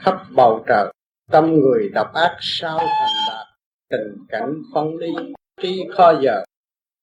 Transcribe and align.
khắp 0.00 0.22
bầu 0.36 0.64
trời, 0.68 0.92
tâm 1.30 1.54
người 1.60 1.88
độc 1.94 2.14
ác 2.14 2.36
sao 2.40 2.78
thành 2.78 3.14
đạt 3.28 3.46
tình 3.90 4.26
cảnh 4.28 4.62
phân 4.74 4.96
ly 4.96 5.10
trí 5.62 5.88
kho 5.96 6.12
giờ. 6.22 6.44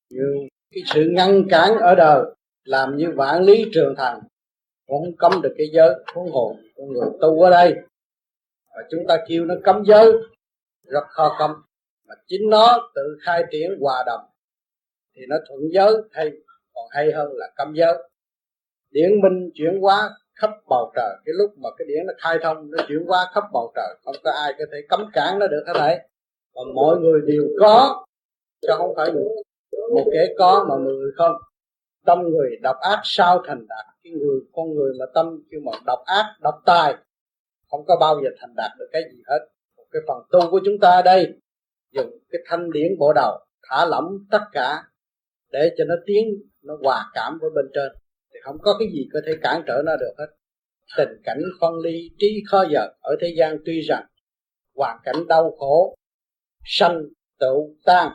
Nhưng 0.10 0.48
cái 0.72 0.84
sự 0.86 1.10
ngăn 1.12 1.44
cản 1.50 1.78
ở 1.78 1.96
đời, 1.96 2.24
làm 2.64 2.98
như 2.98 3.12
vạn 3.16 3.44
lý 3.44 3.66
trường 3.74 3.94
thành 3.98 4.20
cũng 4.88 5.18
cấm 5.18 5.42
được 5.42 5.56
cái 5.58 5.68
giới, 5.74 5.96
huống 6.14 6.32
hồn 6.32 6.58
con 6.78 6.88
người 6.88 7.10
tu 7.22 7.42
ở 7.42 7.50
đây. 7.50 7.76
Và 8.76 8.84
chúng 8.92 9.08
ta 9.08 9.18
kêu 9.28 9.46
nó 9.46 9.56
cấm 9.64 9.84
giới, 9.86 10.12
rất 10.84 11.04
khó 11.10 11.36
cấm. 11.40 11.52
Mà 12.08 12.16
chính 12.28 12.50
nó 12.50 12.92
tự 12.96 13.18
khai 13.22 13.44
triển 13.52 13.78
hòa 13.80 14.04
đồng, 14.06 14.22
thì 15.16 15.22
nó 15.30 15.36
thuận 15.48 15.60
giới, 15.74 15.94
hay 16.12 16.32
còn 16.74 16.86
hay 16.92 17.12
hơn 17.12 17.30
là 17.34 17.48
cấm 17.56 17.74
giới. 17.76 18.10
Điển 18.92 19.22
minh 19.22 19.50
chuyển 19.54 19.80
hóa 19.82 20.10
khắp 20.42 20.50
bầu 20.70 20.92
trời. 20.96 21.16
Cái 21.26 21.34
lúc 21.38 21.52
mà 21.58 21.70
cái 21.78 21.86
điển 21.88 22.06
nó 22.08 22.14
khai 22.18 22.38
thông, 22.44 22.72
nó 22.72 22.84
chuyển 22.88 23.04
qua 23.08 23.32
khắp 23.34 23.44
bầu 23.54 23.72
trời, 23.76 23.98
không 24.06 24.16
có 24.24 24.32
ai 24.32 24.54
có 24.60 24.66
thể 24.72 24.78
cấm 24.90 25.10
cản 25.14 25.40
nó 25.40 25.48
được 25.48 25.64
hết 25.68 25.74
thảy 25.76 26.00
và 26.56 26.62
mọi 26.76 26.98
người 26.98 27.22
đều 27.28 27.48
có, 27.60 28.06
chứ 28.62 28.68
không 28.78 28.94
phải 28.96 29.12
một 29.94 30.06
kẻ 30.14 30.28
có 30.38 30.66
mà 30.70 30.76
một 30.76 30.92
người 30.98 31.12
không. 31.18 31.36
Tâm 32.06 32.22
người 32.22 32.50
độc 32.62 32.76
ác 32.80 33.02
sao 33.04 33.44
thành 33.48 33.66
đạt? 33.70 33.86
Cái 34.04 34.14
người, 34.14 34.40
con 34.54 34.74
người 34.74 34.94
mà 35.00 35.06
tâm 35.14 35.44
kêu 35.52 35.62
mà 35.66 35.72
độc 35.86 36.00
ác, 36.06 36.26
độc 36.42 36.56
tài, 36.66 36.96
không 37.70 37.86
có 37.88 37.98
bao 38.00 38.22
giờ 38.24 38.30
thành 38.40 38.54
đạt 38.56 38.72
được 38.80 38.88
cái 38.92 39.02
gì 39.12 39.24
hết. 39.28 39.40
Một 39.78 39.84
cái 39.92 40.02
phần 40.08 40.18
tu 40.32 40.52
của 40.52 40.60
chúng 40.66 40.80
ta 40.82 41.02
đây, 41.06 41.34
dùng 41.92 42.10
cái 42.30 42.42
thanh 42.46 42.72
điển 42.72 42.98
bộ 43.00 43.14
đầu, 43.14 43.40
thả 43.70 43.86
lỏng 43.86 44.18
tất 44.32 44.42
cả 44.52 44.84
để 45.52 45.72
cho 45.78 45.84
nó 45.88 45.96
tiến, 46.06 46.28
nó 46.64 46.78
hòa 46.84 47.06
cảm 47.14 47.38
với 47.42 47.50
bên 47.56 47.66
trên 47.74 47.92
không 48.48 48.58
có 48.62 48.76
cái 48.80 48.88
gì 48.94 49.08
có 49.14 49.20
thể 49.26 49.32
cản 49.42 49.62
trở 49.68 49.82
nó 49.86 49.96
được 50.00 50.14
hết. 50.18 50.28
Tình 50.98 51.22
cảnh 51.24 51.38
phân 51.62 51.74
ly, 51.84 52.10
trí 52.20 52.44
khó 52.48 52.66
giờ 52.72 52.88
ở 53.00 53.16
thế 53.22 53.34
gian 53.38 53.58
tuy 53.66 53.82
rằng 53.82 54.06
hoàn 54.76 54.98
cảnh 55.04 55.28
đau 55.28 55.56
khổ, 55.58 55.96
sanh 56.66 57.04
tựu 57.40 57.76
tan, 57.86 58.12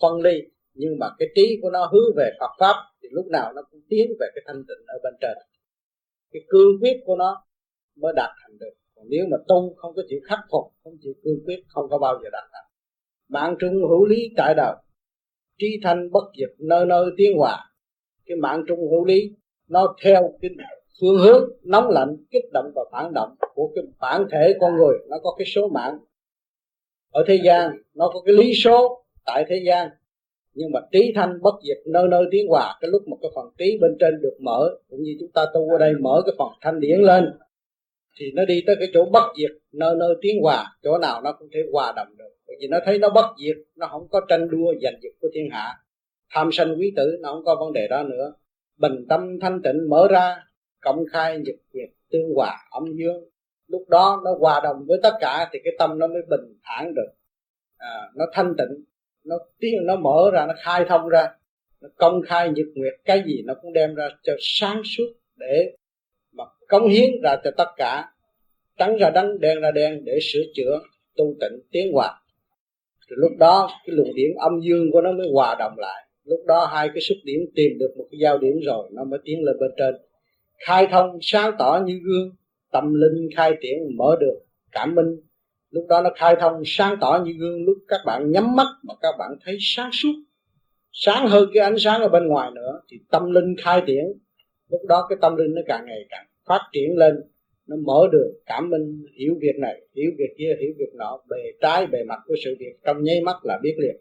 phân 0.00 0.20
ly, 0.22 0.42
nhưng 0.74 0.92
mà 1.00 1.06
cái 1.18 1.28
trí 1.34 1.58
của 1.62 1.70
nó 1.70 1.86
hướng 1.86 2.16
về 2.16 2.30
Phật 2.40 2.50
pháp 2.58 2.74
thì 3.02 3.08
lúc 3.12 3.26
nào 3.26 3.52
nó 3.52 3.62
cũng 3.70 3.80
tiến 3.88 4.12
về 4.20 4.26
cái 4.34 4.42
thanh 4.46 4.64
tịnh 4.68 4.86
ở 4.86 4.98
bên 5.02 5.14
trên. 5.20 5.36
Cái 6.32 6.42
cương 6.48 6.80
quyết 6.80 7.00
của 7.04 7.16
nó 7.16 7.46
mới 7.96 8.12
đạt 8.16 8.30
thành 8.42 8.58
được. 8.58 8.72
Còn 8.96 9.06
nếu 9.08 9.26
mà 9.30 9.36
tu 9.48 9.74
không 9.76 9.94
có 9.96 10.02
chịu 10.08 10.20
khắc 10.28 10.38
phục, 10.50 10.64
không 10.84 10.94
chịu 11.00 11.12
cương 11.24 11.44
quyết, 11.46 11.64
không 11.68 11.88
có 11.90 11.98
bao 11.98 12.20
giờ 12.22 12.30
đạt 12.32 12.44
thành. 12.52 12.70
Mạng 13.28 13.56
trung 13.60 13.74
hữu 13.74 14.06
lý 14.06 14.32
tại 14.36 14.54
đời, 14.54 14.74
trí 15.58 15.80
thanh 15.82 16.10
bất 16.10 16.24
diệt, 16.38 16.50
nơi 16.58 16.86
nơi 16.86 17.10
tiến 17.16 17.38
hòa 17.38 17.70
cái 18.30 18.36
mạng 18.36 18.64
trung 18.68 18.78
hữu 18.90 19.04
lý 19.04 19.34
nó 19.70 19.94
theo 20.04 20.32
cái 20.42 20.50
phương 21.00 21.18
hướng 21.18 21.50
nóng 21.64 21.88
lạnh, 21.88 22.16
kích 22.30 22.44
động 22.52 22.72
và 22.74 22.82
phản 22.92 23.14
động 23.14 23.34
của 23.54 23.72
cái 23.74 23.84
bản 24.00 24.26
thể 24.32 24.54
con 24.60 24.76
người. 24.76 24.98
Nó 25.08 25.16
có 25.22 25.34
cái 25.38 25.46
số 25.46 25.68
mạng. 25.68 25.98
Ở 27.12 27.24
thế 27.26 27.40
gian, 27.44 27.70
nó 27.94 28.10
có 28.14 28.20
cái 28.24 28.34
lý 28.34 28.54
số 28.54 29.04
tại 29.26 29.44
thế 29.48 29.62
gian. 29.66 29.88
Nhưng 30.54 30.72
mà 30.72 30.80
trí 30.92 31.12
thanh 31.14 31.42
bất 31.42 31.54
diệt 31.66 31.76
nơi 31.86 32.08
nơi 32.08 32.24
tiến 32.30 32.48
hòa, 32.48 32.78
cái 32.80 32.90
lúc 32.90 33.02
mà 33.08 33.16
cái 33.22 33.30
phần 33.34 33.46
trí 33.58 33.78
bên 33.80 33.96
trên 34.00 34.20
được 34.22 34.36
mở, 34.40 34.70
cũng 34.88 35.02
như 35.02 35.16
chúng 35.20 35.30
ta 35.34 35.46
tu 35.54 35.70
ở 35.70 35.78
đây 35.78 35.92
mở 36.00 36.22
cái 36.26 36.34
phần 36.38 36.48
thanh 36.60 36.80
điển 36.80 37.00
lên, 37.00 37.24
thì 38.18 38.26
nó 38.34 38.44
đi 38.44 38.62
tới 38.66 38.76
cái 38.78 38.88
chỗ 38.94 39.04
bất 39.04 39.24
diệt 39.38 39.50
nơi 39.72 39.94
nơi 39.98 40.14
tiến 40.20 40.42
hòa. 40.42 40.64
Chỗ 40.82 40.98
nào 40.98 41.20
nó 41.22 41.32
cũng 41.32 41.48
thể 41.54 41.60
hòa 41.72 41.92
đồng 41.96 42.16
được. 42.18 42.30
Bởi 42.46 42.56
vì 42.60 42.68
nó 42.68 42.78
thấy 42.84 42.98
nó 42.98 43.10
bất 43.10 43.26
diệt, 43.44 43.56
nó 43.76 43.88
không 43.90 44.08
có 44.10 44.20
tranh 44.28 44.48
đua 44.50 44.74
giành 44.82 44.94
giật 45.02 45.10
của 45.20 45.28
thiên 45.34 45.48
hạ. 45.50 45.74
Tham 46.34 46.48
sân 46.52 46.76
quý 46.78 46.92
tử, 46.96 47.18
nó 47.20 47.32
không 47.32 47.44
có 47.44 47.56
vấn 47.60 47.72
đề 47.72 47.88
đó 47.88 48.02
nữa 48.02 48.32
bình 48.80 49.06
tâm 49.08 49.38
thanh 49.40 49.62
tịnh 49.62 49.88
mở 49.88 50.08
ra 50.10 50.36
công 50.80 51.04
khai 51.12 51.38
nhật 51.38 51.54
nguyệt 51.72 51.88
tương 52.10 52.34
hòa 52.34 52.56
âm 52.70 52.84
dương. 52.98 53.24
Lúc 53.66 53.88
đó 53.88 54.20
nó 54.24 54.30
hòa 54.38 54.60
đồng 54.64 54.84
với 54.88 54.98
tất 55.02 55.14
cả 55.20 55.48
thì 55.52 55.58
cái 55.64 55.72
tâm 55.78 55.98
nó 55.98 56.06
mới 56.06 56.22
bình 56.30 56.58
thản 56.62 56.94
được. 56.94 57.12
À, 57.76 58.10
nó 58.14 58.24
thanh 58.32 58.54
tịnh 58.58 58.84
nó 59.24 59.36
tiếng 59.58 59.86
nó 59.86 59.96
mở 59.96 60.30
ra 60.32 60.46
nó 60.46 60.54
khai 60.64 60.84
thông 60.88 61.08
ra. 61.08 61.28
Nó 61.80 61.88
công 61.96 62.22
khai 62.26 62.48
nhật 62.48 62.66
nguyệt 62.74 62.94
cái 63.04 63.22
gì 63.26 63.42
nó 63.46 63.54
cũng 63.62 63.72
đem 63.72 63.94
ra 63.94 64.08
cho 64.22 64.32
sáng 64.40 64.82
suốt 64.84 65.12
để 65.36 65.76
mà 66.32 66.44
cống 66.68 66.88
hiến 66.88 67.10
ra 67.22 67.36
cho 67.44 67.50
tất 67.56 67.68
cả. 67.76 68.12
Trắng 68.78 68.96
ra 68.96 69.10
trắng 69.14 69.40
đen 69.40 69.60
ra 69.60 69.70
đen 69.70 70.04
để 70.04 70.18
sửa 70.22 70.42
chữa 70.54 70.80
tu 71.16 71.34
tịnh 71.40 71.60
tiến 71.70 71.92
hòa 71.92 72.20
thì 73.10 73.16
lúc 73.18 73.32
đó 73.38 73.70
cái 73.86 73.96
luồng 73.96 74.14
điển 74.14 74.30
âm 74.38 74.60
dương 74.60 74.90
của 74.92 75.00
nó 75.00 75.12
mới 75.12 75.28
hòa 75.32 75.56
đồng 75.58 75.78
lại 75.78 76.06
lúc 76.30 76.40
đó 76.46 76.68
hai 76.72 76.88
cái 76.88 77.00
xuất 77.00 77.14
điểm 77.24 77.40
tìm 77.54 77.78
được 77.78 77.94
một 77.96 78.06
cái 78.10 78.18
giao 78.18 78.38
điểm 78.38 78.54
rồi, 78.66 78.88
nó 78.92 79.04
mới 79.04 79.20
tiến 79.24 79.44
lên 79.44 79.56
bên 79.60 79.70
trên. 79.78 79.94
Khai 80.66 80.86
thông, 80.90 81.18
sáng 81.22 81.52
tỏ 81.58 81.82
như 81.86 82.00
gương, 82.04 82.30
tâm 82.72 82.94
linh 82.94 83.28
khai 83.36 83.52
triển, 83.62 83.96
mở 83.96 84.16
được, 84.20 84.38
cảm 84.72 84.94
minh. 84.94 85.16
Lúc 85.70 85.86
đó 85.88 86.02
nó 86.02 86.10
khai 86.16 86.36
thông, 86.40 86.62
sáng 86.64 86.96
tỏ 87.00 87.22
như 87.24 87.32
gương, 87.38 87.64
lúc 87.64 87.76
các 87.88 88.00
bạn 88.06 88.30
nhắm 88.30 88.56
mắt 88.56 88.66
mà 88.82 88.94
các 89.02 89.14
bạn 89.18 89.30
thấy 89.44 89.56
sáng 89.60 89.90
suốt. 89.92 90.12
Sáng 90.92 91.26
hơn 91.28 91.48
cái 91.54 91.62
ánh 91.62 91.78
sáng 91.78 92.02
ở 92.02 92.08
bên 92.08 92.26
ngoài 92.26 92.50
nữa, 92.54 92.80
thì 92.90 92.96
tâm 93.10 93.30
linh 93.30 93.54
khai 93.58 93.82
triển. 93.86 94.04
Lúc 94.70 94.80
đó 94.88 95.06
cái 95.08 95.18
tâm 95.20 95.36
linh 95.36 95.54
nó 95.54 95.62
càng 95.66 95.86
ngày 95.86 96.06
càng 96.08 96.26
phát 96.46 96.60
triển 96.72 96.96
lên, 96.96 97.14
nó 97.66 97.76
mở 97.76 98.08
đường 98.12 98.32
cảm 98.46 98.70
minh, 98.70 99.04
hiểu 99.18 99.34
việc 99.40 99.56
này, 99.58 99.82
hiểu 99.96 100.10
việc 100.18 100.34
kia, 100.38 100.56
hiểu 100.60 100.72
việc 100.78 100.94
nọ, 100.94 101.18
bề 101.28 101.42
trái 101.60 101.86
bề 101.86 102.04
mặt 102.04 102.18
của 102.26 102.34
sự 102.44 102.56
việc 102.58 102.74
trong 102.84 103.02
nháy 103.02 103.20
mắt 103.20 103.36
là 103.42 103.58
biết 103.62 103.74
liền. 103.78 103.96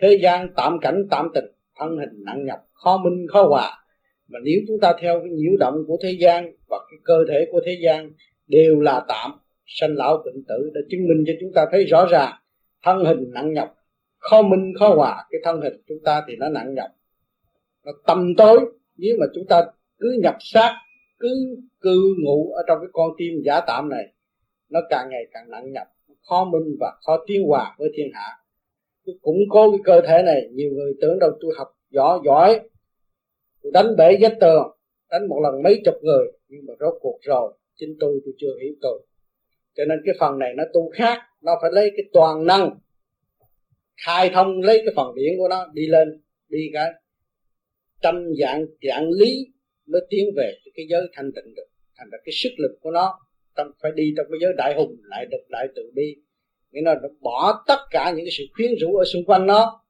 Thế 0.00 0.18
gian 0.22 0.48
tạm 0.56 0.78
cảnh 0.80 1.06
tạm 1.10 1.28
tình 1.34 1.44
thân 1.78 1.98
hình 1.98 2.24
nặng 2.24 2.44
nhọc 2.44 2.58
khó 2.72 2.98
minh 3.04 3.26
khó 3.32 3.42
hòa. 3.42 3.84
Mà 4.28 4.38
nếu 4.44 4.60
chúng 4.68 4.80
ta 4.80 4.92
theo 5.00 5.20
cái 5.20 5.30
nhiễu 5.30 5.52
động 5.58 5.74
của 5.86 5.96
thế 6.02 6.16
gian 6.20 6.52
và 6.68 6.78
cái 6.90 6.98
cơ 7.04 7.24
thể 7.28 7.46
của 7.52 7.60
thế 7.66 7.78
gian 7.82 8.12
đều 8.46 8.80
là 8.80 9.04
tạm, 9.08 9.30
sanh 9.66 9.94
lão 9.94 10.22
bệnh 10.24 10.44
tử 10.48 10.70
đã 10.74 10.80
chứng 10.90 11.08
minh 11.08 11.24
cho 11.26 11.32
chúng 11.40 11.52
ta 11.54 11.66
thấy 11.72 11.84
rõ 11.84 12.06
ràng, 12.10 12.32
thân 12.82 13.04
hình 13.04 13.30
nặng 13.32 13.52
nhọc 13.52 13.76
khó 14.18 14.42
minh 14.42 14.72
khó 14.78 14.88
hòa, 14.94 15.24
cái 15.30 15.40
thân 15.44 15.60
hình 15.60 15.82
chúng 15.88 15.98
ta 16.04 16.24
thì 16.28 16.36
nó 16.36 16.48
nặng 16.48 16.74
nhọc. 16.74 16.90
Nó 17.84 17.92
tầm 18.06 18.34
tối, 18.36 18.60
nếu 18.96 19.16
mà 19.20 19.26
chúng 19.34 19.46
ta 19.48 19.64
cứ 19.98 20.18
nhập 20.22 20.36
sát, 20.40 20.76
cứ 21.18 21.56
cư 21.80 22.14
ngụ 22.24 22.52
ở 22.52 22.62
trong 22.68 22.78
cái 22.80 22.88
con 22.92 23.10
tim 23.18 23.32
giả 23.44 23.60
tạm 23.66 23.88
này, 23.88 24.04
nó 24.70 24.80
càng 24.90 25.08
ngày 25.10 25.22
càng 25.32 25.50
nặng 25.50 25.72
nhọc 25.72 25.86
khó 26.28 26.44
minh 26.44 26.76
và 26.80 26.92
khó 27.06 27.24
tiến 27.26 27.46
hòa 27.46 27.74
với 27.78 27.90
thiên 27.96 28.10
hạ 28.14 28.38
cũng 29.04 29.18
củng 29.20 29.40
cố 29.48 29.70
cái 29.70 29.80
cơ 29.84 30.00
thể 30.08 30.22
này, 30.22 30.48
nhiều 30.52 30.70
người 30.70 30.92
tưởng 31.00 31.18
đâu 31.18 31.30
tôi 31.40 31.52
học 31.58 31.68
giỏi 31.90 32.18
giỏi, 32.24 32.60
tôi 33.62 33.72
đánh 33.72 33.96
bể 33.98 34.16
vách 34.20 34.36
tường, 34.40 34.76
đánh 35.10 35.28
một 35.28 35.40
lần 35.42 35.62
mấy 35.62 35.82
chục 35.84 35.94
người, 36.02 36.26
nhưng 36.48 36.60
mà 36.66 36.74
rốt 36.80 36.94
cuộc 37.00 37.18
rồi, 37.22 37.52
chính 37.76 37.96
tôi 38.00 38.20
tôi 38.24 38.34
chưa 38.38 38.54
hiểu 38.62 38.72
tôi 38.80 39.02
cho 39.76 39.84
nên 39.84 39.98
cái 40.04 40.14
phần 40.20 40.38
này 40.38 40.54
nó 40.56 40.64
tu 40.72 40.90
khác, 40.90 41.18
nó 41.42 41.52
phải 41.62 41.70
lấy 41.72 41.90
cái 41.96 42.04
toàn 42.12 42.46
năng, 42.46 42.78
khai 44.06 44.30
thông, 44.34 44.60
lấy 44.60 44.78
cái 44.78 44.94
phần 44.96 45.14
điển 45.14 45.38
của 45.38 45.48
nó, 45.48 45.66
đi 45.72 45.86
lên, 45.86 46.20
đi 46.48 46.70
cái 46.72 46.90
tâm 48.02 48.14
dạng 48.40 48.66
dạng 48.88 49.10
lý 49.10 49.46
mới 49.86 50.06
tiến 50.10 50.26
về 50.36 50.54
cái 50.74 50.86
giới 50.88 51.02
thanh 51.12 51.32
tịnh 51.32 51.54
được. 51.54 51.66
Thành 51.96 52.08
ra 52.12 52.18
cái 52.24 52.32
sức 52.32 52.50
lực 52.58 52.78
của 52.80 52.90
nó 52.90 53.18
trong 53.56 53.70
phải 53.82 53.92
đi 53.94 54.14
trong 54.16 54.26
cái 54.30 54.38
giới 54.40 54.52
đại 54.56 54.74
hùng, 54.74 54.96
lại 55.02 55.26
được 55.30 55.42
đại 55.50 55.68
tự 55.76 55.90
bi 55.94 56.16
nghĩa 56.72 56.80
là 56.84 56.94
nó 57.02 57.08
bỏ 57.20 57.64
tất 57.66 57.78
cả 57.90 58.12
những 58.16 58.24
cái 58.24 58.32
sự 58.38 58.44
khuyến 58.54 58.70
rũ 58.80 58.96
ở 58.96 59.04
xung 59.04 59.24
quanh 59.24 59.46
nó. 59.46 59.80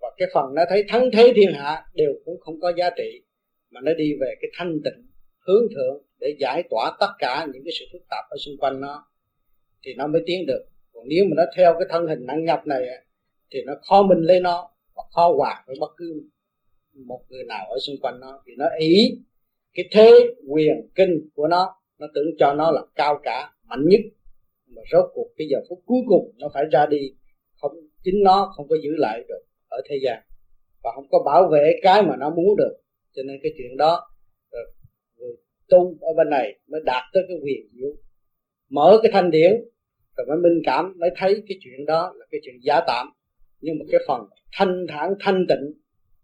Và 0.00 0.08
cái 0.16 0.28
phần 0.34 0.54
nó 0.54 0.62
thấy 0.68 0.84
thắng 0.88 1.10
thế 1.12 1.32
thiên 1.36 1.52
hạ 1.54 1.84
đều 1.94 2.12
cũng 2.24 2.40
không 2.40 2.60
có 2.60 2.72
giá 2.76 2.90
trị, 2.96 3.22
mà 3.70 3.80
nó 3.80 3.94
đi 3.94 4.14
về 4.20 4.34
cái 4.40 4.50
thanh 4.54 4.80
tịnh, 4.84 5.06
hướng 5.46 5.68
thượng 5.74 6.02
để 6.20 6.36
giải 6.38 6.62
tỏa 6.70 6.96
tất 7.00 7.10
cả 7.18 7.46
những 7.52 7.62
cái 7.64 7.72
sự 7.78 7.84
phức 7.92 8.02
tạp 8.10 8.24
ở 8.30 8.36
xung 8.36 8.54
quanh 8.58 8.80
nó. 8.80 9.06
Thì 9.82 9.94
nó 9.94 10.06
mới 10.06 10.22
tiến 10.26 10.46
được. 10.46 10.64
Còn 10.92 11.04
nếu 11.08 11.24
mà 11.24 11.34
nó 11.36 11.42
theo 11.56 11.72
cái 11.72 11.88
thân 11.90 12.06
hình 12.06 12.26
nặng 12.26 12.44
nhập 12.44 12.66
này 12.66 12.82
thì 13.50 13.62
nó 13.66 13.72
khó 13.88 14.02
mình 14.02 14.18
lấy 14.18 14.40
nó 14.40 14.70
và 14.94 15.02
khó 15.14 15.32
hòa 15.36 15.64
với 15.66 15.76
bất 15.80 15.90
cứ 15.96 16.22
một 17.06 17.20
người 17.28 17.44
nào 17.44 17.66
ở 17.70 17.78
xung 17.86 17.96
quanh 18.02 18.20
nó. 18.20 18.42
Thì 18.46 18.52
nó 18.58 18.66
ý 18.78 19.18
cái 19.74 19.84
thế 19.92 20.10
quyền 20.48 20.88
kinh 20.94 21.28
của 21.34 21.48
nó 21.48 21.76
nó 21.98 22.06
tưởng 22.14 22.26
cho 22.38 22.54
nó 22.54 22.70
là 22.70 22.80
cao 22.94 23.20
cả, 23.22 23.52
mạnh 23.64 23.88
nhất 23.88 24.00
mà 24.76 24.82
rốt 24.92 25.04
cuộc 25.14 25.28
cái 25.36 25.46
giờ 25.50 25.58
phút 25.68 25.78
cuối 25.86 26.00
cùng 26.08 26.32
nó 26.38 26.48
phải 26.54 26.64
ra 26.72 26.86
đi, 26.86 27.14
không, 27.60 27.72
chính 28.02 28.22
nó 28.22 28.52
không 28.56 28.68
có 28.68 28.76
giữ 28.82 28.90
lại 28.96 29.24
được 29.28 29.40
ở 29.68 29.82
thế 29.88 29.96
gian. 30.02 30.22
Và 30.82 30.90
không 30.94 31.06
có 31.10 31.22
bảo 31.24 31.48
vệ 31.52 31.72
cái 31.82 32.02
mà 32.02 32.16
nó 32.16 32.30
muốn 32.30 32.56
được. 32.56 32.76
Cho 33.12 33.22
nên 33.22 33.36
cái 33.42 33.52
chuyện 33.58 33.76
đó 33.76 34.00
ờ, 34.50 34.60
người 35.16 35.36
tu 35.68 35.96
ở 36.00 36.12
bên 36.16 36.30
này 36.30 36.58
mới 36.66 36.80
đạt 36.84 37.02
tới 37.12 37.22
cái 37.28 37.36
quyền 37.42 37.68
diệu. 37.72 37.90
Mở 38.70 38.98
cái 39.02 39.12
thanh 39.12 39.30
điển, 39.30 39.52
rồi 40.16 40.26
mới 40.26 40.36
minh 40.36 40.62
cảm, 40.64 40.94
mới 40.98 41.10
thấy 41.16 41.42
cái 41.48 41.58
chuyện 41.60 41.86
đó 41.86 42.12
là 42.16 42.26
cái 42.30 42.40
chuyện 42.44 42.54
giả 42.62 42.80
tạm. 42.86 43.06
Nhưng 43.60 43.78
mà 43.78 43.84
cái 43.92 44.00
phần 44.08 44.20
thanh 44.52 44.86
thản, 44.88 45.14
thanh 45.20 45.46
tịnh, 45.48 45.72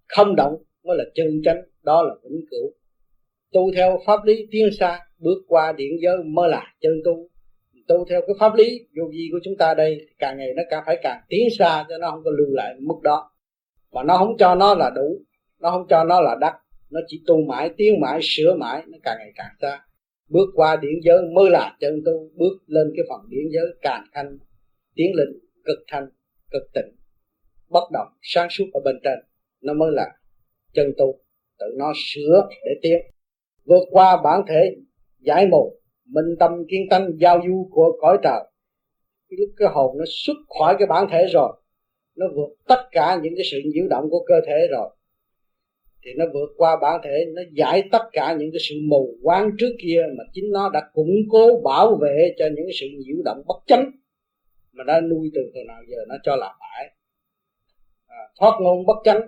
không 0.08 0.36
động 0.36 0.62
mới 0.84 0.96
là 0.96 1.04
chân 1.14 1.40
chánh, 1.44 1.62
đó 1.82 2.02
là 2.02 2.14
vĩnh 2.22 2.40
cửu. 2.50 2.72
Tu 3.52 3.72
theo 3.76 3.98
pháp 4.06 4.24
lý 4.24 4.46
tiến 4.50 4.68
xa, 4.78 4.98
bước 5.18 5.44
qua 5.48 5.72
điện 5.72 5.90
giới, 6.02 6.16
mới 6.24 6.48
là 6.48 6.74
chân 6.80 6.92
tu 7.04 7.29
tu 7.90 8.04
theo 8.10 8.20
cái 8.26 8.36
pháp 8.40 8.54
lý 8.54 8.86
vô 8.96 9.04
vi 9.12 9.28
của 9.32 9.38
chúng 9.44 9.56
ta 9.58 9.74
đây 9.74 10.06
càng 10.18 10.38
ngày 10.38 10.48
nó 10.56 10.62
càng 10.70 10.82
phải 10.86 10.98
càng 11.02 11.20
tiến 11.28 11.48
xa 11.58 11.86
cho 11.88 11.98
nó 11.98 12.10
không 12.10 12.24
có 12.24 12.30
lưu 12.30 12.48
lại 12.50 12.74
mức 12.80 13.00
đó. 13.02 13.30
Mà 13.92 14.02
nó 14.02 14.16
không 14.18 14.36
cho 14.38 14.54
nó 14.54 14.74
là 14.74 14.90
đủ, 14.90 15.20
nó 15.60 15.70
không 15.70 15.86
cho 15.88 16.04
nó 16.04 16.20
là 16.20 16.36
đắc 16.40 16.54
nó 16.90 17.00
chỉ 17.06 17.22
tu 17.26 17.44
mãi, 17.48 17.70
tiến 17.76 18.00
mãi, 18.00 18.20
sửa 18.22 18.54
mãi, 18.54 18.82
nó 18.88 18.98
càng 19.02 19.16
ngày 19.18 19.32
càng 19.34 19.54
xa. 19.60 19.84
Bước 20.28 20.46
qua 20.54 20.76
điển 20.76 20.94
giới 21.02 21.18
mới 21.34 21.50
là 21.50 21.76
chân 21.80 22.02
tu, 22.06 22.30
bước 22.34 22.52
lên 22.66 22.92
cái 22.96 23.04
phần 23.08 23.20
điển 23.28 23.44
giới 23.52 23.64
càng 23.82 24.04
thanh 24.12 24.38
tiến 24.94 25.14
lên 25.14 25.28
cực 25.64 25.78
thanh, 25.88 26.08
cực 26.50 26.62
tịnh, 26.74 26.96
bất 27.68 27.90
động, 27.92 28.08
sáng 28.22 28.48
suốt 28.50 28.64
ở 28.72 28.80
bên 28.84 28.96
trên, 29.04 29.18
nó 29.62 29.74
mới 29.74 29.92
là 29.92 30.06
chân 30.74 30.92
tu, 30.98 31.20
tự 31.58 31.66
nó 31.78 31.92
sửa 31.96 32.48
để 32.64 32.70
tiến. 32.82 32.98
Vượt 33.64 33.84
qua 33.90 34.22
bản 34.24 34.40
thể, 34.48 34.76
giải 35.18 35.46
mù 35.46 35.79
minh 36.12 36.36
tâm 36.38 36.52
kiến 36.68 36.80
tánh 36.90 37.10
giao 37.20 37.40
du 37.46 37.68
của 37.70 37.98
cõi 38.00 38.18
trời. 38.22 38.40
Lúc 39.28 39.48
cái 39.56 39.68
hồn 39.72 39.98
nó 39.98 40.04
xuất 40.08 40.36
khỏi 40.58 40.76
cái 40.78 40.86
bản 40.86 41.06
thể 41.10 41.26
rồi 41.32 41.52
nó 42.16 42.26
vượt 42.34 42.56
tất 42.68 42.88
cả 42.90 43.20
những 43.22 43.32
cái 43.36 43.44
sự 43.50 43.58
nhiễu 43.64 43.84
động 43.90 44.04
của 44.10 44.24
cơ 44.26 44.34
thể 44.46 44.66
rồi 44.70 44.90
thì 46.04 46.10
nó 46.16 46.24
vượt 46.34 46.50
qua 46.56 46.76
bản 46.82 47.00
thể 47.04 47.24
nó 47.34 47.42
giải 47.52 47.88
tất 47.92 48.02
cả 48.12 48.36
những 48.38 48.50
cái 48.52 48.60
sự 48.68 48.74
mù 48.88 49.16
quáng 49.22 49.50
trước 49.58 49.72
kia 49.82 50.02
mà 50.18 50.24
chính 50.32 50.52
nó 50.52 50.70
đã 50.72 50.82
củng 50.92 51.14
cố 51.30 51.60
bảo 51.64 51.98
vệ 52.02 52.34
cho 52.38 52.44
những 52.46 52.66
cái 52.66 52.74
sự 52.80 52.86
nhiễu 52.98 53.16
động 53.24 53.42
bất 53.46 53.56
chánh 53.66 53.90
mà 54.72 54.84
đã 54.84 55.00
nuôi 55.00 55.30
từ 55.34 55.40
từ 55.54 55.60
nào 55.68 55.82
giờ 55.88 55.96
nó 56.08 56.14
cho 56.22 56.36
là 56.36 56.56
phải. 56.60 56.94
À, 58.06 58.18
thoát 58.40 58.52
ngôn 58.60 58.86
bất 58.86 58.96
chánh 59.04 59.20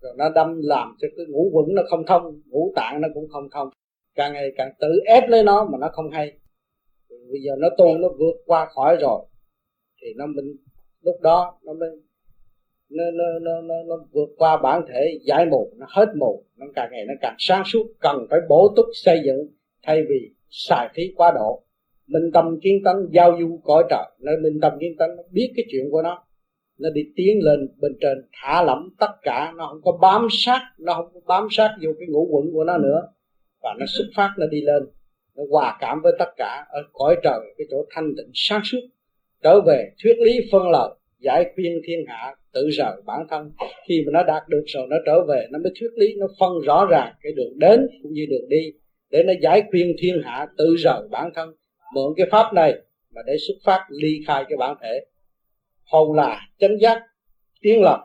rồi 0.00 0.14
nó 0.18 0.28
đâm 0.28 0.60
làm 0.62 0.96
cho 1.00 1.08
cái 1.16 1.26
ngũ 1.28 1.50
quẩn 1.52 1.74
nó 1.74 1.82
không 1.90 2.06
thông 2.06 2.40
ngũ 2.46 2.72
tạng 2.76 3.00
nó 3.00 3.08
cũng 3.14 3.28
không 3.28 3.48
thông 3.52 3.68
càng 4.14 4.32
ngày 4.32 4.52
càng 4.56 4.72
tự 4.80 4.88
ép 5.06 5.28
lấy 5.28 5.42
nó 5.44 5.68
mà 5.72 5.78
nó 5.78 5.88
không 5.92 6.10
hay. 6.10 6.32
Bây 7.08 7.40
giờ 7.44 7.52
nó 7.58 7.68
tu 7.78 7.98
nó 7.98 8.08
vượt 8.08 8.36
qua 8.46 8.68
khỏi 8.74 8.96
rồi 9.00 9.26
thì 10.02 10.08
nó 10.16 10.26
mình 10.26 10.56
lúc 11.02 11.20
đó 11.20 11.58
nó 11.64 11.72
mới 11.72 11.88
nó 12.90 13.04
nó 13.14 13.24
nó 13.40 13.60
nó, 13.60 13.74
nó 13.88 14.04
vượt 14.12 14.28
qua 14.36 14.56
bản 14.56 14.82
thể 14.88 15.18
giải 15.24 15.46
mù 15.46 15.72
nó 15.76 15.86
hết 15.88 16.06
mù 16.18 16.44
nó 16.56 16.66
càng 16.74 16.88
ngày 16.92 17.04
nó 17.08 17.14
càng 17.20 17.34
sáng 17.38 17.62
suốt 17.66 17.86
cần 18.00 18.26
phải 18.30 18.40
bổ 18.48 18.72
túc 18.76 18.86
xây 18.94 19.20
dựng 19.24 19.48
thay 19.82 20.02
vì 20.08 20.30
xài 20.50 20.88
phí 20.94 21.02
quá 21.16 21.32
độ. 21.34 21.62
Minh 22.06 22.30
tâm 22.34 22.60
kiến 22.62 22.82
tánh 22.84 22.96
giao 23.10 23.36
du 23.40 23.60
cõi 23.64 23.84
trời 23.90 24.04
nơi 24.20 24.36
minh 24.42 24.60
tâm 24.62 24.72
kiến 24.80 24.92
tánh 24.98 25.16
nó 25.16 25.22
biết 25.30 25.52
cái 25.56 25.64
chuyện 25.70 25.90
của 25.90 26.02
nó. 26.02 26.24
Nó 26.78 26.90
đi 26.90 27.02
tiến 27.16 27.38
lên 27.42 27.68
bên 27.80 27.92
trên 28.00 28.18
thả 28.32 28.62
lỏng 28.62 28.88
tất 28.98 29.10
cả 29.22 29.52
nó 29.56 29.66
không 29.66 29.80
có 29.84 29.98
bám 30.00 30.26
sát 30.30 30.60
nó 30.78 30.94
không 30.94 31.08
có 31.14 31.20
bám 31.26 31.48
sát 31.50 31.76
vô 31.82 31.90
cái 31.98 32.08
ngũ 32.08 32.28
quẩn 32.30 32.52
của 32.52 32.64
nó 32.64 32.78
nữa 32.78 33.08
và 33.62 33.74
nó 33.78 33.86
xuất 33.86 34.04
phát, 34.16 34.34
nó 34.38 34.46
đi 34.46 34.60
lên, 34.60 34.82
nó 35.36 35.42
hòa 35.50 35.76
cảm 35.80 36.00
với 36.02 36.12
tất 36.18 36.30
cả 36.36 36.66
ở 36.68 36.82
cõi 36.92 37.16
trời, 37.22 37.40
cái 37.58 37.66
chỗ 37.70 37.84
thanh 37.90 38.12
tịnh 38.16 38.30
sáng 38.34 38.60
suốt. 38.64 38.80
Trở 39.42 39.60
về 39.60 39.90
thuyết 40.02 40.16
lý 40.18 40.40
phân 40.52 40.70
lợi 40.70 40.90
giải 41.18 41.44
khuyên 41.54 41.80
thiên 41.86 42.04
hạ 42.08 42.34
tự 42.52 42.68
rời 42.70 43.02
bản 43.06 43.26
thân. 43.30 43.52
Khi 43.88 44.04
mà 44.06 44.10
nó 44.12 44.22
đạt 44.22 44.48
được 44.48 44.64
rồi, 44.66 44.86
nó 44.90 44.96
trở 45.06 45.24
về, 45.28 45.46
nó 45.50 45.58
mới 45.58 45.72
thuyết 45.80 45.90
lý, 45.96 46.14
nó 46.18 46.26
phân 46.40 46.52
rõ 46.66 46.86
ràng 46.90 47.14
cái 47.22 47.32
đường 47.32 47.58
đến 47.58 47.86
cũng 48.02 48.12
như 48.12 48.26
đường 48.30 48.48
đi, 48.48 48.72
để 49.10 49.22
nó 49.26 49.32
giải 49.42 49.62
khuyên 49.70 49.96
thiên 49.98 50.22
hạ 50.24 50.46
tự 50.58 50.76
rời 50.78 51.08
bản 51.10 51.30
thân. 51.34 51.54
Mượn 51.94 52.14
cái 52.16 52.26
pháp 52.30 52.54
này 52.54 52.74
mà 53.14 53.22
để 53.26 53.32
xuất 53.46 53.54
phát 53.64 53.86
ly 53.90 54.20
khai 54.26 54.44
cái 54.48 54.56
bản 54.56 54.76
thể. 54.82 55.04
Hồn 55.84 56.16
là 56.16 56.40
chánh 56.58 56.80
giác 56.80 57.02
tiến 57.62 57.82
lập 57.82 58.04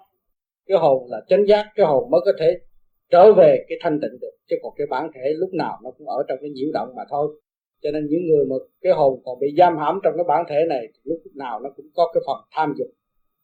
cái 0.67 0.77
hồn 0.77 1.07
là 1.09 1.21
chánh 1.27 1.47
giác, 1.47 1.67
cái 1.75 1.85
hồn 1.85 2.11
mới 2.11 2.21
có 2.25 2.31
thể 2.39 2.59
trở 3.09 3.33
về 3.33 3.65
cái 3.69 3.77
thanh 3.81 3.99
tịnh 4.01 4.19
được, 4.21 4.35
chứ 4.49 4.55
còn 4.61 4.73
cái 4.77 4.87
bản 4.87 5.11
thể 5.15 5.33
lúc 5.37 5.53
nào 5.53 5.79
nó 5.83 5.91
cũng 5.91 6.07
ở 6.07 6.23
trong 6.27 6.37
cái 6.41 6.49
nhiễu 6.49 6.69
động 6.73 6.89
mà 6.95 7.03
thôi. 7.09 7.41
Cho 7.81 7.91
nên 7.91 8.07
những 8.09 8.27
người 8.27 8.45
mà 8.45 8.55
cái 8.81 8.93
hồn 8.93 9.21
còn 9.25 9.39
bị 9.39 9.47
giam 9.57 9.77
hãm 9.77 9.99
trong 10.03 10.13
cái 10.17 10.23
bản 10.27 10.45
thể 10.49 10.65
này 10.69 10.87
lúc 11.03 11.19
nào 11.35 11.59
nó 11.59 11.69
cũng 11.75 11.85
có 11.95 12.11
cái 12.13 12.21
phần 12.27 12.37
tham 12.51 12.73
dục. 12.77 12.87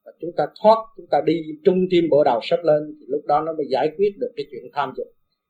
Và 0.06 0.12
chúng 0.20 0.32
ta 0.38 0.46
thoát, 0.62 0.78
chúng 0.98 1.08
ta 1.08 1.22
đi 1.26 1.42
trung 1.66 1.86
tim 1.90 2.04
bộ 2.12 2.24
đầu 2.24 2.40
sắp 2.44 2.60
lên, 2.64 2.96
thì 3.00 3.06
lúc 3.10 3.22
đó 3.26 3.42
nó 3.42 3.54
mới 3.54 3.66
giải 3.70 3.92
quyết 3.98 4.10
được 4.20 4.32
cái 4.36 4.46
chuyện 4.52 4.64
tham 4.74 4.94
dục. 4.98 5.08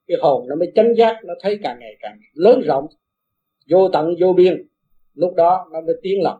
Cái 0.08 0.18
hồn 0.22 0.48
nó 0.50 0.56
mới 0.56 0.72
chánh 0.76 0.96
giác, 0.96 1.16
nó 1.24 1.34
thấy 1.42 1.60
càng 1.64 1.78
ngày 1.80 1.96
càng 2.00 2.18
lớn 2.34 2.62
rộng, 2.66 2.88
vô 3.70 3.90
tận, 3.94 4.16
vô 4.20 4.34
biên. 4.34 4.68
Lúc 5.14 5.34
đó 5.36 5.70
nó 5.72 5.82
mới 5.82 5.96
tiến 6.02 6.24
lập. 6.24 6.40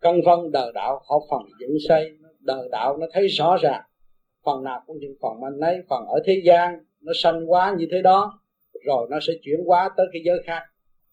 Cân 0.00 0.20
phân 0.24 0.50
đời 0.52 0.72
đạo 0.74 1.02
họ 1.08 1.20
phần 1.30 1.42
dựng 1.60 1.76
xây 1.88 2.10
đời 2.40 2.68
đạo 2.70 2.96
nó 2.96 3.06
thấy 3.12 3.26
rõ 3.26 3.56
ràng 3.62 3.82
phần 4.44 4.64
nào 4.64 4.82
cũng 4.86 4.98
những 4.98 5.14
phần 5.22 5.32
anh 5.44 5.60
ấy, 5.60 5.82
phần 5.88 6.06
ở 6.06 6.20
thế 6.26 6.42
gian, 6.44 6.84
nó 7.00 7.12
sanh 7.22 7.50
quá 7.50 7.74
như 7.78 7.86
thế 7.90 8.02
đó, 8.02 8.40
rồi 8.86 9.06
nó 9.10 9.18
sẽ 9.20 9.32
chuyển 9.42 9.60
hóa 9.66 9.90
tới 9.96 10.06
cái 10.12 10.22
giới 10.24 10.42
khác. 10.46 10.62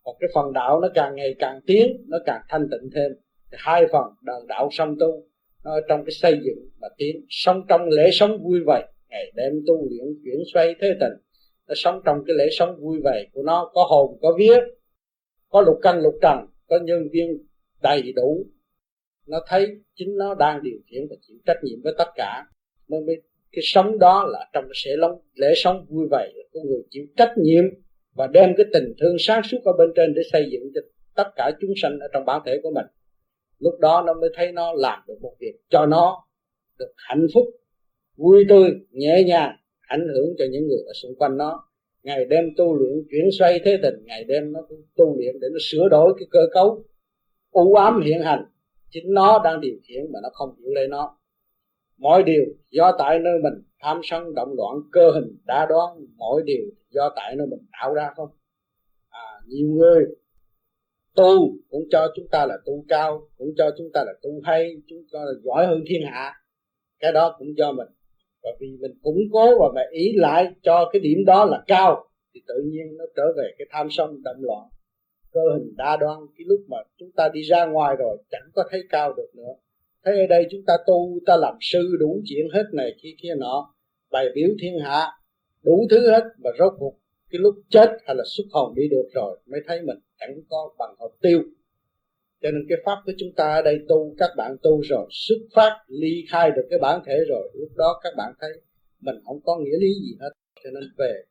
Còn 0.04 0.16
cái 0.20 0.30
phần 0.34 0.54
đạo 0.54 0.80
nó 0.80 0.88
càng 0.94 1.16
ngày 1.16 1.36
càng 1.40 1.60
tiến, 1.68 2.06
nó 2.08 2.18
càng 2.26 2.42
thanh 2.50 2.68
tịnh 2.72 2.90
thêm. 2.96 3.12
Thì 3.52 3.58
hai 3.60 3.88
phần 3.92 4.04
đời 4.22 4.42
đạo 4.48 4.70
song 4.72 4.96
tu, 5.00 5.24
nó 5.64 5.72
ở 5.72 5.82
trong 5.90 6.06
cái 6.06 6.12
xây 6.12 6.40
dựng 6.44 6.70
và 6.80 6.90
tiến. 6.98 7.26
Sống 7.30 7.62
trong 7.70 7.90
lễ 7.90 8.10
sống 8.14 8.44
vui 8.44 8.60
vẻ 8.68 8.88
ngày 9.10 9.32
đêm 9.36 9.64
tu 9.68 9.90
luyện 9.90 10.06
chuyển 10.24 10.40
xoay 10.54 10.76
thế 10.82 10.88
tình. 11.00 11.14
Nó 11.68 11.74
sống 11.78 12.02
trong 12.06 12.24
cái 12.28 12.36
lễ 12.38 12.46
sống 12.52 12.76
vui 12.80 13.00
vẻ 13.04 13.26
của 13.34 13.42
nó, 13.44 13.72
có 13.74 13.84
hồn, 13.90 14.18
có 14.22 14.36
vía, 14.40 14.60
có 15.50 15.62
lục 15.62 15.78
căn, 15.82 16.00
lục 16.00 16.14
trần, 16.22 16.38
có 16.68 16.80
nhân 16.84 17.08
viên 17.12 17.38
đầy 17.82 18.14
đủ. 18.16 18.46
Nó 19.28 19.40
thấy 19.48 19.68
chính 19.96 20.18
nó 20.18 20.36
đang 20.36 20.64
điều 20.64 20.80
khiển 20.92 21.02
và 21.10 21.16
chịu 21.22 21.38
trách 21.46 21.58
nhiệm 21.64 21.82
với 21.84 21.94
tất 21.98 22.08
cả 22.16 22.46
mới, 23.00 23.22
cái 23.52 23.62
sống 23.64 24.00
đó 24.00 24.28
là 24.32 24.50
trong 24.54 24.64
cái 24.64 24.74
sẽ 24.76 24.92
lông 24.98 25.22
lễ 25.34 25.54
sống 25.56 25.86
vui 25.90 26.08
vẻ 26.12 26.32
là 26.36 26.44
của 26.52 26.62
người 26.62 26.82
chịu 26.90 27.04
trách 27.18 27.34
nhiệm 27.38 27.64
và 28.16 28.28
đem 28.28 28.54
cái 28.58 28.66
tình 28.74 28.94
thương 29.02 29.16
sáng 29.20 29.42
suốt 29.44 29.58
ở 29.64 29.74
bên 29.78 29.90
trên 29.96 30.14
để 30.14 30.22
xây 30.32 30.50
dựng 30.52 30.72
cho 30.76 30.82
tất 31.16 31.30
cả 31.36 31.52
chúng 31.62 31.72
sanh 31.82 32.00
ở 32.00 32.08
trong 32.14 32.26
bản 32.26 32.42
thể 32.46 32.60
của 32.64 32.72
mình. 32.76 32.86
Lúc 33.60 33.80
đó 33.80 34.04
nó 34.08 34.14
mới 34.14 34.30
thấy 34.34 34.52
nó 34.52 34.74
làm 34.74 35.00
được 35.08 35.18
một 35.22 35.34
việc 35.40 35.54
cho 35.70 35.86
nó 35.86 36.28
được 36.80 36.94
hạnh 36.98 37.28
phúc, 37.34 37.48
vui 38.18 38.46
tươi, 38.50 38.72
nhẹ 38.92 39.24
nhàng, 39.24 39.56
ảnh 39.88 40.08
hưởng 40.14 40.36
cho 40.38 40.46
những 40.52 40.68
người 40.68 40.80
ở 40.88 40.94
xung 40.94 41.16
quanh 41.16 41.38
nó. 41.38 41.68
Ngày 42.04 42.26
đêm 42.26 42.46
tu 42.58 42.76
luyện 42.76 42.94
chuyển 43.12 43.30
xoay 43.40 43.60
thế 43.66 43.78
tình 43.82 43.96
ngày 44.06 44.24
đêm 44.24 44.54
nó 44.54 44.60
tu 44.96 45.18
luyện 45.18 45.40
để 45.40 45.48
nó 45.52 45.58
sửa 45.62 45.90
đổi 45.90 46.14
cái 46.20 46.28
cơ 46.32 46.40
cấu 46.54 46.84
u 47.52 47.74
ám 47.74 48.02
hiện 48.02 48.22
hành. 48.22 48.46
Chính 48.90 49.14
nó 49.14 49.42
đang 49.44 49.62
điều 49.62 49.76
khiển 49.88 50.12
mà 50.14 50.20
nó 50.24 50.30
không 50.34 50.56
hiểu 50.60 50.74
lấy 50.74 50.88
nó 50.88 51.18
mọi 52.02 52.24
điều 52.24 52.44
do 52.70 52.92
tại 53.00 53.20
nơi 53.20 53.34
mình 53.44 53.64
tham 53.80 54.02
sân 54.04 54.36
động 54.36 54.54
loạn 54.58 54.76
cơ 54.92 55.12
hình 55.12 55.38
đã 55.46 55.66
đoán 55.70 55.98
mọi 56.18 56.42
điều 56.46 56.64
do 56.90 57.14
tại 57.16 57.36
nơi 57.36 57.48
mình 57.48 57.60
tạo 57.82 57.94
ra 57.94 58.10
không? 58.16 58.30
À, 59.10 59.26
nhiều 59.48 59.68
người 59.68 60.06
tu 61.16 61.58
cũng 61.70 61.84
cho 61.92 62.08
chúng 62.16 62.28
ta 62.32 62.46
là 62.46 62.58
tu 62.66 62.86
cao 62.88 63.30
cũng 63.38 63.48
cho 63.58 63.72
chúng 63.78 63.88
ta 63.94 64.04
là 64.04 64.14
tu 64.22 64.30
hay 64.44 64.76
chúng 64.88 65.04
ta 65.14 65.20
là 65.20 65.32
giỏi 65.44 65.68
hơn 65.68 65.84
thiên 65.88 66.02
hạ. 66.12 66.34
Cái 67.00 67.12
đó 67.12 67.36
cũng 67.40 67.58
do 67.58 67.72
mình. 67.72 67.88
Và 68.44 68.50
vì 68.60 68.68
mình 68.82 68.92
củng 69.02 69.20
cố 69.32 69.60
và 69.60 69.68
mà 69.76 69.82
ý 69.92 70.14
lại 70.16 70.52
cho 70.62 70.90
cái 70.94 71.00
điểm 71.00 71.26
đó 71.26 71.46
là 71.46 71.64
cao 71.68 72.06
thì 72.34 72.42
tự 72.48 72.54
nhiên 72.66 72.98
nó 72.98 73.06
trở 73.16 73.24
về 73.38 73.52
cái 73.58 73.68
tham 73.72 73.88
sân 73.92 74.24
động 74.24 74.38
loạn. 74.40 74.68
Cơ 75.32 75.42
hình 75.54 75.74
đa 75.78 75.98
đoan 75.98 76.18
cái 76.38 76.46
lúc 76.48 76.60
mà 76.70 76.78
chúng 76.98 77.12
ta 77.12 77.30
đi 77.34 77.42
ra 77.42 77.66
ngoài 77.66 77.96
rồi 77.96 78.18
chẳng 78.32 78.50
có 78.54 78.64
thấy 78.72 78.84
cao 78.90 79.14
được 79.14 79.30
nữa 79.36 79.54
thấy 80.06 80.20
ở 80.20 80.28
đây 80.30 80.48
chúng 80.52 80.62
ta 80.68 80.74
tu 80.88 81.20
ta 81.26 81.38
làm 81.38 81.54
sư 81.62 81.96
đủ 82.00 82.22
chuyện 82.26 82.46
hết 82.54 82.64
này 82.74 82.96
kia 83.02 83.16
kia 83.22 83.36
nọ, 83.38 83.74
bài 84.12 84.26
biểu 84.36 84.50
thiên 84.62 84.80
hạ, 84.80 85.08
đủ 85.64 85.88
thứ 85.90 86.12
hết 86.12 86.24
và 86.44 86.52
rốt 86.60 86.74
cuộc 86.80 86.94
cái 87.32 87.40
lúc 87.40 87.56
chết 87.70 87.90
hay 88.06 88.16
là 88.16 88.24
xuất 88.28 88.44
hồn 88.52 88.76
đi 88.76 88.84
được 88.92 89.08
rồi 89.14 89.40
mới 89.46 89.62
thấy 89.68 89.82
mình 89.82 89.98
chẳng 90.20 90.36
có 90.50 90.74
bằng 90.80 90.96
hồn 90.98 91.12
tiêu. 91.22 91.42
Cho 92.42 92.52
nên 92.52 92.66
cái 92.70 92.78
pháp 92.86 92.98
của 93.06 93.12
chúng 93.18 93.30
ta 93.36 93.54
ở 93.54 93.62
đây 93.62 93.80
tu, 93.88 94.16
các 94.18 94.30
bạn 94.38 94.56
tu 94.64 94.82
rồi, 94.82 95.08
xuất 95.12 95.38
phát, 95.56 95.78
ly 95.88 96.26
khai 96.30 96.52
được 96.56 96.68
cái 96.70 96.80
bản 96.80 97.02
thể 97.06 97.14
rồi, 97.30 97.52
lúc 97.54 97.70
đó 97.78 98.00
các 98.04 98.14
bạn 98.18 98.34
thấy 98.40 98.50
mình 99.02 99.16
không 99.26 99.42
có 99.44 99.60
nghĩa 99.60 99.78
lý 99.80 99.94
gì 99.94 100.18
hết. 100.20 100.30
Cho 100.64 100.70
nên 100.74 100.84
về, 100.98 101.24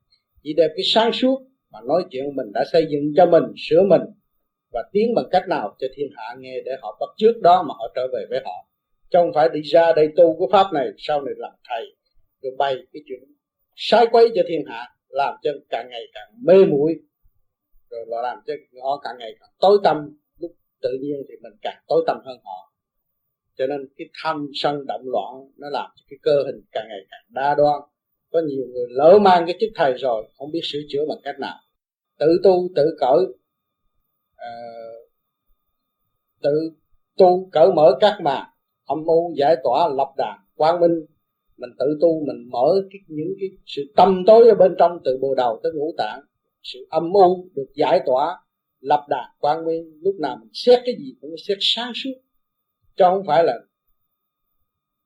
chỉ 0.43 0.55
đem 0.57 0.71
cái 0.77 0.85
sáng 0.85 1.13
suốt 1.13 1.39
mà 1.73 1.79
nói 1.87 2.05
chuyện 2.11 2.25
mình 2.35 2.53
đã 2.55 2.65
xây 2.73 2.87
dựng 2.91 3.13
cho 3.17 3.27
mình, 3.27 3.43
sửa 3.57 3.83
mình 3.83 4.03
và 4.73 4.89
tiến 4.93 5.15
bằng 5.15 5.29
cách 5.31 5.49
nào 5.49 5.77
cho 5.79 5.87
thiên 5.95 6.09
hạ 6.17 6.35
nghe 6.39 6.61
để 6.65 6.73
họ 6.83 6.97
bắt 7.01 7.09
trước 7.17 7.41
đó 7.43 7.63
mà 7.63 7.75
họ 7.79 7.93
trở 7.95 8.07
về 8.13 8.27
với 8.31 8.41
họ. 8.45 8.67
Chứ 9.11 9.19
không 9.19 9.33
phải 9.35 9.49
đi 9.53 9.61
ra 9.61 9.93
đây 9.93 10.09
tu 10.17 10.37
cái 10.39 10.49
pháp 10.53 10.73
này, 10.73 10.89
sau 10.99 11.23
này 11.23 11.35
làm 11.39 11.53
thầy, 11.69 11.97
rồi 12.43 12.53
bày 12.59 12.77
cái 12.93 13.03
chuyện 13.07 13.21
sai 13.77 14.07
quấy 14.13 14.29
cho 14.35 14.43
thiên 14.49 14.65
hạ, 14.67 14.89
làm 15.09 15.35
cho 15.43 15.51
càng 15.69 15.89
ngày 15.91 16.03
càng 16.15 16.29
mê 16.43 16.65
muội. 16.65 16.95
Rồi 17.91 18.05
là 18.09 18.23
làm 18.23 18.39
cho 18.47 18.55
họ 18.83 19.01
càng 19.05 19.15
ngày 19.19 19.35
càng 19.41 19.49
tối 19.61 19.79
tâm 19.85 20.19
lúc 20.39 20.51
tự 20.83 20.91
nhiên 21.03 21.23
thì 21.29 21.35
mình 21.43 21.53
càng 21.63 21.83
tối 21.89 22.05
tâm 22.07 22.17
hơn 22.25 22.39
họ. 22.45 22.73
Cho 23.59 23.67
nên 23.67 23.89
cái 23.97 24.09
tham 24.23 24.47
sân 24.55 24.87
động 24.87 25.03
loạn 25.05 25.35
nó 25.57 25.69
làm 25.71 25.91
cho 25.97 26.03
cái 26.11 26.19
cơ 26.23 26.43
hình 26.47 26.61
càng 26.73 26.87
ngày 26.89 27.01
càng 27.11 27.21
đa 27.29 27.55
đoan. 27.55 27.81
Có 28.33 28.41
nhiều 28.47 28.65
người 28.73 28.87
lỡ 28.91 29.19
mang 29.23 29.47
cái 29.47 29.57
chức 29.61 29.71
thầy 29.75 29.93
rồi, 29.99 30.29
không 30.39 30.51
biết 30.53 30.61
sửa 30.65 30.79
chữa 30.89 31.05
bằng 31.09 31.19
cách 31.25 31.39
nào. 31.41 31.57
Tự 32.19 32.41
tu 32.43 32.69
tự 32.77 32.97
cởi 33.01 33.27
uh, 34.49 35.11
tự 36.43 36.71
tu 37.19 37.49
cởi 37.53 37.73
mở 37.77 37.99
các 38.01 38.21
màn 38.23 38.47
âm 38.91 39.05
u 39.05 39.35
giải 39.37 39.57
tỏa 39.65 39.89
lập 39.89 40.13
đàn 40.17 40.39
quang 40.55 40.81
minh. 40.81 41.07
Mình 41.57 41.71
tự 41.79 41.99
tu 42.01 42.27
mình 42.27 42.51
mở 42.51 42.83
cái, 42.91 43.01
những 43.07 43.35
cái 43.41 43.49
sự 43.67 43.83
tâm 43.97 44.23
tối 44.27 44.49
ở 44.49 44.55
bên 44.55 44.75
trong 44.79 44.99
từ 45.05 45.19
bồ 45.23 45.35
đầu 45.35 45.61
tới 45.63 45.73
ngũ 45.75 45.95
tạng. 45.99 46.21
Sự 46.63 46.87
âm 46.91 47.13
u 47.13 47.49
được 47.55 47.67
giải 47.75 48.01
tỏa 48.07 48.37
lập 48.81 49.07
đàn 49.09 49.25
quang 49.39 49.65
minh. 49.67 50.01
Lúc 50.03 50.15
nào 50.21 50.37
mình 50.41 50.51
xét 50.53 50.81
cái 50.85 50.95
gì 50.99 51.15
cũng 51.21 51.31
xét 51.49 51.59
sáng 51.61 51.93
suốt. 51.95 52.11
Chứ 52.97 53.05
không 53.05 53.23
phải 53.27 53.45
là 53.45 53.59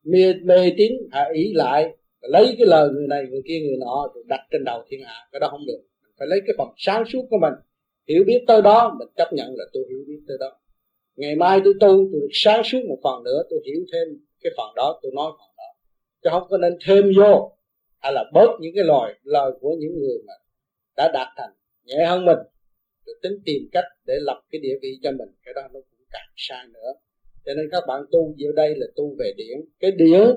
mê 0.05 0.35
mê 0.45 0.73
tín 0.77 0.93
à, 1.11 1.21
hạ 1.21 1.31
ý 1.35 1.53
lại 1.55 1.97
lấy 2.21 2.55
cái 2.59 2.67
lời 2.67 2.89
người 2.91 3.07
này 3.09 3.23
người 3.31 3.43
kia 3.49 3.61
người 3.61 3.77
nọ 3.81 4.11
rồi 4.15 4.25
đặt 4.27 4.41
trên 4.51 4.65
đầu 4.65 4.85
thiên 4.89 5.01
hạ. 5.05 5.29
Cái 5.33 5.41
đó 5.41 5.49
không 5.51 5.67
được. 5.67 5.83
Phải 6.19 6.29
lấy 6.29 6.41
cái 6.47 6.55
phần 6.59 6.69
sáng 6.77 7.05
suốt 7.13 7.27
của 7.31 7.39
mình 7.41 7.55
hiểu 8.09 8.25
biết 8.27 8.45
tới 8.47 8.63
đó, 8.63 8.97
mình 8.99 9.09
chấp 9.17 9.33
nhận 9.33 9.49
là 9.57 9.65
tôi 9.73 9.85
hiểu 9.89 9.99
biết 10.07 10.21
tới 10.29 10.37
đó. 10.41 10.59
Ngày 11.17 11.37
mai 11.37 11.61
tôi 11.65 11.75
tu 11.81 11.89
tôi 12.13 12.21
được 12.21 12.29
sáng 12.33 12.63
suốt 12.65 12.79
một 12.89 12.99
phần 13.03 13.25
nữa, 13.25 13.43
tôi 13.51 13.61
hiểu 13.67 13.85
thêm 13.93 14.09
cái 14.41 14.53
phần 14.57 14.75
đó, 14.77 15.01
tôi 15.03 15.13
nói 15.15 15.33
phần 15.39 15.49
đó. 15.57 15.65
Chứ 16.23 16.31
không 16.33 16.49
có 16.51 16.59
nên 16.59 16.79
thêm 16.87 17.05
vô, 17.17 17.57
hay 17.99 18.13
là 18.13 18.25
bớt 18.33 18.51
những 18.61 18.73
cái 18.75 18.85
lời 18.85 19.15
lời 19.23 19.51
của 19.61 19.77
những 19.79 19.99
người 19.99 20.19
mà 20.27 20.33
đã 20.97 21.11
đạt 21.15 21.29
thành 21.37 21.51
nhẹ 21.85 22.05
hơn 22.07 22.25
mình, 22.25 22.39
rồi 23.07 23.17
tính 23.23 23.33
tìm 23.45 23.63
cách 23.73 23.85
để 24.07 24.15
lập 24.21 24.43
cái 24.51 24.61
địa 24.61 24.79
vị 24.83 24.99
cho 25.03 25.11
mình. 25.11 25.29
Cái 25.45 25.55
đó 25.55 25.63
nó 25.63 25.81
cũng 25.91 26.07
càng 26.11 26.33
sai 26.37 26.67
nữa. 26.75 26.93
Cho 27.45 27.55
nên 27.55 27.69
các 27.73 27.85
bạn 27.89 28.05
tu 28.13 28.35
giờ 28.37 28.49
đây 28.57 28.75
là 28.77 28.87
tu 28.97 29.17
về 29.19 29.33
điển. 29.37 29.61
Cái 29.81 29.91
điển 29.91 30.29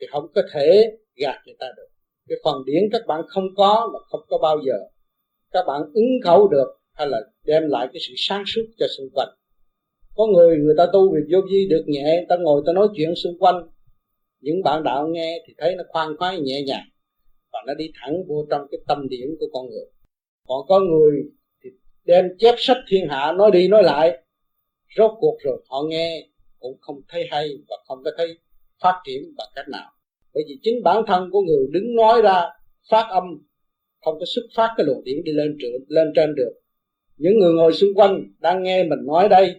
thì 0.00 0.06
không 0.10 0.26
có 0.34 0.42
thể 0.52 0.96
gạt 1.16 1.42
người 1.46 1.56
ta 1.58 1.66
được. 1.76 1.88
Cái 2.28 2.38
phần 2.44 2.64
điển 2.66 2.82
các 2.92 3.02
bạn 3.06 3.22
không 3.28 3.44
có 3.56 3.90
mà 3.92 3.98
không 4.10 4.20
có 4.28 4.38
bao 4.38 4.58
giờ. 4.66 4.78
Các 5.52 5.64
bạn 5.66 5.82
ứng 5.94 6.10
khẩu 6.24 6.48
được 6.48 6.68
hay 6.96 7.06
là 7.08 7.20
đem 7.44 7.62
lại 7.68 7.88
cái 7.92 8.00
sự 8.08 8.14
sáng 8.16 8.42
suốt 8.46 8.62
cho 8.78 8.86
xung 8.98 9.10
quanh. 9.12 9.28
Có 10.14 10.26
người 10.26 10.56
người 10.56 10.74
ta 10.78 10.86
tu 10.92 11.14
việc 11.14 11.26
vô 11.30 11.40
vi 11.50 11.66
được 11.70 11.84
nhẹ 11.86 12.26
ta 12.28 12.36
ngồi 12.36 12.62
ta 12.66 12.72
nói 12.72 12.88
chuyện 12.96 13.14
xung 13.24 13.38
quanh. 13.38 13.68
Những 14.40 14.62
bạn 14.62 14.82
đạo 14.82 15.08
nghe 15.08 15.42
thì 15.46 15.54
thấy 15.58 15.76
nó 15.76 15.84
khoan 15.88 16.16
khoái, 16.18 16.40
nhẹ 16.40 16.62
nhàng, 16.62 16.84
và 17.52 17.58
nó 17.66 17.74
đi 17.74 17.90
thẳng 17.94 18.14
vô 18.28 18.46
trong 18.50 18.66
cái 18.70 18.78
tâm 18.88 19.08
điểm 19.08 19.28
của 19.40 19.46
con 19.52 19.66
người. 19.70 19.86
Còn 20.48 20.66
có 20.68 20.80
người 20.80 21.22
thì 21.64 21.70
đem 22.04 22.24
chép 22.38 22.54
sách 22.58 22.76
thiên 22.88 23.08
hạ, 23.08 23.32
nói 23.32 23.50
đi 23.50 23.68
nói 23.68 23.82
lại. 23.82 24.22
Rốt 24.96 25.10
cuộc 25.20 25.36
rồi, 25.40 25.62
họ 25.68 25.82
nghe 25.88 26.28
cũng 26.58 26.78
không 26.80 27.00
thấy 27.08 27.26
hay 27.30 27.48
và 27.68 27.76
không 27.86 27.98
có 28.04 28.10
thấy 28.16 28.38
phát 28.82 29.00
triển 29.06 29.22
bằng 29.36 29.48
cách 29.54 29.68
nào. 29.68 29.90
Bởi 30.34 30.44
vì 30.48 30.58
chính 30.62 30.82
bản 30.82 31.02
thân 31.06 31.28
của 31.32 31.40
người 31.40 31.66
đứng 31.70 31.94
nói 31.94 32.22
ra, 32.22 32.44
phát 32.90 33.06
âm, 33.10 33.24
không 34.00 34.18
có 34.18 34.24
xuất 34.34 34.42
phát 34.56 34.74
cái 34.76 34.86
luồng 34.86 35.04
điển 35.04 35.24
đi 35.24 35.32
lên 35.32 35.56
trường 35.60 35.72
lên 35.88 36.12
trên 36.16 36.34
được 36.34 36.52
những 37.16 37.38
người 37.38 37.52
ngồi 37.52 37.72
xung 37.72 37.94
quanh 37.94 38.24
đang 38.40 38.62
nghe 38.62 38.84
mình 38.84 38.98
nói 39.06 39.28
đây 39.28 39.54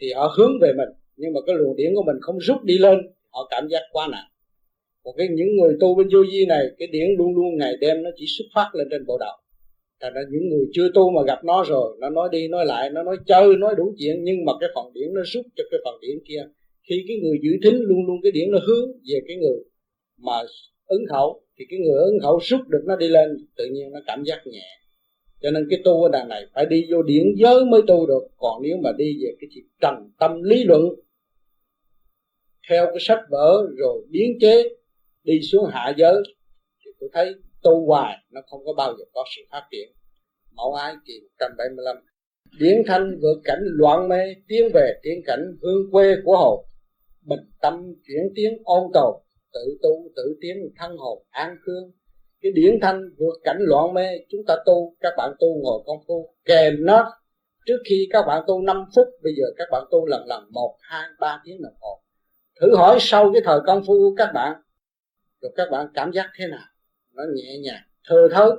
thì 0.00 0.12
họ 0.12 0.34
hướng 0.38 0.52
về 0.60 0.72
mình, 0.76 0.88
nhưng 1.16 1.32
mà 1.32 1.40
cái 1.46 1.56
luồng 1.56 1.76
điển 1.76 1.94
của 1.94 2.02
mình 2.06 2.16
không 2.20 2.38
rút 2.38 2.62
đi 2.64 2.78
lên, 2.78 2.98
họ 3.30 3.48
cảm 3.50 3.68
giác 3.68 3.82
quá 3.92 4.08
nặng. 4.12 4.28
Còn 5.04 5.14
cái 5.18 5.28
những 5.30 5.56
người 5.56 5.76
tu 5.80 5.94
bên 5.94 6.08
vô 6.12 6.18
vi 6.32 6.46
này, 6.46 6.66
cái 6.78 6.88
điển 6.88 7.08
luôn 7.18 7.34
luôn 7.34 7.56
ngày 7.56 7.72
đêm 7.80 8.02
nó 8.02 8.10
chỉ 8.16 8.24
xuất 8.38 8.44
phát 8.54 8.74
lên 8.74 8.88
trên 8.90 9.06
bộ 9.06 9.18
đầu. 9.18 9.36
Thành 10.00 10.12
ra 10.14 10.20
những 10.30 10.48
người 10.48 10.64
chưa 10.72 10.88
tu 10.94 11.10
mà 11.10 11.22
gặp 11.26 11.44
nó 11.44 11.64
rồi, 11.64 11.96
nó 12.00 12.10
nói 12.10 12.28
đi, 12.32 12.48
nói 12.48 12.66
lại, 12.66 12.90
nó 12.90 13.02
nói 13.02 13.16
chơi, 13.26 13.56
nói 13.56 13.74
đủ 13.76 13.94
chuyện, 13.98 14.24
nhưng 14.24 14.44
mà 14.44 14.52
cái 14.60 14.68
phần 14.74 14.92
điển 14.94 15.14
nó 15.14 15.20
rút 15.24 15.46
cho 15.56 15.64
cái 15.70 15.80
phần 15.84 15.94
điển 16.00 16.18
kia. 16.28 16.42
Khi 16.88 17.04
cái 17.08 17.16
người 17.22 17.38
giữ 17.42 17.50
thính 17.64 17.80
luôn 17.80 18.06
luôn 18.06 18.16
cái 18.22 18.32
điển 18.32 18.50
nó 18.50 18.58
hướng 18.66 18.88
về 18.92 19.20
cái 19.28 19.36
người 19.36 19.58
mà 20.18 20.32
ứng 20.86 21.06
khẩu, 21.10 21.42
thì 21.58 21.64
cái 21.70 21.78
người 21.78 21.98
ứng 22.04 22.20
khẩu 22.22 22.38
rút 22.42 22.60
được 22.68 22.82
nó 22.86 22.96
đi 22.96 23.08
lên, 23.08 23.28
tự 23.56 23.64
nhiên 23.72 23.92
nó 23.92 24.00
cảm 24.06 24.22
giác 24.24 24.46
nhẹ 24.46 24.68
cho 25.40 25.50
nên 25.50 25.66
cái 25.70 25.80
tu 25.84 26.02
ở 26.02 26.08
đàn 26.08 26.28
này 26.28 26.46
phải 26.54 26.66
đi 26.66 26.86
vô 26.90 27.02
điển 27.02 27.26
giới 27.36 27.64
mới 27.64 27.80
tu 27.86 28.06
được. 28.06 28.22
Còn 28.36 28.62
nếu 28.62 28.76
mà 28.82 28.90
đi 28.98 29.18
về 29.22 29.36
cái 29.40 29.48
chuyện 29.54 29.64
trần 29.80 29.94
tâm 30.18 30.42
lý 30.42 30.64
luận, 30.64 30.82
theo 32.68 32.86
cái 32.86 32.98
sách 33.00 33.20
vở 33.30 33.66
rồi 33.76 34.06
biến 34.10 34.38
chế, 34.40 34.68
đi 35.22 35.40
xuống 35.42 35.64
hạ 35.70 35.94
giới, 35.96 36.22
thì 36.84 36.90
tôi 37.00 37.10
thấy 37.12 37.34
tu 37.62 37.86
hoài 37.86 38.16
nó 38.30 38.40
không 38.46 38.64
có 38.64 38.72
bao 38.72 38.94
giờ 38.98 39.04
có 39.12 39.24
sự 39.36 39.42
phát 39.50 39.62
triển. 39.70 39.88
Mẫu 40.52 40.74
ái 40.74 40.94
kỳ 41.06 41.20
175 41.20 41.96
điển 42.58 42.82
thanh 42.86 43.18
vượt 43.22 43.40
cảnh 43.44 43.60
loạn 43.62 44.08
mê, 44.08 44.34
tiến 44.48 44.68
về 44.74 44.92
tiến 45.02 45.20
cảnh 45.26 45.56
hương 45.62 45.90
quê 45.92 46.14
của 46.24 46.36
hồn 46.36 46.64
bình 47.26 47.50
tâm 47.60 47.94
chuyển 48.06 48.22
tiến 48.34 48.52
ôn 48.64 48.82
tồn, 48.94 49.14
tự 49.52 49.78
tu 49.82 50.10
tự 50.16 50.36
tiến 50.40 50.56
thân 50.76 50.96
hồn 50.96 51.24
an 51.30 51.56
khương 51.60 51.92
cái 52.44 52.52
điển 52.52 52.78
thanh 52.82 53.10
vượt 53.18 53.40
cảnh 53.44 53.56
loạn 53.60 53.94
mê, 53.94 54.06
chúng 54.28 54.40
ta 54.46 54.56
tu, 54.66 54.96
các 55.00 55.14
bạn 55.16 55.34
tu 55.40 55.62
ngồi 55.62 55.82
công 55.86 55.98
phu. 56.06 56.34
Kèm 56.44 56.74
nó, 56.78 57.12
trước 57.66 57.78
khi 57.88 58.08
các 58.10 58.24
bạn 58.26 58.44
tu 58.46 58.62
5 58.62 58.84
phút, 58.96 59.06
bây 59.22 59.32
giờ 59.36 59.44
các 59.56 59.68
bạn 59.70 59.84
tu 59.90 60.06
lần 60.06 60.26
lần 60.26 60.44
một, 60.50 60.76
hai, 60.80 61.08
ba 61.20 61.40
tiếng 61.44 61.62
đồng 61.62 61.74
hồ. 61.80 62.02
Thử 62.60 62.76
hỏi 62.76 62.98
sau 63.00 63.30
cái 63.32 63.42
thời 63.44 63.60
công 63.66 63.82
phu 63.86 63.94
của 63.98 64.14
các 64.16 64.30
bạn, 64.34 64.62
rồi 65.40 65.52
các 65.56 65.68
bạn 65.70 65.86
cảm 65.94 66.12
giác 66.12 66.30
thế 66.38 66.46
nào? 66.46 66.66
Nó 67.12 67.22
nhẹ 67.34 67.58
nhàng 67.58 67.82
thơ 68.04 68.28
thớ 68.32 68.50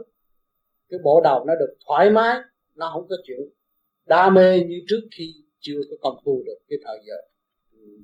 cái 0.90 1.00
bộ 1.04 1.22
đầu 1.24 1.46
nó 1.46 1.56
được 1.56 1.76
thoải 1.88 2.10
mái, 2.10 2.38
nó 2.76 2.90
không 2.94 3.08
có 3.10 3.16
chuyện 3.24 3.40
đam 4.06 4.34
mê 4.34 4.60
như 4.60 4.82
trước 4.88 5.02
khi 5.18 5.34
chưa 5.60 5.80
có 5.90 5.96
công 6.02 6.24
phu 6.26 6.44
được 6.46 6.58
cái 6.70 6.80
thời 6.86 6.98
giờ. 7.08 7.16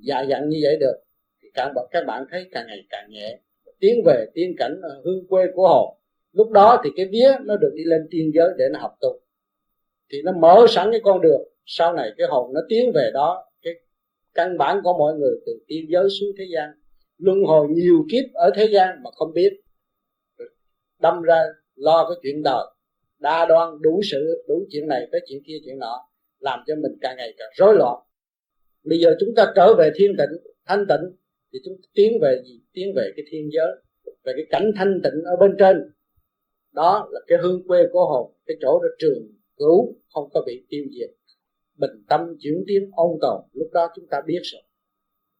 Dài 0.00 0.26
dặn 0.28 0.48
như 0.48 0.58
vậy 0.62 0.76
được, 0.80 0.96
thì 1.42 1.48
các 1.54 1.72
bạn 1.74 1.86
các 1.90 2.04
bạn 2.06 2.24
thấy 2.30 2.48
càng 2.52 2.66
ngày 2.66 2.86
càng 2.90 3.10
nhẹ 3.10 3.40
tiến 3.82 4.02
về 4.06 4.26
tiên 4.34 4.54
cảnh 4.58 4.80
ờ, 4.82 5.02
hương 5.04 5.26
quê 5.28 5.46
của 5.54 5.68
hồn 5.68 5.96
lúc 6.32 6.50
đó 6.50 6.80
thì 6.84 6.90
cái 6.96 7.06
vía 7.06 7.36
nó 7.44 7.56
được 7.56 7.72
đi 7.74 7.84
lên 7.84 8.06
tiên 8.10 8.30
giới 8.34 8.48
để 8.58 8.64
nó 8.72 8.78
học 8.78 8.96
tu 9.00 9.22
thì 10.12 10.22
nó 10.22 10.32
mở 10.32 10.66
sẵn 10.68 10.90
cái 10.90 11.00
con 11.04 11.20
đường. 11.20 11.42
Sau 11.66 11.92
này 11.92 12.10
cái 12.16 12.26
hồn 12.30 12.54
nó 12.54 12.60
tiến 12.68 12.92
về 12.94 13.10
đó, 13.14 13.50
cái 13.62 13.74
căn 14.34 14.58
bản 14.58 14.80
của 14.84 14.98
mọi 14.98 15.14
người 15.14 15.34
từ 15.46 15.52
tiên 15.66 15.86
giới 15.88 16.08
xuống 16.20 16.28
thế 16.38 16.44
gian. 16.54 16.70
Luân 17.18 17.44
hồi 17.44 17.68
nhiều 17.70 18.04
kiếp 18.10 18.24
ở 18.34 18.50
thế 18.56 18.68
gian 18.72 19.02
mà 19.02 19.10
không 19.10 19.32
biết. 19.32 19.60
Đâm 21.00 21.22
ra 21.22 21.42
lo 21.74 22.08
cái 22.08 22.16
chuyện 22.22 22.42
đời. 22.42 22.64
Đa 23.18 23.46
đoan 23.46 23.68
đủ 23.80 24.00
sự, 24.10 24.44
đủ 24.48 24.66
chuyện 24.70 24.88
này 24.88 25.08
tới 25.12 25.20
chuyện 25.28 25.42
kia, 25.46 25.56
chuyện 25.64 25.78
nọ. 25.78 26.08
Làm 26.38 26.60
cho 26.66 26.74
mình 26.74 26.92
càng 27.00 27.16
ngày 27.16 27.34
càng 27.38 27.48
rối 27.56 27.74
loạn. 27.74 27.98
Bây 28.84 28.98
giờ 28.98 29.16
chúng 29.20 29.34
ta 29.36 29.52
trở 29.56 29.74
về 29.74 29.90
thiên 29.94 30.16
tịnh, 30.18 30.52
thanh 30.66 30.86
tịnh 30.88 31.16
thì 31.52 31.58
chúng 31.64 31.76
tiến 31.94 32.12
về 32.22 32.42
gì? 32.44 32.60
Tiến 32.72 32.92
về 32.96 33.12
cái 33.16 33.24
thiên 33.30 33.50
giới, 33.52 33.72
về 34.24 34.32
cái 34.36 34.46
cảnh 34.50 34.70
thanh 34.76 35.00
tịnh 35.04 35.22
ở 35.24 35.36
bên 35.40 35.56
trên. 35.58 35.76
Đó 36.72 37.08
là 37.12 37.20
cái 37.26 37.38
hương 37.42 37.66
quê 37.66 37.82
của 37.92 38.06
hồn, 38.06 38.32
cái 38.46 38.56
chỗ 38.60 38.80
đó 38.82 38.88
trường 38.98 39.26
cứu 39.56 39.94
không 40.12 40.28
có 40.34 40.42
bị 40.46 40.66
tiêu 40.68 40.84
diệt. 40.98 41.10
Bình 41.78 42.04
tâm 42.08 42.20
chuyển 42.40 42.64
tiến 42.66 42.90
ôn 42.92 43.18
tồn, 43.20 43.42
lúc 43.52 43.68
đó 43.72 43.88
chúng 43.96 44.06
ta 44.06 44.20
biết 44.26 44.40
rồi. 44.42 44.62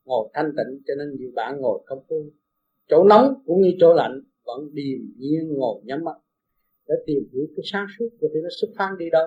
Ngồi 0.05 0.29
thanh 0.35 0.53
tịnh, 0.57 0.83
cho 0.87 0.95
nên 0.99 1.17
nhiều 1.17 1.31
bạn 1.35 1.61
ngồi 1.61 1.83
không 1.87 2.05
phu 2.09 2.31
chỗ 2.89 3.05
nóng 3.05 3.43
cũng 3.47 3.63
như 3.63 3.71
chỗ 3.81 3.95
lạnh, 3.95 4.21
vẫn 4.45 4.75
điềm 4.75 4.99
nhiên 5.19 5.49
ngồi 5.49 5.81
nhắm 5.85 6.05
mắt 6.05 6.17
để 6.89 6.95
tìm 7.07 7.29
hiểu 7.33 7.47
cái 7.57 7.65
sáng 7.73 7.87
suốt 7.99 8.09
của 8.21 8.29
thì 8.35 8.41
nó 8.43 8.49
xuất 8.61 8.69
phát 8.79 8.91
đi 8.99 9.11
đâu? 9.11 9.27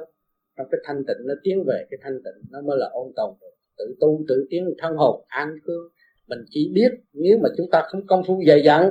Trong 0.57 0.67
cái 0.71 0.79
thanh 0.83 1.03
tịnh, 1.07 1.27
nó 1.27 1.33
tiến 1.43 1.63
về 1.67 1.85
cái 1.89 1.97
thanh 2.01 2.17
tịnh, 2.23 2.51
nó 2.51 2.61
mới 2.61 2.77
là 2.77 2.89
ôn 2.91 3.11
tồn. 3.15 3.35
Tự 3.77 3.95
tu, 3.99 4.25
tự 4.27 4.45
tiến 4.49 4.65
thân 4.77 4.95
hồn, 4.95 5.25
an 5.27 5.49
cương 5.65 5.89
mình 6.27 6.39
chỉ 6.49 6.71
biết 6.73 6.91
nếu 7.13 7.37
mà 7.43 7.49
chúng 7.57 7.69
ta 7.71 7.83
không 7.87 8.07
công 8.07 8.23
phu 8.23 8.43
dày 8.47 8.63
dặn 8.63 8.89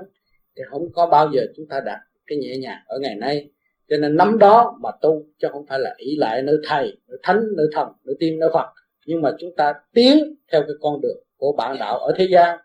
thì 0.56 0.62
không 0.70 0.92
có 0.92 1.06
bao 1.06 1.30
giờ 1.34 1.42
chúng 1.56 1.66
ta 1.68 1.80
đạt 1.80 2.00
cái 2.26 2.38
nhẹ 2.38 2.56
nhàng 2.56 2.78
ở 2.86 2.98
ngày 2.98 3.14
nay. 3.14 3.50
Cho 3.88 3.96
nên 3.96 4.16
nắm 4.16 4.38
đó 4.38 4.78
mà 4.82 4.90
tu 5.00 5.26
chứ 5.38 5.48
không 5.52 5.66
phải 5.66 5.78
là 5.78 5.94
ý 5.96 6.16
lại 6.16 6.42
nơi 6.42 6.56
thầy 6.68 6.96
nơi 7.08 7.18
thánh 7.22 7.40
nơi 7.56 7.66
thần 7.72 7.88
nơi 8.04 8.16
tiên 8.18 8.38
nơi 8.38 8.50
phật. 8.52 8.66
Nhưng 9.06 9.22
mà 9.22 9.30
chúng 9.38 9.50
ta 9.56 9.74
tiến 9.94 10.34
theo 10.52 10.62
cái 10.62 10.76
con 10.80 11.00
đường 11.00 11.24
của 11.36 11.52
bạn 11.52 11.76
đạo 11.80 11.98
ở 11.98 12.12
thế 12.16 12.26
gian. 12.30 12.58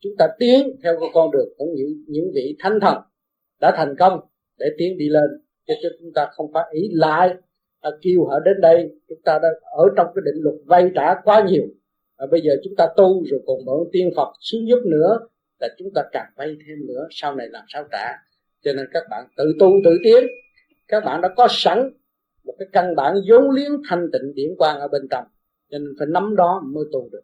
Chúng 0.00 0.12
ta 0.18 0.28
tiến 0.38 0.76
theo 0.82 1.00
cái 1.00 1.08
con 1.14 1.30
đường 1.30 1.48
của 1.58 1.64
những 1.76 2.04
những 2.08 2.32
vị 2.34 2.56
thánh 2.58 2.80
thần 2.80 2.98
đã 3.60 3.72
thành 3.76 3.94
công 3.98 4.20
để 4.58 4.66
tiến 4.78 4.98
đi 4.98 5.08
lên. 5.08 5.30
Cho 5.66 5.74
chúng 6.00 6.12
ta 6.14 6.28
không 6.32 6.50
phải 6.54 6.64
ý 6.72 6.88
lại 6.92 7.34
à, 7.80 7.90
kêu 8.02 8.24
họ 8.24 8.40
đến 8.40 8.60
đây. 8.60 8.90
Chúng 9.08 9.22
ta 9.24 9.38
đã 9.42 9.48
ở 9.76 9.84
trong 9.96 10.06
cái 10.14 10.22
định 10.24 10.42
luật 10.42 10.54
vay 10.66 10.90
trả 10.94 11.14
quá 11.24 11.44
nhiều 11.48 11.64
và 12.18 12.26
bây 12.30 12.40
giờ 12.40 12.52
chúng 12.64 12.76
ta 12.76 12.88
tu 12.96 13.24
rồi 13.30 13.40
còn 13.46 13.64
bọn 13.64 13.78
tiên 13.92 14.10
phật 14.16 14.32
xuống 14.40 14.68
giúp 14.68 14.78
nữa, 14.86 15.18
là 15.60 15.68
chúng 15.78 15.88
ta 15.94 16.02
càng 16.12 16.32
vay 16.36 16.56
thêm 16.66 16.86
nữa, 16.86 17.06
sau 17.10 17.34
này 17.34 17.48
làm 17.48 17.64
sao 17.68 17.84
trả? 17.92 18.12
Cho 18.62 18.72
nên 18.72 18.86
các 18.92 19.02
bạn 19.10 19.26
tự 19.36 19.44
tu 19.58 19.70
tự 19.84 19.98
tiến. 20.04 20.26
Các 20.88 21.04
bạn 21.04 21.20
đã 21.20 21.28
có 21.36 21.46
sẵn 21.50 21.90
một 22.44 22.54
cái 22.58 22.68
căn 22.72 22.94
bản 22.96 23.14
vốn 23.28 23.50
liếng 23.50 23.82
thanh 23.88 24.08
tịnh 24.12 24.34
điển 24.34 24.50
quang 24.58 24.80
ở 24.80 24.88
bên 24.88 25.02
trong. 25.10 25.24
Cho 25.70 25.78
nên 25.78 25.94
phải 25.98 26.06
nắm 26.10 26.36
đó 26.36 26.62
mới 26.64 26.84
tu 26.92 27.08
được. 27.12 27.22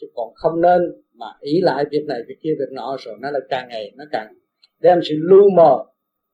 Chứ 0.00 0.06
còn 0.14 0.34
không 0.34 0.60
nên 0.60 0.80
mà 1.14 1.26
ý 1.40 1.60
lại 1.60 1.84
việc 1.90 2.04
này, 2.08 2.22
việc 2.28 2.36
kia, 2.42 2.54
việc 2.58 2.72
nọ, 2.72 2.96
rồi 2.98 3.16
nó 3.20 3.30
là 3.30 3.40
càng 3.48 3.68
ngày 3.68 3.92
nó 3.96 4.04
càng 4.12 4.34
đem 4.80 5.00
sự 5.02 5.14
lu 5.18 5.50
mờ, 5.50 5.84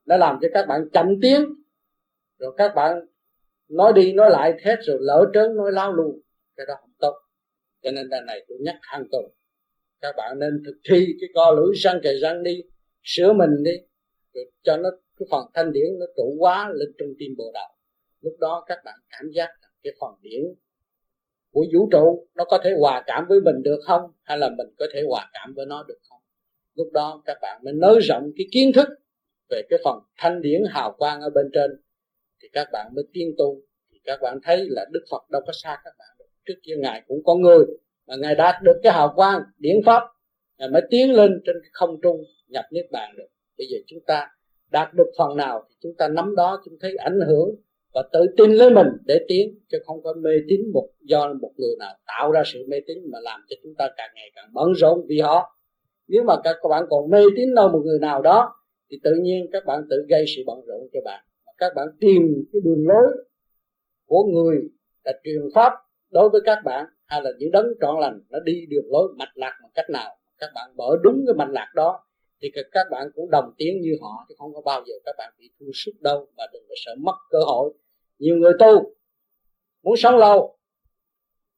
nó 0.07 0.17
làm 0.17 0.39
cho 0.43 0.49
các 0.55 0.67
bạn 0.69 0.89
chậm 0.93 1.21
tiến. 1.23 1.55
Rồi 2.39 2.55
các 2.57 2.73
bạn 2.75 3.07
nói 3.69 3.93
đi 3.93 4.13
nói 4.13 4.31
lại 4.31 4.55
hết 4.65 4.77
rồi 4.83 4.99
lỡ 5.01 5.31
trớn, 5.35 5.57
nói 5.57 5.73
lao 5.73 5.93
luôn 5.93 6.21
cái 6.57 6.67
đó 6.67 6.75
không 6.81 6.91
tốt 6.99 7.15
cho 7.85 7.91
nên 7.91 8.09
lần 8.09 8.27
này 8.27 8.45
tôi 8.49 8.59
nhắc 8.61 8.77
hàng 8.81 9.05
tuần, 9.13 9.25
các 10.01 10.15
bạn 10.17 10.39
nên 10.39 10.63
thực 10.67 10.77
thi 10.91 11.07
cái 11.21 11.29
co 11.35 11.51
lưỡi 11.51 11.75
răng 11.75 12.01
kề 12.03 12.19
răng 12.19 12.43
đi, 12.43 12.63
sửa 13.03 13.33
mình 13.33 13.63
đi, 13.65 13.73
rồi 14.35 14.45
cho 14.63 14.77
nó, 14.77 14.91
cái 15.19 15.27
phần 15.31 15.47
thanh 15.55 15.73
điển 15.73 15.99
nó 15.99 16.07
trụ 16.17 16.37
quá 16.39 16.71
lên 16.75 16.93
trong 16.99 17.09
tim 17.19 17.35
bộ 17.39 17.51
đạo. 17.55 17.75
Lúc 18.21 18.35
đó 18.41 18.65
các 18.67 18.79
bạn 18.85 18.95
cảm 19.11 19.31
giác 19.31 19.49
cái 19.83 19.93
phần 20.01 20.15
điển 20.23 20.43
của 21.51 21.65
vũ 21.75 21.89
trụ 21.93 22.29
nó 22.35 22.45
có 22.45 22.59
thể 22.65 22.75
hòa 22.79 23.03
cảm 23.07 23.27
với 23.29 23.41
mình 23.41 23.63
được 23.63 23.81
không? 23.85 24.11
Hay 24.23 24.39
là 24.39 24.49
mình 24.49 24.67
có 24.79 24.87
thể 24.93 25.03
hòa 25.09 25.31
cảm 25.33 25.55
với 25.55 25.67
nó 25.67 25.85
được 25.89 25.99
không? 26.09 26.21
Lúc 26.75 26.89
đó 26.93 27.23
các 27.25 27.39
bạn 27.43 27.61
mới 27.65 27.73
nới 27.73 28.01
rộng 28.01 28.33
cái 28.37 28.47
kiến 28.53 28.73
thức 28.75 28.89
về 29.49 29.63
cái 29.71 29.79
phần 29.85 29.99
thanh 30.17 30.43
điển 30.43 30.63
hào 30.71 30.93
quang 30.99 31.21
ở 31.21 31.31
bên 31.31 31.51
trên, 31.53 31.81
thì 32.43 32.49
các 32.53 32.69
bạn 32.73 32.95
mới 32.95 33.05
tiên 33.13 33.35
tu. 33.39 33.61
Thì 33.93 34.01
các 34.05 34.19
bạn 34.23 34.39
thấy 34.43 34.67
là 34.71 34.87
đức 34.93 35.05
phật 35.11 35.31
đâu 35.31 35.43
có 35.47 35.53
xa 35.53 35.81
các 35.85 35.95
bạn 35.99 36.09
trước 36.47 36.55
kia 36.63 36.77
ngài 36.77 37.03
cũng 37.09 37.25
có 37.25 37.35
người 37.35 37.67
mà 38.07 38.15
ngài 38.17 38.35
đạt 38.35 38.55
được 38.63 38.81
cái 38.83 38.93
hào 38.93 39.13
quang 39.17 39.43
điển 39.59 39.77
pháp, 39.87 40.03
ngài 40.59 40.69
mới 40.69 40.83
tiến 40.91 41.13
lên 41.13 41.43
trên 41.47 41.57
không 41.73 42.01
trung 42.03 42.25
nhập 42.49 42.65
niết 42.71 42.87
bàn 42.91 43.15
được. 43.17 43.29
Bây 43.59 43.67
giờ 43.67 43.79
chúng 43.87 44.01
ta 44.07 44.29
đạt 44.71 44.95
được 44.95 45.07
phần 45.19 45.37
nào 45.37 45.65
thì 45.69 45.75
chúng 45.81 45.95
ta 45.99 46.09
nắm 46.09 46.37
đó, 46.37 46.63
chúng 46.65 46.75
thấy 46.81 46.97
ảnh 46.97 47.21
hưởng 47.27 47.49
và 47.95 48.03
tự 48.13 48.27
tin 48.37 48.53
lấy 48.53 48.71
mình 48.71 48.87
để 49.07 49.19
tiến, 49.29 49.59
chứ 49.69 49.79
không 49.85 50.03
có 50.03 50.15
mê 50.15 50.31
tín 50.49 50.61
một, 50.73 50.89
do 51.01 51.35
một 51.41 51.53
người 51.57 51.77
nào 51.79 51.95
tạo 52.07 52.33
ra 52.33 52.43
sự 52.47 52.65
mê 52.69 52.81
tín 52.87 52.99
mà 53.13 53.19
làm 53.21 53.41
cho 53.49 53.57
chúng 53.63 53.75
ta 53.79 53.89
càng 53.97 54.11
ngày 54.15 54.31
càng 54.35 54.51
bận 54.55 54.73
rộn 54.73 55.07
vì 55.09 55.21
họ. 55.21 55.57
Nếu 56.09 56.23
mà 56.23 56.35
các 56.45 56.57
bạn 56.71 56.85
còn 56.91 57.11
mê 57.11 57.23
tín 57.37 57.55
đâu 57.55 57.69
một 57.69 57.83
người 57.85 57.99
nào 57.99 58.23
đó, 58.23 58.55
thì 58.91 58.99
tự 59.03 59.15
nhiên 59.23 59.47
các 59.53 59.65
bạn 59.67 59.83
tự 59.91 59.97
gây 60.09 60.25
sự 60.37 60.43
bận 60.47 60.61
rộn 60.67 60.89
cho 60.93 61.01
bạn. 61.05 61.25
Các 61.59 61.73
bạn 61.77 61.89
tìm 62.01 62.45
cái 62.53 62.61
đường 62.65 62.89
lối 62.89 63.07
của 64.07 64.25
người 64.25 64.59
đã 65.05 65.13
truyền 65.25 65.43
pháp 65.55 65.73
đối 66.15 66.31
với 66.31 66.41
các 66.45 66.59
bạn, 66.65 66.87
hay 67.07 67.23
là 67.23 67.31
những 67.39 67.51
đấng 67.51 67.67
trọn 67.81 68.01
lành, 68.01 68.21
nó 68.31 68.39
đi 68.41 68.67
đường 68.69 68.85
lối 68.93 69.15
mạch 69.19 69.33
lạc 69.35 69.59
một 69.63 69.69
cách 69.75 69.91
nào? 69.91 70.17
Các 70.39 70.51
bạn 70.55 70.71
mở 70.77 70.97
đúng 71.03 71.25
cái 71.27 71.35
mạch 71.35 71.51
lạc 71.51 71.73
đó, 71.75 72.05
thì 72.43 72.51
các 72.73 72.87
bạn 72.91 73.07
cũng 73.15 73.31
đồng 73.31 73.55
tiếng 73.59 73.81
như 73.81 73.97
họ 74.03 74.27
thì 74.29 74.35
không 74.39 74.55
có 74.55 74.61
bao 74.61 74.83
giờ 74.87 74.95
các 75.05 75.15
bạn 75.19 75.33
bị 75.39 75.51
thua 75.61 75.71
sức 75.75 75.93
đâu 76.01 76.29
mà 76.37 76.45
đừng 76.53 76.63
có 76.69 76.75
sợ 76.85 76.95
mất 76.99 77.15
cơ 77.31 77.39
hội. 77.47 77.75
Nhiều 78.19 78.37
người 78.37 78.53
tu, 78.59 78.95
muốn 79.83 79.97
sống 79.97 80.17
lâu, 80.17 80.59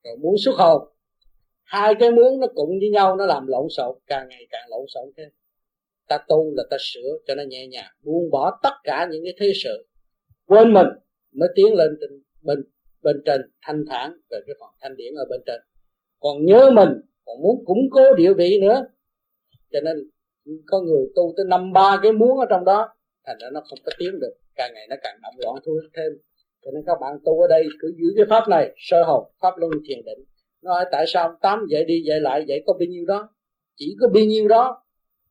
rồi 0.05 0.17
muốn 0.17 0.35
xuất 0.45 0.55
hồn. 0.59 0.89
Hai 1.65 1.95
cái 2.01 2.11
muốn 2.11 2.41
nó 2.41 2.47
cùng 2.55 2.71
với 2.81 2.91
nhau, 2.91 3.17
nó 3.17 3.27
làm 3.27 3.47
lộn 3.47 3.67
xộn, 3.77 3.99
càng 4.07 4.29
ngày 4.29 4.47
càng 4.51 4.69
lộn 4.71 4.87
xộn 4.89 5.05
thêm. 5.17 5.29
Ta 6.09 6.19
tu 6.29 6.55
là 6.57 6.63
ta 6.71 6.77
sửa 6.81 7.19
cho 7.27 7.35
nó 7.35 7.43
nhẹ 7.49 7.67
nhàng, 7.67 7.93
buông 8.03 8.31
bỏ 8.31 8.59
tất 8.63 8.75
cả 8.85 9.09
những 9.11 9.25
cái 9.25 9.35
thế 9.41 9.53
sự. 9.65 9.89
Quên 10.47 10.73
mình, 10.73 10.87
mới 11.33 11.49
tiến 11.55 11.75
lên 11.75 11.91
tình 12.01 12.23
bên 12.43 12.65
bên 13.07 13.23
trên 13.27 13.41
thanh 13.63 13.85
thản 13.89 14.13
về 14.31 14.39
cái 14.47 14.57
phần 14.61 14.71
thanh 14.81 14.97
điển 14.97 15.15
ở 15.15 15.25
bên 15.31 15.41
trên. 15.47 15.61
Còn 16.21 16.45
nhớ 16.45 16.71
mình, 16.71 16.89
còn 17.25 17.43
muốn 17.43 17.65
củng 17.65 17.89
cố 17.91 18.15
địa 18.15 18.35
vị 18.35 18.61
nữa. 18.61 18.87
Cho 19.73 19.81
nên 19.81 19.97
có 20.67 20.81
người 20.81 21.07
tu 21.15 21.35
tới 21.37 21.47
năm, 21.49 21.73
ba 21.73 22.01
cái 22.03 22.13
muốn 22.13 22.39
ở 22.39 22.47
trong 22.51 22.65
đó, 22.65 22.89
thành 23.27 23.37
ra 23.41 23.49
nó 23.53 23.61
không 23.61 23.79
có 23.85 23.93
tiến 23.99 24.21
được. 24.21 24.35
Càng 24.55 24.71
ngày 24.75 24.87
nó 24.91 24.97
càng 25.03 25.19
động 25.23 25.35
loạn 25.39 25.57
thôi 25.65 25.81
thêm. 25.97 26.13
Cho 26.65 26.71
nên 26.71 26.83
các 26.87 26.99
bạn 27.01 27.19
tu 27.25 27.41
ở 27.41 27.49
đây 27.49 27.67
cứ 27.81 27.95
giữ 27.97 28.07
cái 28.17 28.27
pháp 28.31 28.49
này, 28.49 28.75
sơ 28.77 29.05
hồn, 29.05 29.33
pháp 29.41 29.55
luân, 29.57 29.73
thiền 29.89 29.99
định. 30.05 30.25
Nói 30.63 30.85
tại 30.93 31.05
sao 31.09 31.39
tám 31.43 31.67
dậy 31.71 31.85
đi 31.85 32.03
dậy 32.07 32.21
lại 32.21 32.45
dậy 32.49 32.63
có 32.67 32.73
bao 32.73 32.87
nhiêu 32.87 33.05
đó? 33.07 33.31
Chỉ 33.77 33.97
có 34.01 34.09
bao 34.09 34.25
nhiêu 34.25 34.49
đó 34.49 34.85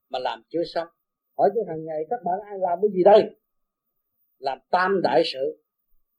mà 0.09 0.19
làm 0.19 0.43
chưa 0.49 0.63
xong. 0.63 0.87
Hỏi 1.37 1.49
chứ 1.55 1.61
hàng 1.67 1.85
ngày 1.85 2.05
các 2.09 2.19
bạn 2.25 2.35
ai 2.49 2.59
làm 2.59 2.79
cái 2.81 2.91
gì 2.93 3.03
đây? 3.03 3.23
Làm 4.39 4.57
tam 4.71 5.01
đại 5.03 5.21
sự, 5.25 5.63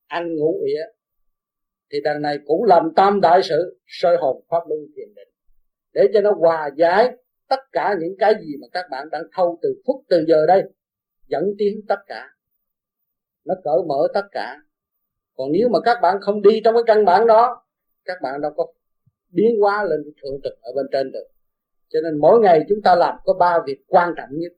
ăn 0.07 0.37
ngủ 0.37 0.63
ỉa 0.67 0.96
thì 1.91 2.01
đằng 2.05 2.23
này 2.23 2.39
cũng 2.47 2.65
làm 2.65 2.93
tam 2.97 3.21
đại 3.21 3.41
sự, 3.43 3.81
soi 3.87 4.17
hồn 4.17 4.45
pháp 4.49 4.61
luân 4.69 4.81
thiền 4.97 5.15
định. 5.15 5.29
Để 5.93 6.09
cho 6.15 6.21
nó 6.21 6.33
hòa 6.33 6.71
giải 6.77 7.17
tất 7.49 7.61
cả 7.73 7.97
những 8.01 8.15
cái 8.19 8.35
gì 8.41 8.57
mà 8.61 8.67
các 8.73 8.87
bạn 8.91 9.09
đang 9.11 9.23
thâu 9.33 9.59
từ 9.63 9.83
phút 9.87 10.05
từ 10.09 10.25
giờ 10.29 10.47
đây, 10.47 10.63
dẫn 11.27 11.45
tiến 11.59 11.81
tất 11.89 11.99
cả. 12.07 12.29
Nó 13.45 13.55
cởi 13.65 13.79
mở 13.87 14.09
tất 14.15 14.25
cả. 14.33 14.57
Còn 15.37 15.53
nếu 15.53 15.69
mà 15.69 15.79
các 15.85 15.99
bạn 16.03 16.17
không 16.21 16.43
đi 16.43 16.61
trong 16.65 16.75
cái 16.75 16.83
căn 16.87 17.05
bản 17.05 17.27
đó, 17.27 17.63
các 18.05 18.19
bạn 18.23 18.41
đâu 18.41 18.53
có 18.57 18.67
biến 19.31 19.61
hóa 19.61 19.85
lên 19.85 20.01
thượng 20.23 20.41
trực 20.45 20.53
ở 20.63 20.73
bên 20.77 20.87
trên 20.93 21.13
được. 21.13 21.27
Cho 21.89 22.01
nên 22.05 22.19
mỗi 22.21 22.41
ngày 22.41 22.65
chúng 22.69 22.83
ta 22.85 22.95
làm 22.95 23.15
có 23.25 23.35
ba 23.35 23.59
việc 23.67 23.85
quan 23.87 24.15
trọng 24.17 24.29
nhất 24.31 24.53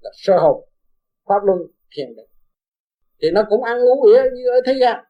là 0.00 0.10
sơ 0.14 0.38
hồn, 0.38 0.68
pháp 1.26 1.44
luân, 1.44 1.58
thiền 1.96 2.16
định. 2.16 2.28
Thì 3.22 3.30
nó 3.30 3.42
cũng 3.48 3.62
ăn 3.62 3.78
uống 3.78 4.00
nghĩa 4.02 4.22
như 4.34 4.50
ở 4.50 4.60
thế 4.66 4.74
gian 4.80 5.04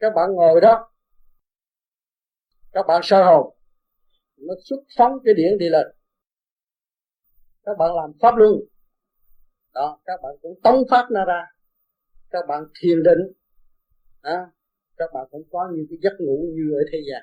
các 0.00 0.12
bạn 0.14 0.32
ngồi 0.34 0.60
đó. 0.60 0.90
Các 2.72 2.86
bạn 2.88 3.00
sơ 3.04 3.24
hồn. 3.24 3.56
Nó 4.36 4.54
xuất 4.64 4.80
phóng 4.96 5.18
cái 5.24 5.34
điện 5.34 5.58
đi 5.58 5.68
lên. 5.68 5.86
Các 7.62 7.78
bạn 7.78 7.94
làm 7.94 8.12
pháp 8.20 8.36
luân. 8.36 8.52
Đó 9.74 10.00
các 10.04 10.20
bạn 10.22 10.32
cũng 10.42 10.60
tống 10.62 10.84
phát 10.90 11.06
nó 11.10 11.24
ra. 11.24 11.46
Các 12.30 12.46
bạn 12.48 12.64
thiền 12.80 13.02
định. 13.02 13.18
Đó, 14.22 14.46
các 14.96 15.10
bạn 15.14 15.26
cũng 15.30 15.42
có 15.50 15.68
những 15.72 15.86
cái 15.90 15.98
giấc 16.02 16.12
ngủ 16.20 16.46
như 16.54 16.74
ở 16.74 16.82
thế 16.92 16.98
gian. 17.10 17.22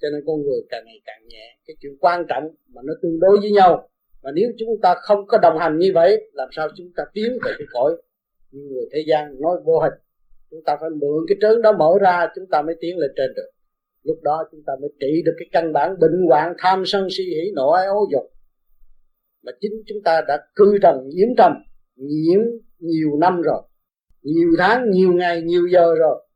Cho 0.00 0.08
nên 0.12 0.22
con 0.26 0.42
người 0.42 0.60
càng 0.70 0.84
ngày 0.86 1.00
càng 1.04 1.20
nhẹ. 1.28 1.58
Cái 1.66 1.76
chuyện 1.80 1.92
quan 2.00 2.24
trọng 2.28 2.44
mà 2.68 2.82
nó 2.84 2.92
tương 3.02 3.20
đối 3.20 3.40
với 3.40 3.50
nhau. 3.50 3.88
Mà 4.22 4.30
nếu 4.34 4.50
chúng 4.58 4.80
ta 4.82 4.94
không 5.02 5.26
có 5.26 5.38
đồng 5.38 5.58
hành 5.58 5.78
như 5.78 5.90
vậy 5.94 6.30
làm 6.32 6.48
sao 6.52 6.68
chúng 6.76 6.92
ta 6.96 7.04
tiến 7.12 7.38
về 7.44 7.52
cái 7.58 7.66
cõi 7.72 7.92
như 8.50 8.60
người 8.70 8.84
thế 8.92 9.04
gian 9.08 9.40
nói 9.40 9.56
vô 9.64 9.80
hình? 9.80 9.92
Chúng 10.50 10.60
ta 10.66 10.76
phải 10.80 10.90
mượn 10.90 11.24
cái 11.28 11.38
trớn 11.40 11.62
đó 11.62 11.72
mở 11.72 11.90
ra, 12.00 12.28
chúng 12.34 12.46
ta 12.50 12.62
mới 12.62 12.74
tiến 12.80 12.98
lên 12.98 13.10
trên 13.16 13.34
được. 13.36 13.50
Lúc 14.02 14.18
đó 14.22 14.48
chúng 14.50 14.60
ta 14.66 14.72
mới 14.80 14.90
trị 15.00 15.22
được 15.24 15.34
cái 15.38 15.48
căn 15.52 15.72
bản 15.72 15.98
bệnh 16.00 16.26
hoạn, 16.28 16.54
tham 16.58 16.82
sân 16.86 17.08
si 17.10 17.24
hỉ 17.24 17.52
nộ, 17.54 17.70
ái 17.70 17.86
ố 17.86 18.08
dục. 18.12 18.32
Mà 19.42 19.52
chính 19.60 19.72
chúng 19.86 19.98
ta 20.04 20.20
đã 20.28 20.46
cư 20.54 20.78
trần, 20.82 21.08
nhiễm 21.08 21.28
trần 21.38 21.52
nhiễm 21.96 22.40
nhiều 22.78 23.18
năm 23.20 23.42
rồi. 23.42 23.62
Nhiều 24.22 24.48
tháng, 24.58 24.90
nhiều 24.90 25.12
ngày, 25.12 25.42
nhiều 25.42 25.66
giờ 25.72 25.94
rồi. 25.94 26.26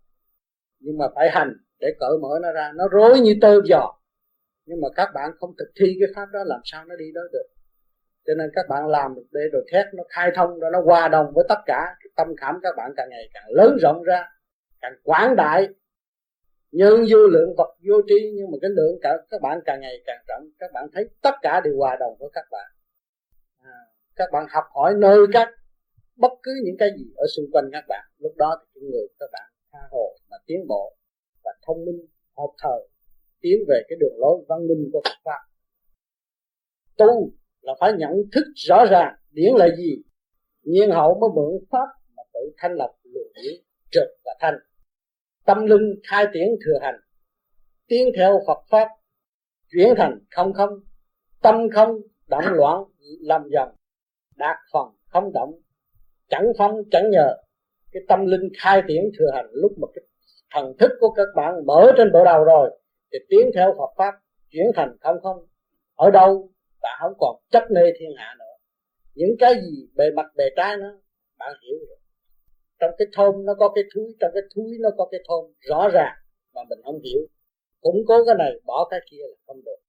Nhưng 0.80 0.98
mà 0.98 1.06
phải 1.14 1.30
hành 1.30 1.52
để 1.80 1.88
cởi 2.00 2.18
mở 2.22 2.38
nó 2.42 2.52
ra. 2.52 2.72
Nó 2.76 2.88
rối 2.88 3.20
như 3.20 3.34
tơ 3.40 3.60
giò 3.64 4.02
nhưng 4.66 4.80
mà 4.80 4.88
các 4.96 5.08
bạn 5.14 5.30
không 5.40 5.50
thực 5.58 5.72
thi 5.80 5.96
cái 6.00 6.08
pháp 6.14 6.26
đó, 6.32 6.40
làm 6.46 6.60
sao 6.64 6.84
nó 6.84 6.96
đi 6.96 7.04
đó 7.14 7.20
được? 7.32 7.46
Cho 8.26 8.34
nên 8.34 8.50
các 8.54 8.66
bạn 8.68 8.88
làm 8.88 9.14
được 9.14 9.26
để 9.32 9.40
rồi 9.52 9.64
thét 9.72 9.86
nó 9.94 10.02
khai 10.08 10.30
thông 10.34 10.58
rồi 10.60 10.70
nó 10.72 10.80
hòa 10.80 11.08
đồng 11.08 11.26
với 11.34 11.44
tất 11.48 11.58
cả 11.66 11.96
tâm 12.16 12.26
cảm 12.36 12.58
các 12.62 12.74
bạn 12.76 12.92
càng 12.96 13.08
ngày 13.10 13.28
càng 13.34 13.44
lớn 13.48 13.76
rộng 13.80 14.02
ra 14.02 14.24
càng 14.80 14.92
quảng 15.02 15.36
đại. 15.36 15.68
Nhân 16.72 17.04
vô 17.10 17.18
lượng 17.18 17.54
vật 17.56 17.76
vô 17.88 17.94
tri 18.08 18.32
nhưng 18.34 18.50
mà 18.50 18.58
cái 18.62 18.70
lượng 18.70 18.98
cả 19.02 19.16
các 19.30 19.40
bạn 19.40 19.60
càng 19.64 19.80
ngày 19.80 19.94
càng 20.06 20.24
rộng 20.28 20.48
các 20.58 20.70
bạn 20.72 20.86
thấy 20.92 21.08
tất 21.22 21.34
cả 21.42 21.60
đều 21.64 21.76
hòa 21.76 21.96
đồng 22.00 22.16
với 22.20 22.28
các 22.32 22.44
bạn. 22.50 22.70
À, 23.58 23.78
các 24.16 24.28
bạn 24.32 24.46
học 24.50 24.64
hỏi 24.74 24.94
nơi 24.98 25.26
các 25.32 25.48
bất 26.16 26.32
cứ 26.42 26.52
những 26.64 26.76
cái 26.78 26.90
gì 26.96 27.04
ở 27.16 27.26
xung 27.36 27.46
quanh 27.52 27.64
các 27.72 27.84
bạn. 27.88 28.04
Lúc 28.18 28.32
đó 28.36 28.58
thì 28.60 28.80
những 28.80 28.90
người 28.90 29.06
các 29.18 29.28
bạn 29.32 29.52
tha 29.72 29.78
hồ 29.90 30.16
mà 30.30 30.36
tiến 30.46 30.66
bộ 30.68 30.96
và 31.44 31.50
thông 31.66 31.84
minh 31.84 32.06
hợp 32.36 32.52
thời 32.62 32.88
tiến 33.40 33.58
về 33.68 33.82
cái 33.88 33.96
đường 34.00 34.18
lối 34.18 34.44
văn 34.48 34.66
minh 34.68 34.90
của 34.92 35.00
Phật 35.04 35.16
pháp. 35.24 35.40
Tu 36.96 37.32
là 37.60 37.74
phải 37.80 37.92
nhận 37.92 38.12
thức 38.32 38.44
rõ 38.54 38.84
ràng 38.90 39.14
điển 39.30 39.54
là 39.54 39.68
gì 39.76 40.02
nhiên 40.62 40.90
hậu 40.90 41.18
mới 41.20 41.30
mượn 41.34 41.64
pháp 41.70 41.88
thanh 42.58 42.72
lập 42.72 42.92
luồng 43.02 43.32
điển 43.34 43.54
trực 43.90 44.08
và 44.24 44.32
thanh. 44.40 44.54
Tâm 45.46 45.66
linh 45.66 46.00
khai 46.08 46.26
triển 46.34 46.48
thừa 46.64 46.78
hành 46.82 47.00
tiến 47.92 48.08
theo 48.16 48.40
Phật 48.46 48.58
pháp, 48.70 48.88
chuyển 49.72 49.94
thành 49.96 50.18
không 50.30 50.52
không. 50.52 50.70
Tâm 51.42 51.68
không 51.74 51.96
động 52.26 52.44
loạn, 52.44 52.84
làm 53.20 53.42
dần 53.52 53.68
đạt 54.36 54.56
phần 54.72 54.86
không 55.06 55.32
động. 55.32 55.52
Chẳng 56.28 56.46
phong, 56.58 56.76
chẳng 56.90 57.10
nhờ. 57.10 57.36
Cái 57.92 58.02
tâm 58.08 58.26
linh 58.26 58.48
khai 58.58 58.82
triển 58.88 59.10
thừa 59.18 59.30
hành, 59.34 59.46
lúc 59.52 59.72
mà 59.78 59.88
cái 59.94 60.04
thần 60.50 60.76
thức 60.78 60.90
của 61.00 61.10
các 61.10 61.26
bạn 61.36 61.54
mở 61.66 61.92
trên 61.96 62.12
bộ 62.12 62.24
đầu 62.24 62.44
rồi, 62.44 62.78
thì 63.12 63.18
tiến 63.28 63.50
theo 63.54 63.74
Phật 63.78 63.90
pháp 63.96 64.14
chuyển 64.50 64.66
thành 64.74 64.96
không 65.00 65.16
không. 65.22 65.46
Ở 65.94 66.10
đâu 66.10 66.50
bạn 66.82 66.98
không 67.00 67.12
còn 67.18 67.36
chấp 67.50 67.62
nê 67.70 67.92
thiên 67.98 68.10
hạ 68.16 68.34
nữa. 68.38 68.54
Những 69.14 69.36
cái 69.38 69.54
gì 69.54 69.88
bề 69.96 70.04
mặt, 70.16 70.26
bề 70.36 70.44
trái 70.56 70.76
nó 70.76 71.00
bạn 71.38 71.52
hiểu 71.62 71.78
rồi 71.88 71.98
trong 72.82 72.94
cái 72.98 73.08
thôn 73.16 73.44
nó 73.44 73.54
có 73.54 73.72
cái 73.74 73.84
thúi, 73.94 74.06
trong 74.20 74.30
cái 74.34 74.42
thúi 74.54 74.70
nó 74.80 74.90
có 74.98 75.08
cái 75.10 75.20
thôn, 75.28 75.44
rõ 75.70 75.88
ràng, 75.92 76.16
mà 76.54 76.60
mình 76.70 76.78
không 76.84 76.98
hiểu. 77.04 77.20
Củng 77.80 78.02
cố 78.08 78.24
cái 78.26 78.34
này, 78.38 78.52
bỏ 78.66 78.88
cái 78.90 79.00
kia 79.10 79.22
là 79.30 79.36
không 79.46 79.60
được. 79.64 79.80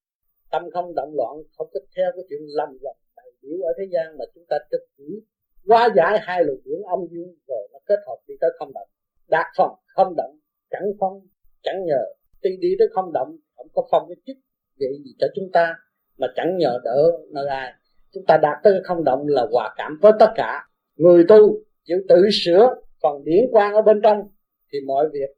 Tâm 0.51 0.63
không 0.73 0.95
động 0.95 1.11
loạn, 1.17 1.35
không 1.57 1.67
có 1.73 1.79
theo 1.95 2.11
cái 2.15 2.23
chuyện 2.29 2.39
lầm 2.47 2.69
lầm 2.81 2.95
đại 3.15 3.25
biểu 3.41 3.57
ở 3.61 3.71
thế 3.77 3.83
gian 3.93 4.17
mà 4.17 4.25
chúng 4.35 4.43
ta 4.49 4.57
trực 4.71 4.81
chỉ 4.97 5.21
quá 5.67 5.89
giải 5.95 6.19
hai 6.21 6.43
luồng 6.43 6.59
điển 6.65 6.81
âm 6.81 6.99
dương 7.11 7.35
rồi 7.47 7.67
nó 7.73 7.79
kết 7.85 7.99
hợp 8.07 8.17
đi 8.27 8.35
tới 8.41 8.49
không 8.59 8.71
động. 8.73 8.87
Đạt 9.27 9.45
phần 9.57 9.69
không 9.85 10.13
động, 10.17 10.37
chẳng 10.71 10.91
phong 10.99 11.21
chẳng 11.63 11.85
nhờ. 11.85 12.03
Đi 12.41 12.57
đi 12.59 12.75
tới 12.79 12.87
không 12.91 13.13
động, 13.13 13.37
không 13.55 13.67
có 13.73 13.87
phong 13.91 14.07
cái 14.07 14.15
chức 14.25 14.37
vậy 14.79 14.89
gì 15.05 15.15
cho 15.19 15.27
chúng 15.35 15.49
ta, 15.53 15.75
mà 16.17 16.27
chẳng 16.35 16.57
nhờ 16.57 16.79
đỡ 16.83 17.11
nơi 17.31 17.47
ai. 17.47 17.73
Chúng 18.11 18.23
ta 18.27 18.37
đạt 18.41 18.57
tới 18.63 18.81
không 18.83 19.03
động 19.03 19.27
là 19.27 19.45
hòa 19.51 19.73
cảm 19.77 19.99
với 20.01 20.11
tất 20.19 20.31
cả. 20.35 20.67
Người 20.95 21.25
tu 21.27 21.63
chịu 21.83 21.97
tự 22.09 22.15
sửa 22.43 22.75
phần 23.01 23.23
điển 23.23 23.45
quan 23.51 23.73
ở 23.73 23.81
bên 23.81 23.99
trong 24.03 24.27
thì 24.71 24.79
mọi 24.87 25.09
việc 25.13 25.29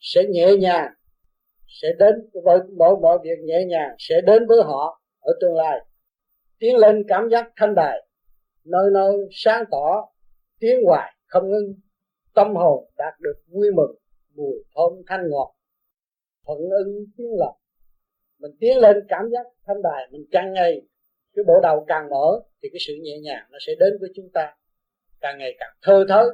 sẽ 0.00 0.24
nhẹ 0.28 0.56
nhàng, 0.56 0.92
sẽ 1.68 1.88
đến 1.98 2.14
với 2.44 2.58
mọi 2.76 2.96
mọi 3.02 3.18
việc 3.24 3.38
nhẹ 3.44 3.64
nhàng, 3.64 3.94
sẽ 3.98 4.20
đến 4.20 4.46
với 4.46 4.62
họ 4.62 5.00
ở 5.20 5.32
tương 5.40 5.56
lai. 5.56 5.78
Tiến 6.58 6.76
lên 6.76 7.02
cảm 7.08 7.28
giác 7.30 7.52
thanh 7.56 7.74
đài 7.74 8.06
nơi 8.64 8.90
nơi 8.92 9.16
sáng 9.30 9.64
tỏ 9.70 10.08
tiến 10.60 10.84
hoài 10.84 11.12
không 11.26 11.50
ngưng, 11.50 11.74
tâm 12.34 12.54
hồn 12.56 12.90
đạt 12.96 13.14
được 13.20 13.42
vui 13.46 13.72
mừng, 13.74 13.94
mùi 14.34 14.54
thơm 14.74 15.02
thanh 15.06 15.30
ngọt, 15.30 15.54
thuận 16.46 16.58
ưng 16.58 17.04
tiếng 17.16 17.30
lòng. 17.38 17.56
Mình 18.38 18.52
tiến 18.60 18.78
lên 18.78 18.96
cảm 19.08 19.30
giác 19.32 19.46
thanh 19.66 19.82
đài 19.82 20.08
mình 20.10 20.24
càng 20.30 20.52
ngày 20.52 20.82
cái 21.34 21.44
bộ 21.48 21.60
đầu 21.62 21.84
càng 21.88 22.08
mở 22.10 22.40
thì 22.62 22.68
cái 22.72 22.78
sự 22.86 22.94
nhẹ 23.02 23.18
nhàng 23.22 23.46
nó 23.50 23.58
sẽ 23.66 23.72
đến 23.80 23.92
với 24.00 24.10
chúng 24.14 24.28
ta 24.34 24.56
càng 25.22 25.38
ngày 25.38 25.54
càng 25.58 25.72
thơ 25.82 26.04
thới, 26.08 26.24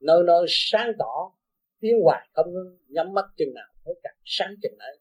nơi 0.00 0.22
nơi 0.26 0.44
sáng 0.48 0.92
tỏ, 0.98 1.32
tiếng 1.80 2.00
hoài 2.02 2.28
không 2.32 2.52
ngưng 2.52 2.78
nhắm 2.88 3.12
mắt 3.12 3.24
chừng 3.36 3.54
nào, 3.54 3.66
thấy 3.84 3.94
càng 4.02 4.16
sáng 4.24 4.54
chừng 4.62 4.78
ấy. 4.78 4.98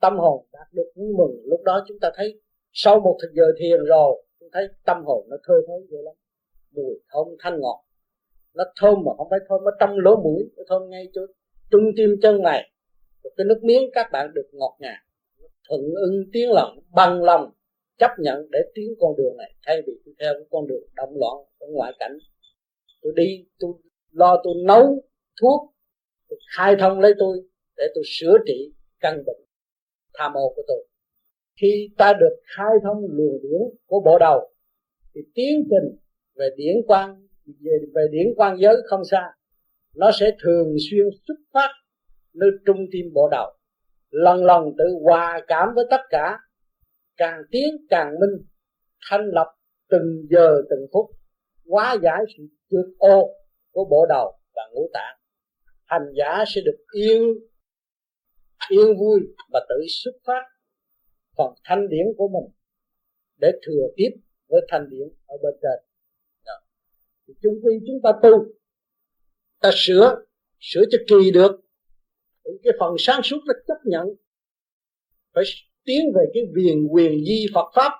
Tâm 0.00 0.18
hồn 0.18 0.46
đạt 0.52 0.66
được 0.72 0.92
vui 0.94 1.14
mừng, 1.18 1.42
lúc 1.44 1.60
đó 1.64 1.84
chúng 1.88 1.98
ta 2.00 2.10
thấy 2.14 2.40
sau 2.72 3.00
một 3.00 3.18
thời 3.20 3.30
giờ 3.34 3.44
thiền 3.58 3.84
rồi, 3.84 4.24
chúng 4.40 4.48
thấy 4.52 4.68
tâm 4.84 5.04
hồn 5.04 5.26
nó 5.30 5.36
thơ 5.46 5.54
thới 5.68 5.86
vậy 5.90 6.02
lắm. 6.02 6.14
Mùi 6.70 6.94
thơm 7.12 7.26
thanh 7.38 7.60
ngọt, 7.60 7.84
nó 8.54 8.64
thơm 8.80 8.94
mà 9.04 9.12
không 9.16 9.26
phải 9.30 9.38
thơm 9.48 9.60
ở 9.60 9.72
trong 9.80 9.98
lỗ 9.98 10.16
mũi, 10.16 10.42
nó 10.56 10.62
thơm 10.68 10.90
ngay 10.90 11.08
chỗ 11.12 11.20
trung 11.70 11.90
tim 11.96 12.10
chân 12.22 12.42
mày. 12.42 12.70
Một 13.24 13.30
cái 13.36 13.44
nước 13.44 13.60
miếng 13.62 13.90
các 13.92 14.06
bạn 14.12 14.34
được 14.34 14.48
ngọt 14.52 14.76
ngào 14.80 14.98
thuận 15.68 15.80
ưng 15.94 16.24
tiếng 16.32 16.50
lòng, 16.50 16.78
bằng 16.94 17.22
lòng 17.22 17.50
chấp 17.98 18.10
nhận 18.18 18.50
để 18.50 18.58
tiến 18.74 18.94
con 19.00 19.16
đường 19.16 19.36
này, 19.36 19.54
thay 19.66 19.82
vì 19.86 19.92
đi 20.04 20.12
theo 20.20 20.34
con 20.50 20.66
đường 20.66 20.82
động 20.94 21.14
loạn 21.20 21.36
ở 21.58 21.66
ngoại 21.70 21.92
cảnh 21.98 22.18
tôi 23.02 23.12
đi 23.16 23.46
tôi 23.58 23.72
lo 24.12 24.40
tôi 24.44 24.54
nấu 24.66 25.04
thuốc 25.40 25.74
tôi 26.28 26.38
khai 26.56 26.76
thông 26.78 27.00
lấy 27.00 27.14
tôi 27.18 27.38
để 27.76 27.84
tôi 27.94 28.04
sửa 28.06 28.38
trị 28.46 28.72
căn 29.00 29.22
bệnh 29.26 29.46
tham 30.14 30.32
ô 30.34 30.52
của 30.56 30.62
tôi. 30.68 30.86
Khi 31.60 31.90
ta 31.98 32.12
được 32.20 32.36
khai 32.56 32.74
thông 32.82 32.98
luồng 33.10 33.42
điển 33.42 33.60
của 33.86 34.00
bộ 34.04 34.18
đầu 34.18 34.50
thì 35.14 35.20
tiến 35.34 35.68
trình 35.70 35.98
về 36.34 36.48
điển 36.56 36.76
quan 36.86 37.26
về, 37.46 37.72
về 37.94 38.02
điển 38.12 38.26
quan 38.36 38.56
giới 38.60 38.76
không 38.86 39.04
xa 39.10 39.22
nó 39.96 40.10
sẽ 40.20 40.30
thường 40.42 40.76
xuyên 40.90 41.06
xuất 41.26 41.34
phát 41.52 41.68
nơi 42.34 42.50
trung 42.66 42.86
tim 42.92 43.12
bộ 43.14 43.28
đầu 43.28 43.52
lần 44.10 44.44
lần 44.44 44.64
tự 44.78 44.84
hòa 45.02 45.40
cảm 45.46 45.68
với 45.74 45.84
tất 45.90 46.00
cả 46.10 46.38
càng 47.16 47.42
tiến 47.50 47.86
càng 47.88 48.10
minh 48.20 48.46
thanh 49.10 49.20
lập 49.32 49.46
từng 49.88 50.26
giờ 50.30 50.62
từng 50.70 50.86
phút 50.92 51.06
hóa 51.72 51.96
giải 52.02 52.20
sự 52.36 52.42
trượt 52.70 52.86
ô 52.98 53.34
của 53.70 53.84
bộ 53.90 54.06
đầu 54.08 54.38
và 54.54 54.62
ngũ 54.72 54.90
tạng. 54.92 55.18
Hành 55.84 56.12
giả 56.18 56.44
sẽ 56.46 56.60
được 56.64 56.78
yên 56.92 57.22
yên 58.70 58.96
vui 58.98 59.20
và 59.52 59.66
tự 59.68 59.74
xuất 59.88 60.12
phát 60.26 60.42
phần 61.36 61.54
thanh 61.64 61.88
điển 61.88 62.06
của 62.16 62.28
mình 62.28 62.52
để 63.40 63.52
thừa 63.66 63.82
tiếp 63.96 64.10
với 64.48 64.60
thanh 64.68 64.90
điển 64.90 65.08
ở 65.26 65.36
bên 65.42 65.54
trên. 65.62 65.86
Đó. 66.46 66.52
thì 67.26 67.34
chung 67.42 67.54
quy 67.62 67.74
chúng 67.86 68.00
ta 68.02 68.10
tu, 68.22 68.46
ta 69.60 69.70
sửa 69.74 70.24
sửa 70.60 70.84
cho 70.90 70.98
kỳ 71.08 71.30
được. 71.30 71.60
Cái 72.44 72.72
phần 72.80 72.94
sáng 72.98 73.20
suốt 73.24 73.38
nó 73.46 73.54
chấp 73.66 73.80
nhận. 73.84 74.06
Phải 75.34 75.44
tiến 75.84 76.12
về 76.14 76.24
cái 76.34 76.42
viền 76.54 76.86
quyền 76.86 77.24
di 77.24 77.46
Phật 77.54 77.72
pháp. 77.74 77.92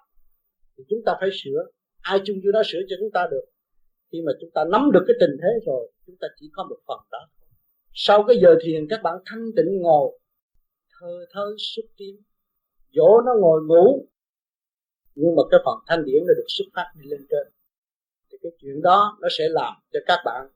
Thì 0.76 0.84
chúng 0.88 0.98
ta 1.06 1.12
phải 1.20 1.28
sửa. 1.32 1.66
Ai 2.00 2.20
chung 2.24 2.36
vô 2.44 2.52
đó 2.52 2.62
sửa 2.66 2.78
cho 2.88 2.96
chúng 3.00 3.10
ta 3.14 3.28
được 3.30 3.51
khi 4.12 4.22
mà 4.26 4.32
chúng 4.40 4.50
ta 4.50 4.64
nắm 4.64 4.90
được 4.92 5.04
cái 5.06 5.16
tình 5.20 5.36
thế 5.42 5.48
rồi, 5.66 5.92
chúng 6.06 6.16
ta 6.20 6.28
chỉ 6.40 6.50
có 6.52 6.64
một 6.64 6.78
phần 6.86 6.98
đó 7.10 7.28
sau 7.94 8.24
cái 8.28 8.36
giờ 8.42 8.56
thiền, 8.62 8.86
các 8.90 9.00
bạn 9.02 9.14
thanh 9.26 9.44
tịnh 9.56 9.80
ngồi, 9.80 10.18
thơ 11.00 11.26
thơ 11.30 11.54
xuất 11.58 11.82
tiến. 11.96 12.22
Dỗ 12.92 13.20
nó 13.26 13.32
ngồi 13.40 13.62
ngủ. 13.62 14.08
Nhưng 15.14 15.36
mà 15.36 15.42
cái 15.50 15.60
phần 15.64 15.78
thanh 15.86 16.04
điển 16.04 16.22
nó 16.26 16.34
được 16.34 16.46
xuất 16.48 16.64
phát 16.74 16.92
đi 16.94 17.10
lên 17.10 17.26
trên. 17.30 17.52
Thì 18.30 18.38
cái 18.42 18.52
chuyện 18.58 18.82
đó 18.82 19.18
nó 19.20 19.28
sẽ 19.38 19.44
làm 19.48 19.74
cho 19.92 20.00
các 20.06 20.18
bạn 20.24 20.48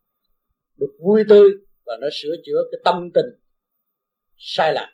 được 0.76 0.96
vui 1.00 1.24
tươi 1.28 1.50
và 1.86 1.96
nó 2.00 2.06
sửa 2.12 2.36
chữa 2.44 2.62
cái 2.72 2.80
tâm 2.84 3.10
tình 3.14 3.26
sai 4.36 4.72
lạc 4.72 4.92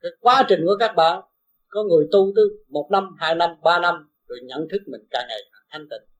cái 0.00 0.12
quá 0.20 0.44
trình 0.48 0.60
của 0.66 0.76
các 0.80 0.92
bạn, 0.96 1.22
có 1.68 1.84
người 1.84 2.08
tu 2.12 2.32
tới 2.36 2.44
một 2.68 2.88
năm, 2.90 3.16
hai 3.18 3.34
năm, 3.34 3.50
ba 3.62 3.78
năm, 3.78 4.10
rồi 4.28 4.38
nhận 4.42 4.68
thức 4.70 4.82
mình 4.86 5.00
càng 5.10 5.26
ngày 5.28 5.40
càng 5.52 5.62
thanh 5.70 5.88
tịnh 5.90 6.17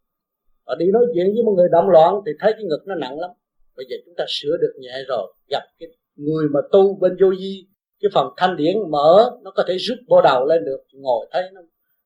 họ 0.69 0.75
đi 0.75 0.87
nói 0.93 1.03
chuyện 1.15 1.27
với 1.35 1.43
một 1.45 1.55
người 1.57 1.69
động 1.73 1.89
loạn 1.89 2.15
thì 2.27 2.33
thấy 2.41 2.53
cái 2.53 2.65
ngực 2.65 2.83
nó 2.87 2.95
nặng 2.95 3.21
lắm. 3.21 3.31
Bây 3.77 3.87
giờ 3.91 3.97
chúng 4.05 4.15
ta 4.17 4.25
sửa 4.29 4.57
được 4.61 4.73
nhẹ 4.79 4.93
rồi, 5.09 5.35
gặp 5.51 5.63
cái 5.79 5.89
người 6.17 6.49
mà 6.49 6.61
tu 6.73 6.95
bên 7.01 7.17
vô 7.21 7.29
vi, 7.39 7.67
cái 8.01 8.11
phần 8.15 8.27
thanh 8.37 8.57
điển 8.57 8.77
mở, 8.91 9.31
nó 9.43 9.51
có 9.51 9.65
thể 9.69 9.77
rút 9.79 9.99
bộ 10.09 10.21
đầu 10.23 10.47
lên 10.47 10.65
được. 10.65 10.81
Ngồi 10.93 11.27
thấy 11.33 11.43
nó 11.53 11.61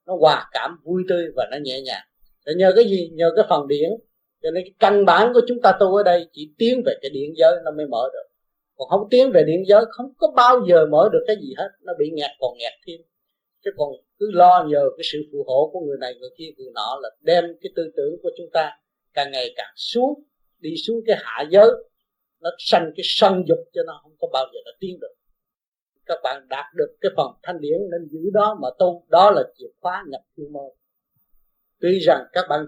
nó 0.07 0.17
hòa 0.21 0.49
cảm, 0.53 0.79
vui 0.85 1.03
tươi 1.09 1.27
và 1.37 1.49
nó 1.51 1.57
nhẹ 1.63 1.81
nhàng. 1.81 2.03
Để 2.47 2.53
nhờ 2.57 2.73
cái 2.77 2.85
gì? 2.85 3.11
Nhờ 3.15 3.31
cái 3.37 3.45
phần 3.49 3.69
điển. 3.69 3.91
Cho 4.43 4.51
nên 4.51 4.65
cái 4.65 4.75
căn 4.79 5.05
bản 5.05 5.33
của 5.35 5.41
chúng 5.49 5.61
ta 5.63 5.73
tu 5.81 5.97
ở 5.97 6.03
đây 6.03 6.27
chỉ 6.33 6.51
tiến 6.59 6.83
về 6.87 6.95
cái 7.03 7.11
điện 7.11 7.33
giới 7.37 7.53
nó 7.65 7.71
mới 7.71 7.87
mở 7.87 8.11
được. 8.13 8.29
Còn 8.77 8.89
không 8.89 9.09
tiến 9.11 9.31
về 9.33 9.45
điện 9.47 9.65
giới, 9.69 9.85
không 9.91 10.13
có 10.19 10.33
bao 10.37 10.61
giờ 10.69 10.87
mở 10.87 11.09
được 11.13 11.25
cái 11.27 11.37
gì 11.37 11.55
hết. 11.59 11.69
Nó 11.83 11.93
bị 11.99 12.11
nghẹt, 12.11 12.31
còn 12.41 12.51
nghẹt 12.59 12.73
thêm 12.87 13.01
chứ 13.65 13.71
còn 13.77 13.89
cứ 14.19 14.31
lo 14.33 14.67
nhờ 14.69 14.91
cái 14.97 15.05
sự 15.13 15.19
phù 15.33 15.45
hộ 15.47 15.71
của 15.73 15.81
người 15.81 15.97
này 16.01 16.15
người 16.21 16.31
kia 16.37 16.51
người 16.57 16.71
nọ 16.75 16.99
là 17.03 17.11
đem 17.21 17.45
cái 17.61 17.73
tư 17.77 17.93
tưởng 17.97 18.17
của 18.23 18.31
chúng 18.37 18.49
ta 18.53 18.71
càng 19.15 19.31
ngày 19.33 19.53
càng 19.57 19.73
xuống 19.77 20.23
đi 20.63 20.71
xuống 20.87 21.01
cái 21.07 21.17
hạ 21.21 21.45
giới. 21.51 21.71
Nó 22.41 22.51
sanh 22.59 22.93
cái 22.97 23.05
sân 23.05 23.45
dục 23.49 23.59
cho 23.73 23.83
nó 23.87 24.01
không 24.03 24.13
có 24.21 24.29
bao 24.33 24.47
giờ 24.55 24.61
nó 24.65 24.71
tiến 24.81 24.99
được. 25.01 25.15
Các 26.07 26.19
bạn 26.23 26.49
đạt 26.49 26.65
được 26.75 26.97
cái 27.01 27.11
phần 27.17 27.27
thanh 27.43 27.61
điển 27.61 27.79
nên 27.91 28.09
giữ 28.11 28.31
đó 28.33 28.59
mà 28.63 28.69
tu. 28.79 29.05
Đó 29.09 29.31
là 29.31 29.43
chìa 29.59 29.67
khóa 29.81 30.05
nhập 30.09 30.21
thiên 30.37 30.53
môn. 30.53 30.71
Tuy 31.81 31.99
rằng 31.99 32.25
các 32.33 32.47
bạn 32.49 32.67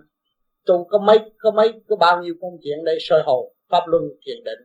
tu 0.66 0.84
có 0.84 0.98
mấy 0.98 1.18
có 1.38 1.50
mấy 1.50 1.72
có 1.88 1.96
bao 1.96 2.22
nhiêu 2.22 2.34
công 2.40 2.58
chuyện 2.62 2.84
đây 2.84 2.98
soi 3.00 3.22
hồ 3.22 3.54
pháp 3.68 3.82
luân 3.86 4.02
thiền 4.26 4.44
định. 4.44 4.58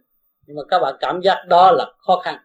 Nhưng 0.45 0.55
mà 0.55 0.63
các 0.69 0.79
bạn 0.79 0.95
cảm 0.99 1.21
giác 1.23 1.45
đó 1.47 1.71
là 1.71 1.93
khó 1.97 2.21
khăn. 2.23 2.35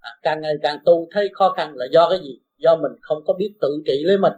À, 0.00 0.10
càng 0.22 0.40
ngày 0.40 0.54
càng 0.62 0.78
tu 0.84 1.08
thấy 1.10 1.28
khó 1.32 1.50
khăn 1.56 1.72
là 1.74 1.86
do 1.92 2.08
cái 2.10 2.18
gì? 2.18 2.40
Do 2.60 2.76
mình 2.76 2.92
không 3.00 3.24
có 3.26 3.34
biết 3.34 3.54
tự 3.60 3.82
trị 3.86 4.02
lấy 4.04 4.18
mình. 4.18 4.32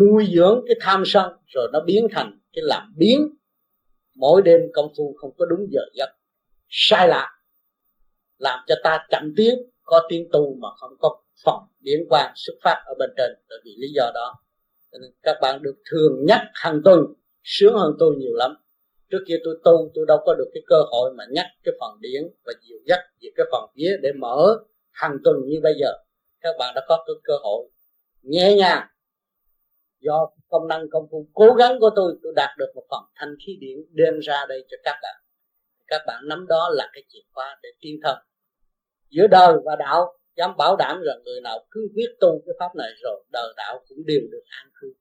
Nuôi 0.00 0.26
dưỡng 0.34 0.64
cái 0.66 0.76
tham 0.80 1.02
sân, 1.06 1.32
rồi 1.46 1.68
nó 1.72 1.80
biến 1.80 2.08
thành 2.10 2.38
cái 2.52 2.62
làm 2.62 2.94
biến. 2.96 3.28
Mỗi 4.16 4.42
đêm 4.42 4.60
công 4.72 4.92
phu 4.96 5.14
không 5.20 5.30
có 5.38 5.46
đúng 5.46 5.66
giờ 5.70 5.80
giấc. 5.94 6.08
Sai 6.68 7.08
lạc. 7.08 7.30
Làm 8.38 8.58
cho 8.66 8.74
ta 8.82 9.06
chậm 9.10 9.34
tiến, 9.36 9.58
có 9.82 10.02
tiến 10.08 10.28
tu 10.32 10.54
mà 10.54 10.68
không 10.76 10.90
có 10.98 11.20
phòng 11.44 11.62
điển 11.80 12.00
quan 12.08 12.32
xuất 12.36 12.54
phát 12.64 12.82
ở 12.86 12.94
bên 12.98 13.10
trên. 13.16 13.30
Bởi 13.48 13.58
vì 13.64 13.76
lý 13.78 13.88
do 13.94 14.10
đó. 14.14 14.34
Nên 14.92 15.10
các 15.22 15.36
bạn 15.42 15.62
được 15.62 15.76
thường 15.90 16.24
nhắc 16.26 16.40
hàng 16.54 16.80
tuần, 16.84 17.00
sướng 17.42 17.74
hơn 17.74 17.96
tôi 17.98 18.16
nhiều 18.16 18.34
lắm. 18.34 18.56
Trước 19.10 19.24
kia 19.26 19.36
tôi 19.44 19.58
tu, 19.64 19.90
tôi 19.94 20.04
đâu 20.08 20.18
có 20.26 20.34
được 20.34 20.50
cái 20.54 20.62
cơ 20.66 20.76
hội 20.90 21.14
mà 21.14 21.24
nhắc 21.30 21.46
cái 21.64 21.74
phần 21.80 22.00
điển 22.00 22.22
và 22.44 22.52
dịu 22.62 22.78
dắt 22.86 22.98
về 23.22 23.28
cái 23.36 23.46
phần 23.52 23.70
vía 23.74 23.96
để 24.02 24.12
mở 24.12 24.64
hàng 24.90 25.16
tuần 25.24 25.36
như 25.46 25.60
bây 25.62 25.74
giờ 25.80 25.92
các 26.40 26.56
bạn 26.58 26.74
đã 26.74 26.82
có 26.88 27.04
cái 27.06 27.14
cơ 27.24 27.34
hội 27.42 27.68
nhẹ 28.22 28.54
nhàng 28.54 28.86
do 30.00 30.30
công 30.48 30.68
năng 30.68 30.90
công 30.90 31.06
phu 31.10 31.28
cố 31.32 31.54
gắng 31.58 31.80
của 31.80 31.90
tôi 31.96 32.18
tôi 32.22 32.32
đạt 32.36 32.50
được 32.58 32.72
một 32.74 32.84
phần 32.90 33.02
thanh 33.14 33.34
khí 33.46 33.56
điển 33.60 33.78
đem 33.90 34.18
ra 34.18 34.46
đây 34.48 34.64
cho 34.70 34.76
các 34.84 34.96
bạn. 35.02 35.20
Các 35.86 36.00
bạn 36.06 36.28
nắm 36.28 36.46
đó 36.48 36.68
là 36.72 36.90
cái 36.92 37.02
chìa 37.08 37.20
khóa 37.32 37.58
để 37.62 37.68
tiên 37.80 38.00
thân 38.02 38.16
giữa 39.10 39.26
đời 39.26 39.54
và 39.64 39.76
đạo, 39.76 40.18
dám 40.36 40.56
bảo 40.56 40.76
đảm 40.76 41.02
rằng 41.06 41.22
người 41.24 41.40
nào 41.40 41.66
cứ 41.70 41.88
biết 41.94 42.16
tu 42.20 42.42
cái 42.46 42.54
pháp 42.58 42.76
này 42.76 42.90
rồi 43.02 43.24
đời 43.32 43.52
đạo 43.56 43.84
cũng 43.88 43.98
đều 44.06 44.20
được 44.30 44.42
an 44.48 44.70
cư. 44.80 44.92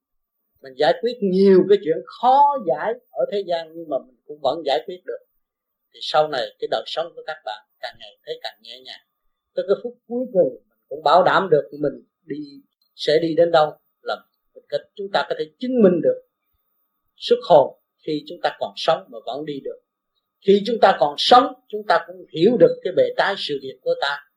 Mình 0.61 0.73
giải 0.77 0.93
quyết 1.01 1.17
nhiều 1.21 1.65
cái 1.69 1.77
chuyện 1.83 1.97
khó 2.05 2.57
giải 2.67 2.93
ở 3.11 3.25
thế 3.31 3.43
gian 3.47 3.73
nhưng 3.75 3.89
mà 3.89 3.97
mình 4.07 4.17
cũng 4.27 4.39
vẫn 4.41 4.61
giải 4.65 4.83
quyết 4.85 5.01
được. 5.05 5.19
Thì 5.93 5.99
sau 6.01 6.27
này 6.27 6.55
cái 6.59 6.67
đời 6.71 6.83
sống 6.85 7.11
của 7.15 7.21
các 7.27 7.37
bạn 7.45 7.65
càng 7.79 7.95
ngày 7.99 8.17
thấy 8.25 8.39
càng 8.41 8.59
nhẹ 8.61 8.79
nhàng. 8.85 9.05
Tới 9.55 9.65
cái 9.67 9.75
phút 9.83 9.93
cuối 10.07 10.25
cùng 10.33 10.63
cũng 10.89 11.03
bảo 11.03 11.23
đảm 11.23 11.49
được 11.51 11.69
mình 11.79 11.93
đi, 12.25 12.61
sẽ 12.95 13.19
đi 13.21 13.35
đến 13.35 13.51
đâu 13.51 13.77
là 14.01 14.15
chúng 14.95 15.07
ta 15.13 15.25
có 15.29 15.35
thể 15.39 15.45
chứng 15.59 15.81
minh 15.83 16.01
được 16.03 16.21
xuất 17.15 17.39
hồn 17.49 17.79
khi 17.97 18.23
chúng 18.27 18.37
ta 18.43 18.57
còn 18.59 18.73
sống 18.75 19.03
mà 19.09 19.17
vẫn 19.25 19.45
đi 19.45 19.59
được. 19.63 19.79
Khi 20.41 20.63
chúng 20.65 20.77
ta 20.81 20.97
còn 20.99 21.15
sống, 21.17 21.53
chúng 21.67 21.81
ta 21.87 22.03
cũng 22.07 22.25
hiểu 22.33 22.57
được 22.57 22.79
cái 22.83 22.93
bề 22.95 23.03
trái 23.17 23.35
sự 23.37 23.59
việc 23.61 23.79
của 23.81 23.93
ta, 24.01 24.29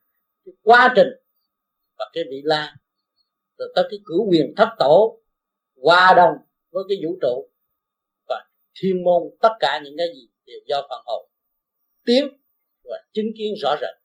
cái 0.45 0.53
quá 0.61 0.93
trình 0.95 1.07
và 1.97 2.09
cái 2.13 2.23
vị 2.29 2.41
la 2.43 2.75
rồi 3.57 3.71
tới 3.75 3.87
cái 3.89 3.99
cửu 4.05 4.29
quyền 4.29 4.53
thất 4.57 4.69
tổ 4.79 5.19
hòa 5.81 6.13
đồng 6.17 6.33
với 6.71 6.83
cái 6.89 6.97
vũ 7.05 7.17
trụ 7.21 7.49
và 8.27 8.45
thiên 8.81 9.03
môn, 9.03 9.23
tất 9.41 9.51
cả 9.59 9.81
những 9.83 9.97
cái 9.97 10.07
gì 10.13 10.29
đều 10.45 10.59
do 10.67 10.87
phần 10.89 11.01
hồn. 11.05 11.29
Tiến 12.05 12.27
và 12.83 13.03
chứng 13.13 13.31
kiến 13.37 13.53
rõ 13.61 13.75
rệt 13.81 14.02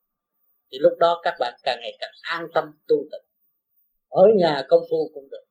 thì 0.72 0.78
lúc 0.78 0.92
đó 0.98 1.20
các 1.24 1.35
bạn 1.40 1.54
càng 1.62 1.78
ngày 1.81 1.96
càng 2.00 2.11
an 2.22 2.46
tâm, 2.54 2.64
tu 2.88 2.96
tập. 3.11 3.18
Ở 4.09 4.22
nhà 4.37 4.64
công 4.68 4.83
phu 4.90 5.11
cũng 5.14 5.28
được. 5.31 5.44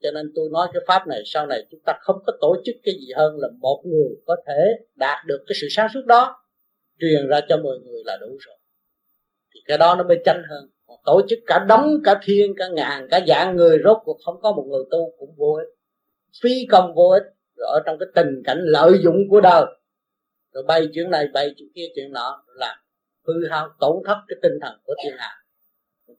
Cho 0.00 0.10
nên 0.10 0.32
tôi 0.34 0.48
nói 0.52 0.68
cái 0.72 0.82
pháp 0.86 1.06
này, 1.06 1.22
sau 1.26 1.46
này 1.46 1.66
chúng 1.70 1.80
ta 1.86 1.98
không 2.00 2.16
có 2.26 2.32
tổ 2.40 2.56
chức 2.64 2.74
cái 2.82 2.94
gì 2.94 3.12
hơn 3.16 3.38
là 3.38 3.48
một 3.60 3.82
người 3.84 4.08
có 4.26 4.36
thể 4.46 4.84
đạt 4.94 5.26
được 5.26 5.44
cái 5.46 5.56
sự 5.60 5.66
sáng 5.70 5.88
suốt 5.94 6.02
đó. 6.06 6.36
Truyền 7.00 7.28
ra 7.28 7.40
cho 7.48 7.56
mười 7.56 7.78
người 7.78 8.02
là 8.04 8.16
đủ 8.20 8.36
rồi. 8.40 8.56
Thì 9.54 9.60
cái 9.66 9.78
đó 9.78 9.94
nó 9.94 10.04
mới 10.04 10.16
tranh 10.24 10.42
hơn. 10.50 10.70
Còn 10.86 10.98
tổ 11.04 11.22
chức 11.28 11.38
cả 11.46 11.64
đống 11.68 12.00
cả 12.04 12.20
thiên, 12.22 12.54
cả 12.56 12.68
ngàn, 12.68 13.08
cả 13.10 13.20
dạng 13.28 13.56
người 13.56 13.78
rốt 13.84 13.98
cuộc 14.04 14.18
không 14.24 14.40
có 14.42 14.52
một 14.52 14.66
người 14.70 14.84
tu 14.90 15.14
cũng 15.18 15.34
vô 15.36 15.52
ích. 15.52 15.68
Phí 16.42 16.66
công 16.70 16.94
vô 16.94 17.08
ích. 17.08 17.22
Rồi 17.56 17.68
ở 17.72 17.80
trong 17.86 17.98
cái 17.98 18.08
tình 18.14 18.42
cảnh 18.44 18.58
lợi 18.60 18.92
dụng 19.04 19.16
của 19.30 19.40
đời. 19.40 19.64
Rồi 20.52 20.64
bay 20.66 20.88
chuyện 20.94 21.10
này, 21.10 21.26
bay 21.32 21.54
chuyện 21.56 21.68
kia, 21.74 21.86
chuyện 21.94 22.12
nọ, 22.12 22.44
làm 22.54 22.76
hư 23.26 23.48
hao 23.50 23.68
tổn 23.80 23.96
thất 24.06 24.16
cái 24.28 24.36
tinh 24.42 24.52
thần 24.62 24.80
của 24.84 24.94
thiên 25.04 25.14
hạ. 25.18 25.30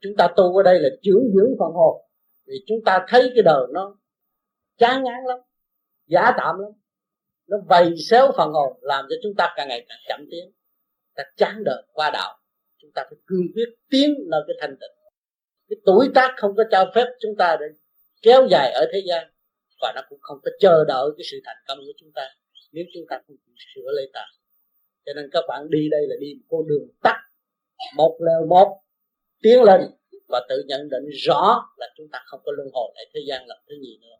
Chúng 0.02 0.16
ta 0.18 0.28
tu 0.36 0.58
ở 0.58 0.64
đây 0.64 0.80
là 0.80 0.90
dưỡng 1.02 1.24
dưỡng 1.36 1.56
phần 1.60 1.72
hồn. 1.74 2.02
Vì 2.46 2.64
chúng 2.68 2.84
ta 2.86 3.06
thấy 3.08 3.32
cái 3.36 3.44
đời 3.44 3.68
nó 3.74 3.98
chán 4.78 5.04
ngán 5.04 5.24
lắm, 5.28 5.40
giả 6.08 6.32
tạm 6.38 6.60
lắm. 6.60 6.72
Nó 7.48 7.58
vầy 7.70 7.96
xéo 8.10 8.32
phần 8.38 8.52
hồn, 8.52 8.80
làm 8.82 9.06
cho 9.10 9.16
chúng 9.24 9.36
ta 9.38 9.54
càng 9.56 9.68
ngày 9.68 9.86
càng 9.90 10.00
chậm 10.08 10.28
tiến. 10.32 10.52
Ta 11.16 11.24
chán 11.38 11.64
đời 11.64 11.84
qua 11.94 12.10
đạo. 12.14 12.38
Chúng 12.78 12.92
ta 12.96 13.04
phải 13.10 13.18
cương 13.26 13.48
quyết 13.56 13.70
tiến 13.90 14.16
nơi 14.28 14.42
cái 14.48 14.56
thanh 14.62 14.78
tịnh. 14.80 14.92
Cái 15.70 15.78
tuổi 15.86 16.10
tác 16.16 16.34
không 16.38 16.56
có 16.56 16.64
cho 16.72 16.92
phép 16.96 17.06
chúng 17.20 17.36
ta 17.38 17.58
để 17.60 17.66
kéo 18.22 18.48
dài 18.50 18.72
ở 18.72 18.86
thế 18.94 19.04
gian. 19.08 19.28
Và 19.82 19.92
nó 19.96 20.02
cũng 20.10 20.20
không 20.22 20.38
có 20.44 20.52
chờ 20.60 20.84
đợi 20.88 21.10
cái 21.18 21.26
sự 21.32 21.38
thành 21.46 21.58
công 21.68 21.78
của 21.78 21.94
chúng 21.98 22.12
ta 22.16 22.30
nếu 22.72 22.86
chúng 22.94 23.04
ta 23.10 23.20
không 23.28 23.36
sửa 23.76 23.92
lấy 23.96 24.10
ta 24.14 24.26
cho 25.06 25.14
nên 25.14 25.30
các 25.32 25.44
bạn 25.48 25.70
đi 25.70 25.90
đây 25.92 26.02
là 26.08 26.16
đi 26.20 26.34
một 26.34 26.46
con 26.50 26.68
đường 26.68 26.88
tắt. 27.04 27.22
Một 27.96 28.18
leo 28.20 28.46
một, 28.48 28.82
tiến 29.42 29.64
lên 29.64 29.82
và 30.30 30.46
tự 30.50 30.64
nhận 30.68 30.90
định 30.90 31.10
rõ 31.10 31.66
là 31.78 31.88
chúng 31.98 32.08
ta 32.12 32.20
không 32.26 32.42
có 32.46 32.52
luân 32.52 32.68
hồi 32.74 32.92
lại 32.96 33.06
thế 33.14 33.20
gian 33.28 33.48
làm 33.48 33.58
thứ 33.70 33.76
gì 33.82 33.98
nữa. 34.02 34.18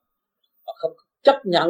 Và 0.66 0.74
không 0.76 0.92
chấp 1.24 1.42
nhận 1.46 1.70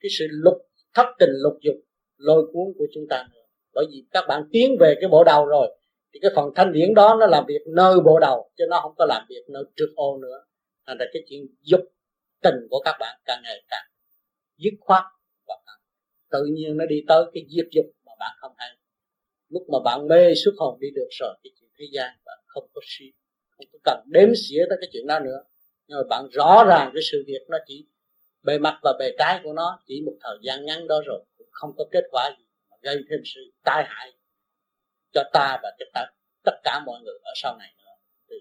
cái 0.00 0.10
sự 0.18 0.26
lục, 0.30 0.54
thất 0.94 1.06
tình 1.18 1.30
lục 1.42 1.58
dục, 1.60 1.76
lôi 2.16 2.46
cuốn 2.52 2.74
của 2.78 2.86
chúng 2.94 3.04
ta 3.10 3.28
nữa. 3.32 3.42
Bởi 3.74 3.86
vì 3.90 4.04
các 4.10 4.24
bạn 4.28 4.48
tiến 4.52 4.76
về 4.80 4.94
cái 5.00 5.08
bộ 5.08 5.24
đầu 5.24 5.46
rồi, 5.46 5.78
thì 6.14 6.20
cái 6.22 6.30
phần 6.36 6.50
thanh 6.54 6.72
điển 6.72 6.94
đó 6.94 7.16
nó 7.20 7.26
làm 7.26 7.44
việc 7.48 7.60
nơi 7.66 8.00
bộ 8.00 8.18
đầu, 8.18 8.50
chứ 8.56 8.64
nó 8.70 8.80
không 8.80 8.94
có 8.98 9.04
làm 9.04 9.26
việc 9.28 9.44
nơi 9.48 9.64
trước 9.76 9.92
ô 9.96 10.18
nữa. 10.18 10.44
Thành 10.86 10.98
ra 10.98 11.06
cái 11.12 11.22
chuyện 11.28 11.46
dục 11.60 11.80
tình 12.42 12.54
của 12.70 12.80
các 12.84 12.96
bạn 13.00 13.20
càng 13.24 13.40
ngày 13.44 13.64
càng 13.68 13.84
dứt 14.56 14.72
khoát 14.80 15.02
và 15.46 15.54
tự 16.30 16.44
nhiên 16.44 16.76
nó 16.76 16.86
đi 16.86 17.04
tới 17.08 17.24
cái 17.34 17.46
diệt 17.48 17.66
dục 17.70 17.86
mà 18.06 18.12
bạn 18.18 18.36
không 18.40 18.52
hay. 18.56 18.68
Lúc 19.48 19.62
mà 19.72 19.78
bạn 19.84 20.08
mê 20.08 20.34
xuất 20.34 20.52
hồn 20.58 20.78
đi 20.80 20.88
được 20.94 21.08
rồi, 21.10 21.34
cái 21.42 21.50
chuyện 21.60 21.70
thế 21.78 21.84
gian 21.92 22.10
bạn 22.26 22.38
không 22.46 22.68
có 22.74 22.80
suy, 22.84 23.12
không 23.50 23.66
có 23.72 23.78
cần 23.84 24.04
đếm 24.06 24.28
xỉa 24.34 24.64
tới 24.68 24.78
cái 24.80 24.90
chuyện 24.92 25.06
đó 25.06 25.18
nữa. 25.20 25.42
Nhưng 25.86 25.98
mà 25.98 26.02
bạn 26.10 26.28
rõ 26.32 26.64
ràng 26.68 26.90
cái 26.94 27.02
sự 27.12 27.24
việc 27.26 27.42
nó 27.48 27.58
chỉ, 27.66 27.86
bề 28.42 28.58
mặt 28.58 28.78
và 28.82 28.92
bề 28.98 29.10
trái 29.18 29.40
của 29.44 29.52
nó 29.52 29.80
chỉ 29.86 30.02
một 30.06 30.14
thời 30.20 30.38
gian 30.42 30.64
ngắn 30.64 30.86
đó 30.88 31.00
rồi 31.06 31.24
không 31.50 31.70
có 31.76 31.84
kết 31.92 32.04
quả 32.10 32.30
gì 32.38 32.44
mà 32.70 32.76
gây 32.82 32.96
thêm 33.10 33.20
sự 33.24 33.40
tai 33.64 33.84
hại 33.86 34.12
cho 35.12 35.22
ta 35.32 35.60
và 35.62 35.76
cho 35.78 35.86
ta, 35.94 36.06
tất 36.44 36.52
cả 36.64 36.82
mọi 36.86 37.00
người 37.04 37.18
ở 37.22 37.32
sau 37.42 37.56
này 37.58 37.74
nữa. 37.78 37.92
Thì 38.30 38.36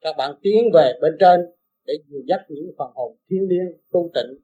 các 0.00 0.14
bạn 0.18 0.34
tiến 0.42 0.70
về 0.74 0.92
bên 1.00 1.12
trên 1.20 1.40
để 1.86 1.94
dìu 2.06 2.20
dắt 2.28 2.40
những 2.48 2.72
phần 2.78 2.90
hồn 2.94 3.16
thiên 3.30 3.48
liêng, 3.48 3.82
tu 3.92 4.10
tịnh 4.14 4.43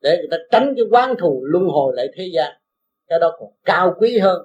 để 0.00 0.16
người 0.18 0.28
ta 0.30 0.36
tránh 0.50 0.74
cái 0.76 0.84
quán 0.90 1.14
thù 1.18 1.44
luân 1.44 1.64
hồi 1.64 1.92
lại 1.96 2.08
thế 2.14 2.30
gian. 2.34 2.52
Cái 3.06 3.18
đó 3.18 3.36
còn 3.38 3.48
cao 3.64 3.94
quý 3.98 4.18
hơn. 4.18 4.42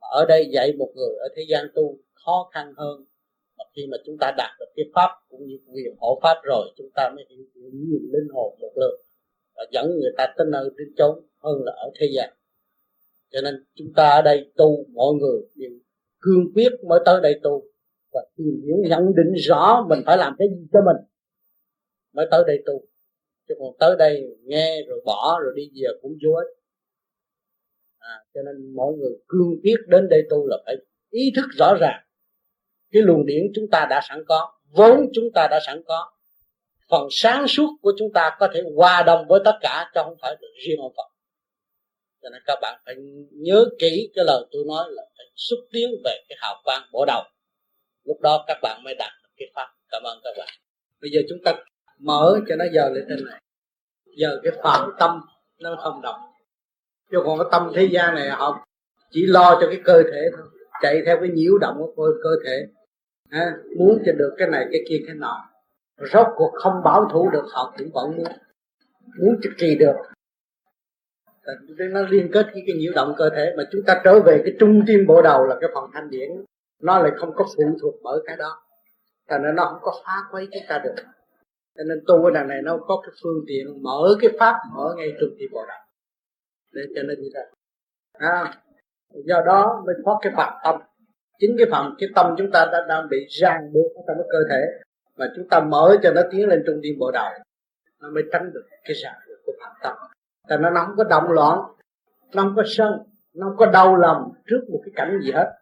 Ở 0.00 0.24
đây 0.28 0.48
dạy 0.52 0.72
một 0.78 0.92
người 0.94 1.16
ở 1.20 1.28
thế 1.36 1.42
gian 1.48 1.66
tu 1.74 1.98
khó 2.14 2.50
khăn 2.52 2.72
hơn. 2.76 3.04
Mà 3.58 3.64
khi 3.76 3.86
mà 3.90 3.96
chúng 4.04 4.16
ta 4.20 4.34
đạt 4.36 4.50
được 4.58 4.66
cái 4.76 4.84
pháp 4.94 5.10
cũng 5.28 5.46
như 5.46 5.58
quyền 5.72 5.94
hộ 5.98 6.20
pháp 6.22 6.40
rồi, 6.44 6.72
chúng 6.76 6.90
ta 6.94 7.10
mới 7.16 7.24
hiểu 7.28 7.70
nhiều 7.72 7.98
linh 8.12 8.28
hồn 8.34 8.58
một 8.60 8.72
lượt 8.76 8.98
và 9.56 9.64
dẫn 9.70 9.86
người 10.00 10.12
ta 10.16 10.34
tới 10.36 10.46
nơi 10.50 10.70
đến 10.76 10.88
chốn 10.96 11.20
hơn 11.42 11.62
là 11.64 11.72
ở 11.72 11.90
thế 12.00 12.06
gian. 12.16 12.30
Cho 13.30 13.40
nên 13.40 13.64
chúng 13.74 13.92
ta 13.96 14.08
ở 14.08 14.22
đây 14.22 14.52
tu, 14.56 14.84
mọi 14.94 15.14
người 15.14 15.40
đều 15.54 15.70
cương 16.20 16.52
quyết 16.54 16.72
mới 16.88 17.00
tới 17.04 17.20
đây 17.22 17.40
tu. 17.42 17.62
Và 18.12 18.20
tìm 18.36 18.62
hiểu, 18.64 18.76
nhận 18.88 19.14
định 19.16 19.34
rõ 19.34 19.86
mình 19.88 20.02
phải 20.06 20.18
làm 20.18 20.36
cái 20.38 20.48
gì 20.48 20.66
cho 20.72 20.80
mình 20.86 20.96
mới 22.12 22.26
tới 22.30 22.44
đây 22.46 22.62
tu 22.66 22.82
chứ 23.48 23.54
còn 23.58 23.68
tới 23.78 23.96
đây 23.98 24.22
nghe 24.44 24.82
rồi 24.88 25.02
bỏ 25.04 25.38
rồi 25.42 25.52
đi 25.56 25.70
về 25.74 25.88
cũng 26.02 26.12
vô 26.24 26.32
ích. 26.32 26.48
À, 27.98 28.14
cho 28.34 28.40
nên 28.42 28.74
mọi 28.74 28.92
người 28.92 29.12
cương 29.28 29.60
quyết 29.62 29.76
đến 29.88 30.08
đây 30.08 30.22
tu 30.30 30.46
là 30.46 30.56
phải 30.66 30.76
ý 31.10 31.32
thức 31.36 31.46
rõ 31.58 31.74
ràng. 31.80 32.02
Cái 32.92 33.02
luồng 33.02 33.26
điển 33.26 33.42
chúng 33.54 33.64
ta 33.72 33.86
đã 33.90 34.00
sẵn 34.08 34.24
có 34.28 34.52
vốn 34.76 35.06
chúng 35.12 35.32
ta 35.34 35.48
đã 35.50 35.60
sẵn 35.66 35.82
có 35.86 36.12
phần 36.90 37.08
sáng 37.10 37.48
suốt 37.48 37.68
của 37.82 37.92
chúng 37.98 38.12
ta 38.14 38.36
có 38.38 38.48
thể 38.54 38.62
hòa 38.74 39.02
đồng 39.02 39.26
với 39.28 39.40
tất 39.44 39.58
cả 39.60 39.90
chứ 39.94 40.00
không 40.04 40.16
phải 40.22 40.36
được 40.40 40.52
riêng 40.66 40.80
ông 40.80 40.92
Phật 40.96 41.16
cho 42.26 42.30
nên 42.30 42.42
các 42.46 42.58
bạn 42.62 42.80
phải 42.84 42.94
nhớ 43.32 43.64
kỹ 43.78 44.10
cái 44.14 44.24
lời 44.24 44.44
tôi 44.52 44.64
nói 44.68 44.84
là 44.90 45.02
phải 45.16 45.26
xúc 45.36 45.58
tiến 45.72 45.90
về 46.04 46.24
cái 46.28 46.38
hào 46.40 46.60
quang 46.64 46.82
bổ 46.92 47.04
đầu. 47.06 47.22
Lúc 48.04 48.20
đó 48.20 48.44
các 48.46 48.58
bạn 48.62 48.80
mới 48.84 48.94
đạt 48.94 49.10
được 49.22 49.28
cái 49.36 49.48
pháp. 49.54 49.68
Cảm 49.88 50.02
ơn 50.02 50.20
các 50.24 50.34
bạn. 50.38 50.48
Bây 51.00 51.10
giờ 51.10 51.20
chúng 51.28 51.38
ta 51.44 51.52
mở 51.98 52.40
cho 52.48 52.56
nó 52.56 52.64
giờ 52.72 52.88
lên 52.88 53.04
trên 53.08 53.24
này 53.26 53.40
giờ 54.16 54.40
cái 54.42 54.52
phạm 54.62 54.90
tâm 54.98 55.20
nó 55.60 55.76
không 55.82 56.02
động. 56.02 56.20
Chứ 57.10 57.18
còn 57.24 57.38
cái 57.38 57.48
tâm 57.52 57.72
thế 57.74 57.88
gian 57.92 58.14
này 58.14 58.30
họ 58.30 58.66
chỉ 59.10 59.26
lo 59.26 59.58
cho 59.60 59.66
cái 59.70 59.80
cơ 59.84 60.02
thể 60.12 60.30
thôi. 60.36 60.46
Chạy 60.82 61.02
theo 61.06 61.16
cái 61.20 61.28
nhiễu 61.28 61.58
động 61.58 61.76
của 61.96 62.12
cơ 62.22 62.30
thể. 62.44 62.66
À, 63.30 63.56
muốn 63.78 64.02
cho 64.06 64.12
được 64.12 64.34
cái 64.38 64.48
này 64.48 64.66
cái 64.72 64.80
kia 64.88 64.98
cái 65.06 65.14
nọ. 65.14 65.48
Rốt 66.12 66.26
cuộc 66.36 66.50
không 66.54 66.82
bảo 66.84 67.08
thủ 67.12 67.30
được 67.30 67.44
họ 67.52 67.74
cũng 67.78 67.90
vẫn 67.92 68.16
muốn. 68.16 68.26
Muốn 69.18 69.36
trực 69.42 69.52
trì 69.58 69.74
được. 69.74 69.94
Nó 71.90 72.00
liên 72.00 72.30
kết 72.32 72.46
với 72.52 72.62
cái 72.66 72.76
nhiễu 72.76 72.92
động 72.94 73.14
cơ 73.16 73.30
thể. 73.30 73.54
Mà 73.56 73.62
chúng 73.72 73.82
ta 73.86 74.00
trở 74.04 74.20
về 74.20 74.40
cái 74.44 74.54
trung 74.60 74.82
tim 74.86 75.06
bộ 75.06 75.22
đầu 75.22 75.46
là 75.46 75.56
cái 75.60 75.70
phần 75.74 75.90
thanh 75.92 76.10
điển. 76.10 76.30
Nó 76.82 76.98
lại 76.98 77.12
không 77.16 77.34
có 77.34 77.44
phụ 77.56 77.78
thuộc 77.82 77.94
bởi 78.02 78.20
cái 78.26 78.36
đó. 78.36 78.62
Thành 79.28 79.42
ra 79.42 79.52
nó 79.52 79.64
không 79.64 79.78
có 79.82 79.92
phá 80.04 80.12
quấy 80.30 80.48
chúng 80.52 80.62
ta 80.68 80.78
được 80.78 80.94
cho 81.76 81.84
nên 81.84 82.04
tu 82.06 82.24
ở 82.24 82.30
đằng 82.30 82.48
này 82.48 82.62
nó 82.62 82.78
có 82.86 83.00
cái 83.02 83.12
phương 83.22 83.44
tiện 83.46 83.82
mở 83.82 84.16
cái 84.20 84.30
pháp 84.38 84.54
mở 84.74 84.94
ngay 84.96 85.12
trung 85.20 85.30
tim 85.38 85.50
bộ 85.52 85.64
đạo 85.68 85.86
để 86.72 86.82
cho 86.94 87.02
nên 87.02 87.20
như 87.20 87.28
thế. 87.34 87.40
À, 88.12 88.54
do 89.24 89.42
đó 89.46 89.82
mới 89.86 89.94
thoát 90.04 90.18
cái 90.22 90.32
phạm 90.36 90.54
tâm. 90.64 90.80
Chính 91.38 91.56
cái 91.58 91.66
phạm 91.70 91.94
cái 91.98 92.08
tâm 92.14 92.34
chúng 92.38 92.50
ta 92.50 92.68
đã 92.72 92.84
đang 92.88 93.08
bị 93.10 93.26
ràng 93.28 93.72
buộc 93.72 93.96
ở 93.96 94.02
trong 94.06 94.16
cái 94.16 94.26
cơ 94.30 94.38
thể 94.50 94.60
mà 95.16 95.26
chúng 95.36 95.48
ta 95.48 95.60
mở 95.60 95.96
cho 96.02 96.12
nó 96.12 96.22
tiến 96.30 96.48
lên 96.48 96.62
trung 96.66 96.80
tâm 96.82 96.98
bộ 96.98 97.10
đạo 97.10 97.32
nó 98.00 98.10
mới 98.10 98.22
tránh 98.32 98.50
được 98.54 98.64
cái 98.84 98.94
ràng 98.94 99.14
buộc 99.28 99.38
của 99.46 99.52
phạm 99.60 99.72
tâm. 99.82 99.96
Tại 100.48 100.58
nó 100.58 100.84
không 100.86 100.96
có 100.96 101.04
động 101.04 101.30
loạn 101.30 101.58
nó 102.34 102.42
không 102.42 102.52
có 102.56 102.62
sân 102.66 102.92
nó 103.34 103.46
không 103.46 103.56
có 103.56 103.66
đau 103.66 103.96
lòng 103.96 104.32
trước 104.46 104.60
một 104.72 104.80
cái 104.84 104.92
cảnh 104.96 105.18
gì 105.22 105.32
hết. 105.32 105.52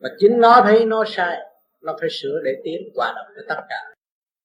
Mà 0.00 0.08
chính 0.18 0.40
nó 0.40 0.60
thấy 0.64 0.84
nó 0.84 1.04
sai 1.06 1.38
nó 1.82 1.96
phải 2.00 2.08
sửa 2.10 2.40
để 2.44 2.60
tiến 2.64 2.88
hòa 2.96 3.12
đồng 3.16 3.26
với 3.34 3.44
tất 3.48 3.62
cả 3.68 3.95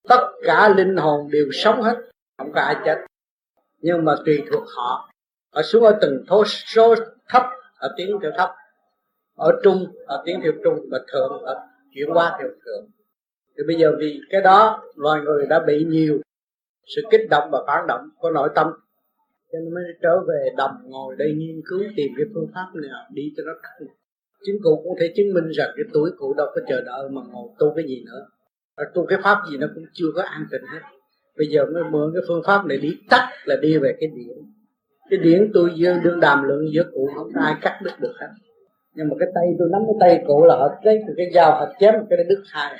tất 0.07 0.31
cả 0.43 0.69
linh 0.77 0.97
hồn 0.97 1.31
đều 1.31 1.45
sống 1.51 1.81
hết, 1.81 1.95
không 2.37 2.51
có 2.55 2.61
ai 2.61 2.75
chết. 2.85 2.97
Nhưng 3.79 4.05
mà 4.05 4.15
tùy 4.25 4.43
thuộc 4.51 4.63
họ. 4.75 5.11
Ở 5.51 5.61
xuống 5.61 5.83
ở 5.83 5.97
từng 6.01 6.23
thô 6.27 6.43
số 6.45 6.95
thấp, 7.29 7.43
ở 7.77 7.93
tiếng 7.97 8.19
theo 8.21 8.31
thấp. 8.37 8.49
Ở 9.35 9.59
trung, 9.63 9.85
ở 10.05 10.23
tiếng 10.25 10.39
theo 10.43 10.51
trung, 10.63 10.79
và 10.91 10.99
thượng, 11.11 11.43
ở 11.43 11.67
chuyển 11.95 12.13
qua 12.13 12.37
theo 12.39 12.47
thượng. 12.65 12.89
Thì 13.57 13.63
bây 13.67 13.75
giờ 13.75 13.91
vì 13.99 14.19
cái 14.29 14.41
đó, 14.41 14.83
loài 14.95 15.21
người 15.21 15.45
đã 15.45 15.59
bị 15.59 15.85
nhiều 15.85 16.19
sự 16.95 17.01
kích 17.11 17.29
động 17.29 17.49
và 17.51 17.63
phản 17.67 17.87
động 17.87 18.09
của 18.17 18.29
nội 18.29 18.49
tâm. 18.55 18.67
Cho 19.51 19.59
nên 19.59 19.73
mới 19.73 19.83
trở 20.01 20.19
về 20.27 20.49
đồng 20.57 20.75
ngồi 20.83 21.15
đây 21.17 21.33
nghiên 21.37 21.61
cứu, 21.65 21.79
tìm 21.95 22.11
cái 22.17 22.25
phương 22.33 22.47
pháp 22.53 22.67
nào 22.73 23.05
đi 23.13 23.33
cho 23.37 23.43
nó 23.45 23.53
khác 23.63 23.85
chính 24.45 24.57
cụ 24.63 24.81
cũng 24.83 24.97
thể 24.99 25.13
chứng 25.15 25.33
minh 25.33 25.49
rằng 25.49 25.69
cái 25.75 25.85
tuổi 25.93 26.11
cụ 26.17 26.33
đâu 26.37 26.47
có 26.55 26.61
chờ 26.69 26.81
đợi 26.81 27.09
mà 27.09 27.21
ngồi 27.31 27.49
tu 27.59 27.73
cái 27.75 27.85
gì 27.87 28.03
nữa 28.05 28.27
tu 28.93 29.05
cái 29.05 29.19
pháp 29.23 29.37
gì 29.51 29.57
nó 29.57 29.67
cũng 29.75 29.83
chưa 29.93 30.07
có 30.15 30.21
an 30.21 30.45
tịnh 30.51 30.61
hết. 30.73 30.79
Bây 31.37 31.47
giờ 31.47 31.65
mới 31.65 31.83
mượn 31.91 32.11
cái 32.13 32.23
phương 32.27 32.41
pháp 32.45 32.65
này 32.65 32.77
đi 32.77 32.97
tắt 33.09 33.29
là 33.45 33.55
đi 33.61 33.77
về 33.77 33.95
cái 33.99 34.09
điển. 34.15 34.37
Cái 35.09 35.19
điển 35.19 35.51
tôi 35.53 35.71
dương 35.75 35.97
đương 36.03 36.19
đàm 36.19 36.43
lượng 36.43 36.73
giữa 36.73 36.83
cụ 36.93 37.09
không 37.15 37.29
ai 37.35 37.55
cắt 37.61 37.79
đứt 37.83 37.91
được 37.99 38.13
hết. 38.19 38.27
Nhưng 38.93 39.09
mà 39.09 39.15
cái 39.19 39.29
tay 39.35 39.43
tôi 39.59 39.69
nắm 39.71 39.81
cái 39.87 39.95
tay 39.99 40.23
cụ 40.27 40.45
là 40.45 40.55
họ 40.55 40.69
lấy 40.83 41.01
cái 41.17 41.31
dao 41.33 41.51
họ 41.51 41.73
chém 41.79 41.93
cái 42.09 42.17
đó 42.17 42.23
đứt 42.29 42.43
hai. 42.47 42.77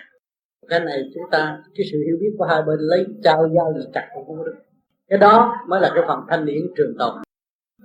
Cái 0.68 0.80
này 0.80 1.04
chúng 1.14 1.24
ta, 1.32 1.64
cái 1.78 1.86
sự 1.92 1.98
hiểu 2.06 2.18
biết 2.20 2.36
của 2.38 2.46
hai 2.46 2.62
bên 2.62 2.80
lấy 2.80 3.06
trao 3.24 3.50
dao 3.56 3.74
gì 3.78 3.86
chặt 3.94 4.10
cũng 4.14 4.26
không 4.28 4.38
có 4.38 4.44
được. 4.44 4.56
Cái 5.10 5.20
đó 5.20 5.56
mới 5.68 5.82
là 5.82 5.92
cái 5.96 6.04
phần 6.08 6.20
thanh 6.30 6.46
điển 6.46 6.62
trường 6.78 6.94
tồn. 7.00 7.14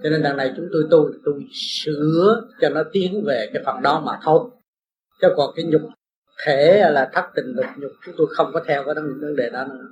Cho 0.03 0.11
nên 0.11 0.23
đằng 0.23 0.37
này 0.37 0.53
chúng 0.57 0.67
tôi 0.73 0.83
tu, 0.91 1.11
tôi 1.25 1.45
sửa 1.53 2.43
cho 2.61 2.69
nó 2.69 2.83
tiến 2.93 3.25
về 3.27 3.51
cái 3.53 3.63
phần 3.67 3.83
đó 3.83 4.03
mà 4.07 4.19
thôi. 4.23 4.51
Chứ 5.21 5.29
còn 5.37 5.51
cái 5.57 5.65
nhục 5.65 5.81
thể 6.45 6.91
là 6.91 7.11
thất 7.13 7.25
tình 7.35 7.53
lục 7.57 7.67
nhục 7.77 7.91
chúng 8.05 8.15
tôi 8.19 8.27
không 8.31 8.51
có 8.55 8.61
theo 8.67 8.85
cái 8.85 8.95
vấn 8.95 9.37
đề 9.37 9.51
đó 9.51 9.65
nữa. 9.65 9.87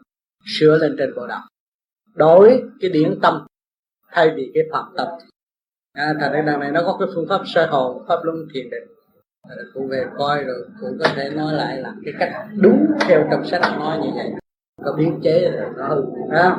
Sửa 0.47 0.77
lên 0.77 0.97
trên 0.99 1.15
bộ 1.17 1.27
đạo. 1.27 1.43
Đổi 2.15 2.63
cái 2.81 2.91
điển 2.91 3.21
tâm 3.23 3.47
thay 4.11 4.33
vì 4.37 4.51
cái 4.55 4.63
phạm 4.73 4.85
tâm. 4.97 5.09
À, 5.93 6.15
thành 6.21 6.33
ra 6.33 6.43
đằng 6.43 6.61
này 6.61 6.71
nó 6.71 6.83
có 6.87 6.97
cái 7.01 7.09
phương 7.15 7.27
pháp 7.29 7.41
sơ 7.47 7.67
hồn 7.67 8.05
pháp 8.09 8.25
luân 8.25 8.37
thiền 8.55 8.71
định. 8.71 8.89
Cụ 9.75 9.87
về 9.91 10.07
coi 10.19 10.45
rồi 10.45 10.67
cụ 10.81 10.87
có 11.01 11.09
thể 11.15 11.31
nói 11.31 11.55
lại 11.55 11.77
là 11.77 11.93
cái 12.05 12.15
cách 12.19 12.47
đúng 12.61 12.87
theo 13.01 13.29
trong 13.31 13.45
sách 13.45 13.63
nói 13.79 13.99
như 13.99 14.11
vậy. 14.15 14.33
Có 14.85 14.93
biến 14.93 15.21
chế 15.23 15.51
rồi 15.51 15.71
nó 15.77 15.89
hư 15.89 16.03
à, 16.31 16.59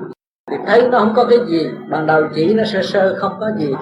thì 0.52 0.58
thấy 0.66 0.90
nó 0.90 1.00
không 1.00 1.14
có 1.16 1.26
cái 1.30 1.40
gì 1.48 1.70
ban 1.90 2.08
đầu 2.08 2.24
chỉ 2.36 2.54
nó 2.54 2.64
sơ 2.64 2.82
sơ 2.84 3.16
không 3.20 3.38
có 3.40 3.52
gì. 3.58 3.74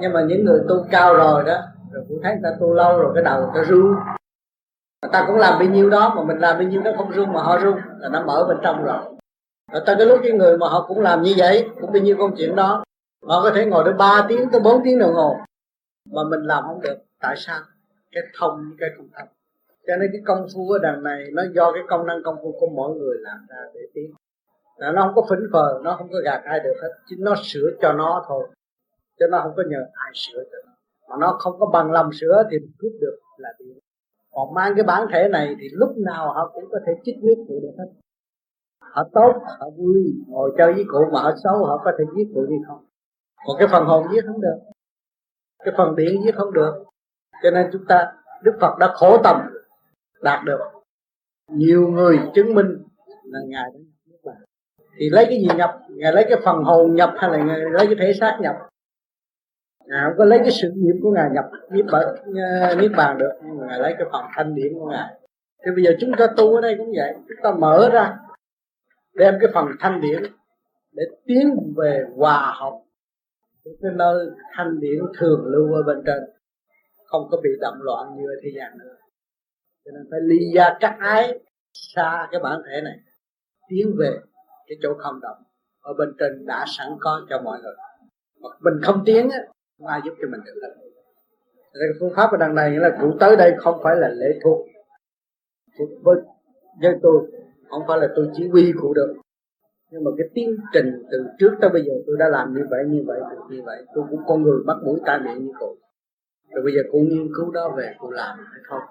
Nhưng 0.00 0.12
mà 0.12 0.22
những 0.22 0.44
người 0.44 0.60
tu 0.68 0.86
cao 0.90 1.14
rồi 1.14 1.44
đó 1.44 1.58
rồi 1.92 2.04
cũng 2.08 2.20
thấy 2.22 2.32
người 2.32 2.40
ta 2.42 2.56
tu 2.60 2.74
lâu 2.74 2.98
rồi 2.98 3.12
cái 3.14 3.24
đầu 3.24 3.40
người 3.40 3.50
ta 3.54 3.68
ru 3.68 3.94
ta 5.12 5.24
cũng 5.26 5.36
làm 5.36 5.58
bao 5.58 5.68
nhiêu 5.68 5.90
đó, 5.90 6.12
mà 6.16 6.24
mình 6.24 6.38
làm 6.38 6.58
bao 6.58 6.62
nhiêu 6.62 6.82
nó 6.82 6.90
không 6.96 7.12
rung 7.12 7.32
mà 7.32 7.42
họ 7.42 7.60
rung, 7.60 7.76
là 7.98 8.08
nó 8.08 8.22
mở 8.22 8.44
bên 8.48 8.56
trong 8.62 8.84
rồi. 8.84 8.98
Rồi 9.72 9.82
tới 9.86 9.96
cái 9.98 10.06
lúc 10.06 10.20
cái 10.22 10.32
người 10.32 10.58
mà 10.58 10.68
họ 10.68 10.84
cũng 10.88 11.00
làm 11.00 11.22
như 11.22 11.34
vậy, 11.36 11.68
cũng 11.80 11.92
bao 11.92 12.02
nhiêu 12.02 12.16
công 12.18 12.34
chuyện 12.36 12.56
đó, 12.56 12.84
họ 13.26 13.42
có 13.42 13.50
thể 13.54 13.66
ngồi 13.66 13.84
được 13.84 13.94
3 13.98 14.26
tiếng 14.28 14.50
tới 14.50 14.60
4 14.60 14.82
tiếng 14.84 14.98
đồng 14.98 15.14
hồ. 15.14 15.36
Mà 16.12 16.22
mình 16.24 16.40
làm 16.40 16.64
không 16.64 16.80
được. 16.80 16.96
Tại 17.20 17.34
sao? 17.38 17.60
Cái 18.12 18.22
thông, 18.38 18.70
cái 18.78 18.90
không 18.96 19.08
thông 19.18 19.28
cho 19.86 19.96
nên 19.96 20.10
cái 20.12 20.22
công 20.26 20.46
phu 20.54 20.70
ở 20.70 20.78
đằng 20.82 21.02
này, 21.02 21.24
nó 21.32 21.42
do 21.54 21.72
cái 21.72 21.82
công 21.88 22.06
năng 22.06 22.22
công 22.22 22.36
phu 22.42 22.54
của 22.60 22.66
mỗi 22.66 22.96
người 22.96 23.16
làm 23.20 23.46
ra 23.48 23.56
để 23.74 23.80
tiến. 23.94 24.14
Là 24.76 24.92
nó 24.92 25.02
không 25.02 25.14
có 25.14 25.26
phỉnh 25.30 25.48
phờ, 25.52 25.80
nó 25.82 25.96
không 25.98 26.08
có 26.12 26.18
gạt 26.24 26.42
ai 26.44 26.60
được 26.60 26.74
hết. 26.82 26.88
Chính 27.06 27.24
nó 27.24 27.34
sửa 27.42 27.70
cho 27.82 27.92
nó 27.92 28.24
thôi. 28.28 28.48
Chứ 29.18 29.26
nó 29.30 29.40
không 29.42 29.52
có 29.56 29.62
nhờ 29.68 29.78
ai 29.92 30.12
sửa 30.14 30.44
cho 30.52 30.58
nó. 30.66 30.72
Mà 31.08 31.16
nó 31.20 31.36
không 31.38 31.58
có 31.58 31.66
bằng 31.66 31.92
lòng 31.92 32.10
sửa 32.12 32.42
thì 32.50 32.58
mình 32.58 32.72
cướp 32.78 32.92
được 33.00 33.18
là 33.36 33.48
điều 33.58 33.74
còn 34.32 34.54
mang 34.54 34.72
cái 34.76 34.84
bản 34.84 35.06
thể 35.12 35.28
này 35.28 35.54
thì 35.60 35.68
lúc 35.72 35.90
nào 35.96 36.32
họ 36.32 36.50
cũng 36.54 36.64
có 36.70 36.78
thể 36.86 36.92
chích 37.04 37.16
huyết 37.22 37.38
cụ 37.48 37.60
được 37.62 37.72
hết. 37.78 37.92
Họ 38.80 39.08
tốt, 39.12 39.32
họ 39.58 39.70
vui, 39.76 40.14
ngồi 40.26 40.52
chơi 40.58 40.72
với 40.74 40.84
cụ 40.88 40.98
mà 41.12 41.22
họ 41.22 41.32
xấu, 41.44 41.64
họ 41.64 41.80
có 41.84 41.92
thể 41.98 42.04
giết 42.16 42.24
cụ 42.34 42.46
đi 42.48 42.56
không? 42.66 42.84
Còn 43.46 43.56
cái 43.58 43.68
phần 43.72 43.84
hồn 43.84 44.06
giết 44.12 44.24
không 44.26 44.40
được. 44.40 44.58
Cái 45.64 45.74
phần 45.76 45.96
điện 45.96 46.22
giết 46.24 46.34
không 46.34 46.52
được. 46.52 46.84
Cho 47.42 47.50
nên 47.50 47.66
chúng 47.72 47.84
ta, 47.88 48.12
đức 48.42 48.52
phật 48.60 48.78
đã 48.78 48.92
khổ 48.94 49.18
tâm 49.24 49.36
đạt 50.22 50.44
được. 50.44 50.60
Nhiều 51.50 51.88
người 51.88 52.20
chứng 52.34 52.54
minh 52.54 52.82
là 53.24 53.40
ngài 53.48 53.70
đã 53.74 53.80
nhập 54.24 54.34
thì 54.96 55.10
lấy 55.10 55.24
cái 55.28 55.38
gì 55.40 55.48
nhập? 55.56 55.80
Ngài 55.88 56.12
lấy 56.12 56.26
cái 56.28 56.40
phần 56.44 56.64
hồn 56.64 56.94
nhập 56.94 57.14
hay 57.16 57.30
là 57.30 57.44
ngài 57.44 57.58
lấy 57.58 57.86
cái 57.86 57.96
thể 57.98 58.12
xác 58.20 58.38
nhập? 58.40 58.56
Ngài 59.92 60.04
không 60.04 60.18
có 60.18 60.24
lấy 60.24 60.38
cái 60.38 60.50
sự 60.50 60.72
nghiệp 60.76 61.00
của 61.02 61.10
ngài 61.10 61.30
nhập 61.30 61.44
niết 61.70 61.84
bàn 61.92 62.04
ờ, 62.60 62.74
niết 62.74 62.90
bàn 62.96 63.18
được, 63.18 63.32
nhưng 63.44 63.58
mà 63.58 63.66
ngài 63.66 63.78
lấy 63.78 63.94
cái 63.98 64.06
phần 64.12 64.24
thanh 64.34 64.54
điển 64.54 64.72
của 64.74 64.90
ngài. 64.90 65.14
Thì 65.64 65.70
bây 65.74 65.84
giờ 65.84 65.90
chúng 66.00 66.10
ta 66.18 66.26
tu 66.36 66.54
ở 66.54 66.60
đây 66.60 66.74
cũng 66.78 66.92
vậy, 66.96 67.14
chúng 67.14 67.38
ta 67.42 67.52
mở 67.58 67.90
ra, 67.92 68.16
đem 69.14 69.34
cái 69.40 69.50
phần 69.54 69.66
thanh 69.80 70.00
điển 70.00 70.22
để 70.92 71.02
tiến 71.26 71.72
về 71.76 72.04
hòa 72.16 72.54
hợp 72.56 72.72
cái 73.64 73.92
nơi 73.94 74.26
thanh 74.52 74.80
điển 74.80 74.98
thường 75.18 75.46
lưu 75.46 75.72
ở 75.74 75.82
bên 75.82 76.02
trên. 76.06 76.22
Không 77.06 77.28
có 77.30 77.40
bị 77.42 77.50
động 77.60 77.78
loạn 77.80 78.06
như 78.16 78.22
ở 78.22 78.36
thế 78.42 78.50
gian 78.56 78.78
nữa. 78.78 78.96
Cho 79.84 79.90
nên 79.94 80.02
phải 80.10 80.20
ly 80.22 80.38
gia 80.54 80.76
các 80.80 80.96
ái, 81.00 81.38
xa 81.72 82.28
cái 82.30 82.40
bản 82.40 82.62
thể 82.66 82.80
này, 82.80 82.96
tiến 83.68 83.94
về 83.98 84.18
cái 84.68 84.76
chỗ 84.82 84.94
không 84.98 85.20
động 85.20 85.36
ở 85.80 85.92
bên 85.98 86.08
trên 86.18 86.46
đã 86.46 86.64
sẵn 86.78 86.88
có 87.00 87.26
cho 87.30 87.40
mọi 87.44 87.58
người. 87.62 87.74
Mình 88.60 88.82
không 88.82 89.02
tiến 89.06 89.30
á 89.30 89.38
không 89.82 89.90
ai 89.90 90.00
giúp 90.04 90.14
cho 90.22 90.28
mình 90.28 90.40
được 90.44 90.60
hết 90.62 90.74
cái 91.74 91.88
phương 92.00 92.12
pháp 92.16 92.30
ở 92.30 92.36
đằng 92.36 92.54
này 92.54 92.70
nghĩa 92.70 92.78
là 92.78 92.96
cụ 93.00 93.12
tới 93.20 93.36
đây 93.36 93.54
không 93.58 93.80
phải 93.82 93.96
là 93.96 94.08
lễ 94.08 94.38
thuộc. 94.42 94.66
Với 96.02 96.16
với 96.82 96.98
tôi, 97.02 97.22
không 97.70 97.82
phải 97.88 97.98
là 98.00 98.08
tôi 98.16 98.28
chỉ 98.34 98.48
huy 98.48 98.72
cụ 98.80 98.94
được. 98.94 99.14
Nhưng 99.90 100.04
mà 100.04 100.10
cái 100.18 100.28
tiến 100.34 100.56
trình 100.72 101.02
từ 101.10 101.26
trước 101.38 101.52
tới 101.60 101.70
bây 101.70 101.82
giờ 101.82 101.92
tôi 102.06 102.16
đã 102.18 102.28
làm 102.28 102.54
như 102.54 102.66
vậy 102.70 102.84
như 102.86 103.04
vậy 103.06 103.20
như 103.50 103.62
vậy 103.64 103.84
tôi 103.94 104.04
cũng 104.10 104.20
con 104.26 104.42
người 104.42 104.58
bắt 104.66 104.76
mũi 104.84 105.00
tai 105.06 105.20
miệng 105.20 105.46
như 105.46 105.52
cụ. 105.58 105.76
Rồi 106.50 106.64
bây 106.64 106.74
giờ 106.74 106.80
cụ 106.92 106.98
nghiên 106.98 107.28
cứu 107.36 107.50
đó 107.50 107.74
về 107.76 107.94
cụ 107.98 108.10
làm 108.10 108.38
hay 108.38 108.60
không? 108.62 108.82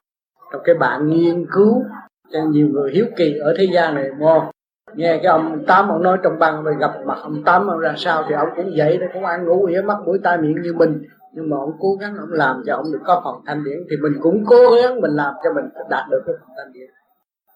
Trong 0.51 0.61
cái 0.65 0.75
bạn 0.75 1.07
nghiên 1.07 1.45
cứu, 1.53 1.83
cho 2.31 2.39
nhiều 2.49 2.67
người 2.67 2.91
hiếu 2.91 3.05
kỳ 3.15 3.37
ở 3.37 3.53
thế 3.57 3.67
gian 3.73 3.95
này 3.95 4.09
mua 4.19 4.50
nghe 4.95 5.19
cái 5.23 5.25
ông 5.25 5.63
tám 5.67 5.89
ông 5.89 6.03
nói 6.03 6.17
trong 6.23 6.39
băng 6.39 6.63
rồi 6.63 6.75
gặp 6.79 6.91
mặt 7.05 7.17
ông 7.23 7.43
tám, 7.43 7.67
ông 7.67 7.79
ra 7.79 7.93
sao 7.97 8.23
thì 8.29 8.35
ông 8.35 8.49
cũng 8.55 8.71
vậy 8.77 8.97
đó, 8.97 9.07
cũng 9.13 9.25
ăn 9.25 9.45
ngủ 9.45 9.65
ỉa 9.65 9.81
mắt 9.81 9.97
mũi 10.05 10.19
tai 10.23 10.37
miệng 10.37 10.61
như 10.61 10.73
mình. 10.73 11.01
Nhưng 11.33 11.49
mà 11.49 11.57
ông 11.57 11.71
cố 11.79 11.95
gắng 11.99 12.17
ông 12.17 12.31
làm 12.31 12.63
cho 12.65 12.75
ông 12.75 12.91
được 12.91 12.99
có 13.05 13.21
phần 13.23 13.35
thanh 13.45 13.63
điển 13.63 13.77
thì 13.89 13.95
mình 13.97 14.13
cũng 14.21 14.43
cố 14.47 14.75
gắng 14.83 15.01
mình 15.01 15.11
làm 15.11 15.33
cho 15.43 15.53
mình 15.53 15.65
đạt 15.89 16.09
được 16.11 16.21
cái 16.25 16.35
phần 16.39 16.49
thanh 16.57 16.73
điển. 16.73 16.89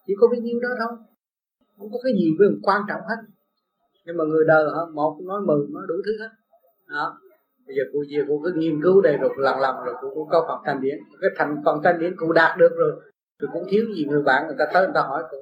Chỉ 0.06 0.14
có 0.20 0.28
bấy 0.28 0.40
nhiêu 0.40 0.60
đó 0.62 0.68
thôi, 0.78 0.98
không 1.78 1.88
có 1.92 1.98
cái 2.04 2.12
gì 2.12 2.30
với 2.38 2.48
quan 2.62 2.82
trọng 2.88 3.00
hết. 3.00 3.16
Nhưng 4.06 4.16
mà 4.16 4.24
người 4.24 4.44
đời 4.46 4.64
hả 4.64 4.82
một 4.94 5.16
nói 5.26 5.40
mười, 5.40 5.66
nói 5.74 5.82
đủ 5.88 5.94
thứ 6.04 6.12
hết. 6.20 6.30
Đó. 6.88 7.18
Bây 7.66 7.76
giờ 7.76 7.82
cô 7.92 7.98
về 8.10 8.24
cô 8.28 8.40
cứ 8.44 8.52
nghiên 8.56 8.82
cứu 8.82 9.00
đây 9.00 9.16
rồi, 9.16 9.30
lần 9.36 9.60
lần 9.60 9.76
rồi 9.84 9.94
cô 10.00 10.10
cũng 10.14 10.28
có 10.28 10.44
phần 10.48 10.58
thanh 10.64 10.80
điển. 10.80 10.98
Cái 11.20 11.30
thành 11.36 11.62
phần 11.64 11.80
thanh 11.84 11.98
điển 11.98 12.14
cô 12.18 12.32
đạt 12.32 12.58
được 12.58 12.72
rồi 12.76 12.92
thì 13.40 13.46
cũng 13.52 13.64
thiếu 13.70 13.84
gì 13.96 14.04
người 14.04 14.22
bạn, 14.22 14.46
người 14.46 14.56
ta 14.58 14.64
tới 14.72 14.86
người 14.86 14.94
ta 14.94 15.00
hỏi 15.00 15.24
cô. 15.30 15.38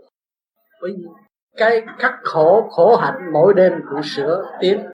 Bấy 0.82 0.92
nhiêu 0.92 1.08
cái 1.56 1.82
khắc 1.98 2.14
khổ 2.22 2.68
khổ 2.70 2.96
hạnh 2.96 3.32
mỗi 3.32 3.54
đêm 3.54 3.72
cũng 3.90 4.02
sửa 4.02 4.44
tiến. 4.60 4.86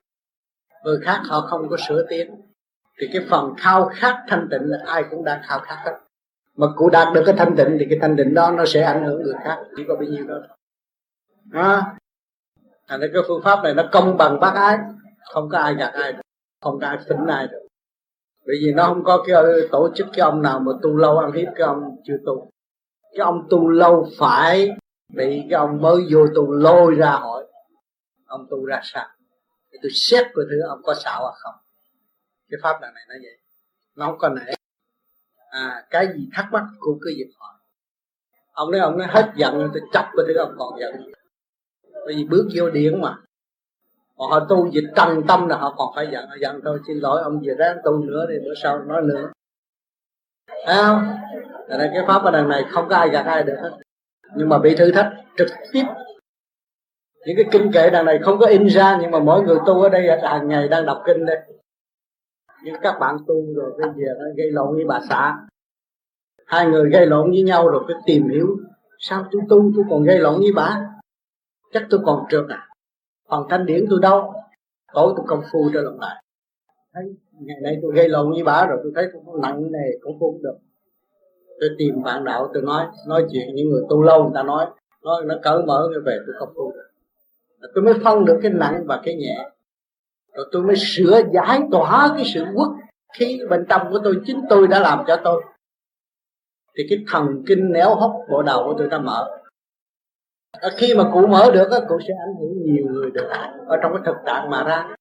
Người 0.85 0.99
khác 1.03 1.21
họ 1.25 1.41
không 1.41 1.69
có 1.69 1.77
sửa 1.89 2.07
tiến. 2.09 2.31
Thì 3.01 3.09
cái 3.13 3.27
phần 3.31 3.55
khao 3.59 3.91
khát 3.95 4.25
thanh 4.29 4.49
tịnh 4.51 4.63
là 4.63 4.79
ai 4.87 5.05
cũng 5.11 5.25
đang 5.25 5.41
khao 5.45 5.61
khát 5.61 5.77
hết. 5.85 5.99
Mà 6.57 6.67
cụ 6.77 6.89
đạt 6.91 7.15
được 7.15 7.23
cái 7.27 7.35
thanh 7.39 7.57
tịnh 7.57 7.77
thì 7.81 7.87
cái 7.91 7.99
thanh 8.03 8.17
tịnh 8.17 8.35
đó 8.35 8.51
nó 8.51 8.65
sẽ 8.67 8.83
ảnh 8.83 9.05
hưởng 9.05 9.23
người 9.23 9.35
khác 9.45 9.59
chỉ 9.77 9.85
có 9.89 9.95
bao 9.95 10.05
nhiêu 10.05 10.27
đó 10.27 10.37
à, 11.53 11.97
thành 12.89 13.01
cái 13.01 13.23
phương 13.29 13.43
pháp 13.45 13.63
này 13.63 13.75
nó 13.75 13.89
công 13.93 14.17
bằng 14.17 14.41
bác 14.41 14.55
ái. 14.55 14.79
Không 15.33 15.49
có 15.49 15.59
ai 15.59 15.75
gạt 15.75 15.93
ai 15.95 16.13
được. 16.13 16.21
Không 16.63 16.81
có 16.81 16.87
ai 16.87 16.99
tính 17.09 17.27
ai 17.27 17.47
được. 17.47 17.67
Bởi 18.47 18.57
vì 18.63 18.73
nó 18.73 18.87
không 18.87 19.05
có 19.05 19.25
cái 19.27 19.37
tổ 19.71 19.89
chức 19.95 20.07
cái 20.13 20.21
ông 20.21 20.43
nào 20.43 20.61
mà 20.61 20.73
tu 20.83 20.97
lâu 20.97 21.19
ăn 21.19 21.33
hiếp 21.33 21.49
cái 21.55 21.67
ông 21.67 21.97
chưa 22.05 22.17
tu. 22.27 22.51
Cái 23.17 23.25
ông 23.25 23.47
tu 23.51 23.69
lâu 23.69 24.09
phải 24.19 24.77
bị 25.13 25.47
cái 25.51 25.59
ông 25.59 25.83
mới 25.83 26.03
vô 26.13 26.27
tu 26.35 26.53
lôi 26.53 26.95
ra 26.95 27.11
hỏi, 27.11 27.47
ông 28.27 28.47
tu 28.51 28.65
ra 28.65 28.81
sao? 28.83 29.07
Thì 29.73 29.79
tôi 29.83 29.91
xét 29.95 30.27
coi 30.35 30.45
thứ 30.51 30.61
ông 30.69 30.81
có 30.83 30.95
xạo 30.95 31.27
hay 31.27 31.35
không. 31.39 31.55
Cái 32.51 32.61
pháp 32.63 32.81
này 32.81 32.91
nó 33.09 33.15
vậy. 33.23 33.39
Nó 33.97 34.07
không 34.07 34.19
có 34.19 34.29
nể. 34.29 34.53
À 35.51 35.87
cái 35.91 36.07
gì 36.15 36.29
thắc 36.33 36.47
mắc 36.53 36.65
cô 36.81 36.99
cứ 37.01 37.11
việc 37.17 37.31
hỏi? 37.39 37.55
Ông 38.53 38.71
nói 38.71 38.81
ông 38.81 38.99
nói 38.99 39.09
hết 39.11 39.33
giận 39.37 39.59
rồi 39.59 39.69
tôi 39.73 39.83
chấp 39.93 40.11
coi 40.17 40.25
thứ 40.29 40.35
ông 40.35 40.55
còn 40.59 40.81
giận. 40.81 40.95
Bởi 41.93 42.15
vì 42.17 42.25
bước 42.25 42.49
vô 42.55 42.71
điển 42.71 43.01
mà. 43.01 43.17
Còn 44.17 44.31
họ 44.31 44.47
tu 44.49 44.71
dịch 44.73 44.91
trần 44.97 45.23
tâm 45.29 45.49
là 45.49 45.57
họ 45.57 45.75
còn 45.79 45.93
phải 45.97 46.09
giận. 46.13 46.27
Họ 46.29 46.35
giận 46.41 46.61
thôi, 46.65 46.81
xin 46.87 46.99
lỗi, 46.99 47.23
ông 47.23 47.43
về 47.47 47.55
ráng 47.59 47.77
tu 47.85 48.05
nữa 48.05 48.27
thì 48.29 48.35
bữa 48.45 48.55
sau 48.63 48.79
nói 48.79 49.03
nữa. 49.03 49.33
Thấy 50.67 50.77
không? 50.77 51.17
Là 51.69 51.91
cái 51.95 52.05
pháp 52.07 52.25
ở 52.25 52.31
đằng 52.31 52.49
này 52.49 52.65
không 52.71 52.89
có 52.89 52.97
ai 52.97 53.09
gạt 53.09 53.27
ai 53.27 53.43
được 53.43 53.57
hết 53.63 53.79
nhưng 54.37 54.49
mà 54.49 54.59
bị 54.59 54.77
thử 54.77 54.93
thách 54.93 55.13
trực 55.37 55.49
tiếp. 55.73 55.85
Những 57.27 57.37
cái 57.37 57.45
kinh 57.53 57.73
kệ 57.73 57.91
đằng 57.91 58.05
này 58.05 58.19
không 58.23 58.39
có 58.39 58.47
in 58.47 58.67
ra, 58.67 58.99
nhưng 59.03 59.11
mà 59.11 59.19
mỗi 59.19 59.43
người 59.43 59.59
tu 59.67 59.83
ở 59.83 59.89
đây 59.89 60.19
hàng 60.23 60.49
ngày 60.49 60.69
đang 60.69 60.87
đọc 60.87 61.03
kinh 61.07 61.27
đây. 61.27 61.39
Nhưng 62.65 62.75
các 62.83 62.99
bạn 63.01 63.17
tu 63.27 63.55
rồi 63.55 63.73
bây 63.79 63.91
giờ 63.97 64.13
nó 64.19 64.25
gây 64.37 64.51
lộn 64.51 64.75
với 64.75 64.85
bà 64.85 65.01
xã. 65.09 65.37
Hai 66.47 66.67
người 66.67 66.91
gây 66.91 67.07
lộn 67.07 67.31
với 67.31 67.43
nhau 67.43 67.69
rồi 67.69 67.85
cứ 67.89 67.95
tìm 68.07 68.29
hiểu 68.29 68.57
sao 68.99 69.27
tôi 69.31 69.43
tu, 69.49 69.73
tôi 69.77 69.85
còn 69.91 70.03
gây 70.03 70.19
lộn 70.19 70.41
với 70.41 70.53
bà. 70.57 70.87
Chắc 71.73 71.87
tôi 71.91 72.01
còn 72.05 72.25
trượt 72.31 72.45
à? 72.49 72.69
Phần 73.29 73.47
thanh 73.51 73.67
điển 73.67 73.85
tôi 73.91 73.99
đâu? 74.03 74.35
Tối 74.93 75.13
tôi 75.17 75.27
công 75.29 75.43
phu 75.53 75.71
cho 75.75 75.81
lòng 75.81 76.01
lại. 76.01 76.25
Thấy 76.95 77.05
ngày 77.33 77.57
nay 77.63 77.79
tôi 77.83 77.93
gây 77.95 78.09
lộn 78.09 78.31
với 78.31 78.43
bà 78.45 78.67
rồi, 78.67 78.79
tôi 78.83 78.93
thấy 78.95 79.07
tôi 79.13 79.41
nặng 79.43 79.73
nề, 79.73 79.99
cũng 80.01 80.19
không 80.21 80.43
được 80.43 80.59
tôi 81.61 81.71
tìm 81.79 82.03
bạn 82.03 82.25
đạo 82.25 82.51
tôi 82.55 82.63
nói 82.63 82.87
nói 83.07 83.27
chuyện 83.33 83.55
những 83.55 83.71
người 83.71 83.83
tu 83.91 84.03
lâu 84.03 84.23
người 84.23 84.33
ta 84.35 84.43
nói 84.43 84.67
nói 85.03 85.25
nó 85.25 85.35
cởi 85.43 85.63
mở 85.63 85.89
như 85.93 86.01
về 86.07 86.19
tôi 86.27 86.35
không 86.39 86.49
tu 86.57 86.73
được. 86.73 86.91
Tôi 87.75 87.85
mới 87.85 87.95
phân 88.05 88.25
được 88.25 88.39
cái 88.43 88.53
nặng 88.53 88.85
và 88.87 89.01
cái 89.05 89.15
nhẹ. 89.15 89.51
Rồi 90.35 90.47
tôi 90.53 90.63
mới 90.63 90.77
sửa 90.77 91.21
giải 91.33 91.61
tỏa 91.71 92.09
cái 92.17 92.25
sự 92.35 92.45
quốc 92.55 92.69
khí 93.19 93.41
bên 93.51 93.67
trong 93.69 93.91
của 93.91 93.99
tôi 94.05 94.21
chính 94.27 94.41
tôi 94.51 94.69
đã 94.69 94.81
làm 94.81 95.05
cho 95.07 95.17
tôi. 95.25 95.43
Thì 96.77 96.87
cái 96.91 96.99
thần 97.09 97.43
kinh 97.47 97.73
néo 97.73 97.95
hốc 97.95 98.13
bộ 98.31 98.43
đầu 98.43 98.65
của 98.65 98.75
tôi 98.79 98.89
đã 98.89 98.99
mở. 98.99 99.31
À, 100.61 100.71
khi 100.77 100.95
mà 100.95 101.11
cụ 101.13 101.27
mở 101.27 101.51
được 101.55 101.71
á 101.71 101.79
cụ 101.89 101.99
sẽ 102.09 102.15
ảnh 102.29 102.35
hưởng 102.41 102.63
nhiều 102.63 102.85
người 102.91 103.11
được. 103.11 103.29
Ở 103.67 103.77
trong 103.83 103.93
cái 103.93 104.03
thực 104.07 104.17
trạng 104.27 104.51
mà 104.51 104.65
ra. 104.65 104.95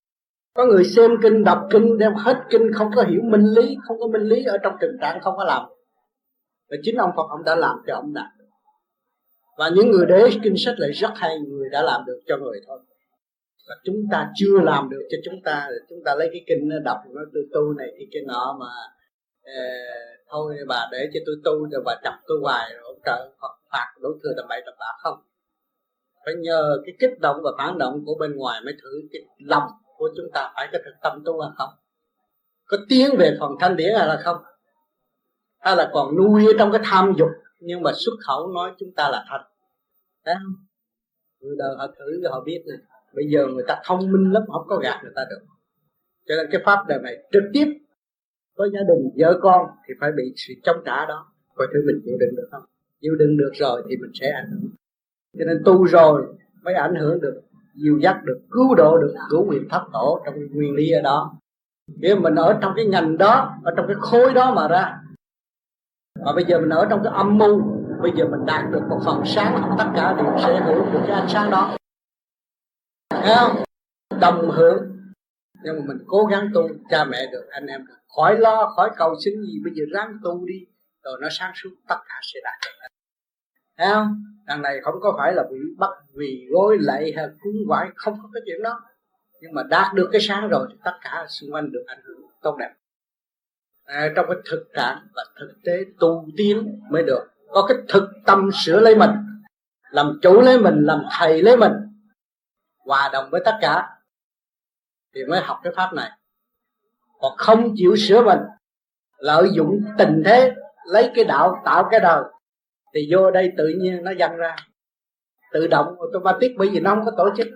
Có 0.53 0.65
người 0.65 0.83
xem 0.83 1.11
kinh 1.21 1.43
đọc 1.43 1.67
kinh 1.69 1.97
đem 1.97 2.13
hết 2.13 2.37
kinh 2.49 2.73
không 2.73 2.91
có 2.95 3.03
hiểu 3.03 3.21
minh 3.23 3.45
lý 3.45 3.77
không 3.87 3.99
có 3.99 4.07
minh 4.07 4.21
lý 4.21 4.43
ở 4.43 4.57
trong 4.57 4.73
thực 4.81 4.97
trạng 5.01 5.21
không 5.21 5.37
có 5.37 5.43
làm 5.43 5.65
và 6.69 6.77
chính 6.83 6.95
ông 6.95 7.11
Phật 7.15 7.27
ông 7.29 7.43
đã 7.43 7.55
làm 7.55 7.77
cho 7.87 7.95
ông 7.95 8.13
đạt 8.13 8.29
và 9.59 9.69
những 9.75 9.91
người 9.91 10.05
đế 10.05 10.29
kinh 10.43 10.57
sách 10.57 10.75
lại 10.77 10.91
rất 10.91 11.11
hay 11.15 11.39
người 11.39 11.69
đã 11.71 11.81
làm 11.81 12.05
được 12.05 12.19
cho 12.27 12.37
người 12.37 12.61
thôi. 12.67 12.79
Và 13.69 13.75
chúng 13.83 13.95
ta 14.11 14.29
chưa 14.35 14.61
làm 14.63 14.89
được 14.89 15.01
cho 15.09 15.17
chúng 15.25 15.41
ta. 15.43 15.69
Chúng 15.89 15.99
ta 16.05 16.15
lấy 16.15 16.29
cái 16.31 16.43
kinh 16.47 16.69
nó 16.69 16.75
đọc 16.79 16.97
nó 17.09 17.21
tôi 17.33 17.43
tu 17.53 17.73
này 17.73 17.87
thì 17.97 18.07
cái 18.11 18.21
nọ 18.27 18.57
mà 18.59 18.71
eh, 19.43 20.19
thôi 20.29 20.55
bà 20.67 20.87
để 20.91 21.09
cho 21.13 21.19
tôi 21.25 21.35
tu 21.43 21.69
rồi 21.71 21.81
bà 21.85 21.95
chọc 22.03 22.13
tôi 22.27 22.37
hoài 22.41 22.73
rồi 22.73 22.81
ông 22.83 22.99
trời 23.05 23.29
Phật 23.41 23.51
phạt 23.71 23.93
đối 24.01 24.13
thừa 24.23 24.29
tầm 24.37 24.45
bậy 24.49 24.61
tầm 24.65 24.73
bạ 24.79 24.91
không? 24.99 25.19
Phải 26.25 26.33
nhờ 26.35 26.77
cái 26.85 26.95
kích 26.99 27.19
động 27.19 27.37
và 27.43 27.51
phản 27.57 27.77
động 27.77 28.03
của 28.05 28.15
bên 28.19 28.35
ngoài 28.35 28.61
mới 28.65 28.73
thử 28.83 29.01
cái 29.11 29.21
lòng 29.39 29.69
của 29.97 30.09
chúng 30.17 30.31
ta 30.33 30.51
phải 30.55 30.69
có 30.71 30.79
thực 30.85 30.95
tâm 31.03 31.21
tu 31.25 31.41
hay 31.41 31.51
không? 31.57 31.69
Có 32.65 32.77
tiến 32.89 33.09
về 33.17 33.37
phần 33.39 33.51
thanh 33.59 33.75
điển 33.75 33.95
hay 33.97 34.07
là 34.07 34.21
không? 34.23 34.37
Ta 35.63 35.75
là 35.75 35.89
còn 35.93 36.15
nuôi 36.15 36.45
ở 36.45 36.53
trong 36.59 36.71
cái 36.71 36.81
tham 36.83 37.13
dục 37.17 37.29
nhưng 37.59 37.81
mà 37.81 37.91
xuất 37.95 38.13
khẩu 38.27 38.47
nói 38.47 38.71
chúng 38.79 38.91
ta 38.91 39.09
là 39.09 39.25
thật, 39.29 39.39
thấy 40.25 40.35
không? 40.43 40.53
Người 41.41 41.55
đời 41.59 41.75
họ 41.77 41.87
thử 41.87 42.21
rồi 42.21 42.31
họ 42.31 42.41
biết 42.41 42.63
này 42.67 42.77
bây 43.15 43.25
giờ 43.29 43.47
người 43.47 43.63
ta 43.67 43.81
thông 43.85 43.99
minh 44.11 44.31
lắm 44.33 44.43
không 44.47 44.65
có 44.67 44.77
gạt 44.77 44.99
người 45.03 45.11
ta 45.15 45.21
được. 45.29 45.39
Cho 46.27 46.35
nên 46.35 46.47
cái 46.51 46.61
pháp 46.65 46.87
đời 46.87 46.99
này 47.03 47.17
trực 47.31 47.43
tiếp 47.53 47.65
với 48.55 48.69
gia 48.73 48.79
đình 48.79 49.09
vợ 49.17 49.39
con 49.41 49.67
thì 49.87 49.93
phải 49.99 50.11
bị 50.11 50.33
sự 50.35 50.53
chống 50.63 50.77
trả 50.85 51.05
đó. 51.05 51.25
Coi 51.55 51.67
thử 51.73 51.79
mình 51.85 52.01
chịu 52.05 52.17
đựng 52.19 52.35
được 52.37 52.47
không? 52.51 52.63
Chịu 53.01 53.15
đựng 53.15 53.37
được 53.37 53.51
rồi 53.53 53.83
thì 53.89 53.97
mình 53.97 54.11
sẽ 54.13 54.29
ảnh 54.29 54.49
hưởng. 54.51 54.69
Cho 55.39 55.45
nên 55.45 55.61
tu 55.65 55.83
rồi 55.83 56.25
mới 56.63 56.73
ảnh 56.73 56.95
hưởng 56.95 57.21
được 57.21 57.41
dìu 57.75 57.99
dắt 57.99 58.19
được 58.23 58.39
cứu 58.51 58.75
độ 58.75 58.97
được 58.97 59.13
cứu 59.29 59.45
nguyện 59.45 59.67
thất 59.69 59.81
tổ 59.93 60.21
trong 60.25 60.35
nguyên 60.51 60.75
lý 60.75 60.91
ở 60.91 61.01
đó. 61.01 61.37
Nếu 61.87 62.19
mình 62.19 62.35
ở 62.35 62.57
trong 62.61 62.73
cái 62.75 62.85
ngành 62.85 63.17
đó 63.17 63.53
ở 63.63 63.73
trong 63.77 63.87
cái 63.87 63.95
khối 63.99 64.33
đó 64.33 64.53
mà 64.53 64.67
ra 64.67 64.99
và 66.25 66.33
bây 66.35 66.45
giờ 66.45 66.59
mình 66.59 66.69
ở 66.69 66.87
trong 66.89 67.03
cái 67.03 67.13
âm 67.15 67.37
mưu. 67.37 67.61
Bây 68.01 68.11
giờ 68.15 68.25
mình 68.31 68.45
đạt 68.45 68.71
được 68.71 68.81
một 68.89 68.99
phần 69.05 69.23
sáng 69.25 69.75
tất 69.77 69.85
cả 69.95 70.13
đều 70.17 70.37
sẽ 70.37 70.61
hưởng 70.65 70.93
được 70.93 70.99
cái 71.07 71.15
ánh 71.15 71.29
sáng 71.29 71.51
đó. 71.51 71.77
Thấy 73.09 73.35
không? 73.35 73.63
Đồng 74.21 74.51
hưởng. 74.51 74.77
Nhưng 75.63 75.79
mà 75.79 75.85
mình 75.87 75.97
cố 76.07 76.25
gắng 76.25 76.49
tu, 76.53 76.69
cha 76.89 77.05
mẹ 77.05 77.27
được, 77.31 77.47
anh 77.49 77.65
em 77.65 77.85
được. 77.87 77.93
Khỏi 78.15 78.39
lo, 78.39 78.73
khỏi 78.75 78.89
cầu 78.97 79.15
xin 79.25 79.33
gì, 79.41 79.61
bây 79.63 79.73
giờ 79.75 79.83
ráng 79.93 80.19
tu 80.23 80.45
đi, 80.45 80.65
rồi 81.03 81.17
nó 81.21 81.27
sáng 81.31 81.51
suốt, 81.55 81.69
tất 81.87 81.97
cả 82.07 82.15
sẽ 82.33 82.39
đạt 82.43 82.53
được. 82.65 82.87
Thấy 83.77 83.87
không? 83.93 84.23
Đằng 84.45 84.61
này 84.61 84.79
không 84.81 84.95
có 85.01 85.13
phải 85.17 85.33
là 85.33 85.43
bị 85.51 85.57
bắt 85.77 85.89
vì 86.13 86.47
gối 86.51 86.77
lạy 86.79 87.13
hay 87.15 87.27
cúng 87.43 87.55
quải, 87.67 87.89
không 87.95 88.13
có 88.23 88.29
cái 88.33 88.41
chuyện 88.45 88.63
đó. 88.63 88.81
Nhưng 89.41 89.53
mà 89.53 89.63
đạt 89.63 89.93
được 89.93 90.09
cái 90.11 90.21
sáng 90.21 90.47
rồi 90.49 90.67
thì 90.69 90.75
tất 90.83 90.97
cả 91.01 91.25
xung 91.29 91.53
quanh 91.53 91.71
được 91.71 91.83
ảnh 91.87 91.99
hưởng 92.03 92.21
tốt 92.41 92.57
đẹp 92.59 92.73
à, 93.89 94.11
trong 94.15 94.25
cái 94.29 94.37
thực 94.51 94.65
trạng 94.75 95.07
và 95.15 95.25
thực 95.39 95.53
tế 95.65 95.73
tu 95.99 96.25
tiến 96.37 96.79
mới 96.91 97.03
được. 97.03 97.27
Có 97.49 97.65
cái 97.67 97.77
thực 97.87 98.09
tâm 98.25 98.49
sửa 98.53 98.79
lấy 98.79 98.95
mình 98.95 99.11
làm 99.91 100.19
chủ 100.21 100.41
lấy 100.41 100.59
mình 100.59 100.75
làm 100.79 101.03
thầy 101.19 101.41
lấy 101.41 101.57
mình 101.57 101.71
hòa 102.85 103.09
đồng 103.13 103.29
với 103.31 103.41
tất 103.45 103.57
cả 103.61 103.89
thì 105.15 105.23
mới 105.23 105.41
học 105.41 105.59
cái 105.63 105.73
pháp 105.75 105.93
này. 105.93 106.11
Còn 107.19 107.37
không 107.37 107.73
chịu 107.75 107.95
sửa 107.95 108.21
mình 108.23 108.39
lợi 109.17 109.49
dụng 109.53 109.81
tình 109.97 110.23
thế 110.25 110.53
lấy 110.85 111.11
cái 111.15 111.25
đạo 111.25 111.61
tạo 111.65 111.87
cái 111.91 111.99
đời 111.99 112.23
thì 112.93 113.07
vô 113.11 113.31
đây 113.31 113.51
tự 113.57 113.67
nhiên 113.67 114.03
nó 114.03 114.11
dâng 114.11 114.35
ra. 114.35 114.55
Tự 115.53 115.67
động 115.67 115.95
automatic 115.99 116.51
bởi 116.57 116.69
vì 116.69 116.79
nó 116.79 116.95
không 116.95 117.05
có 117.05 117.11
tổ 117.17 117.29
chức. 117.37 117.47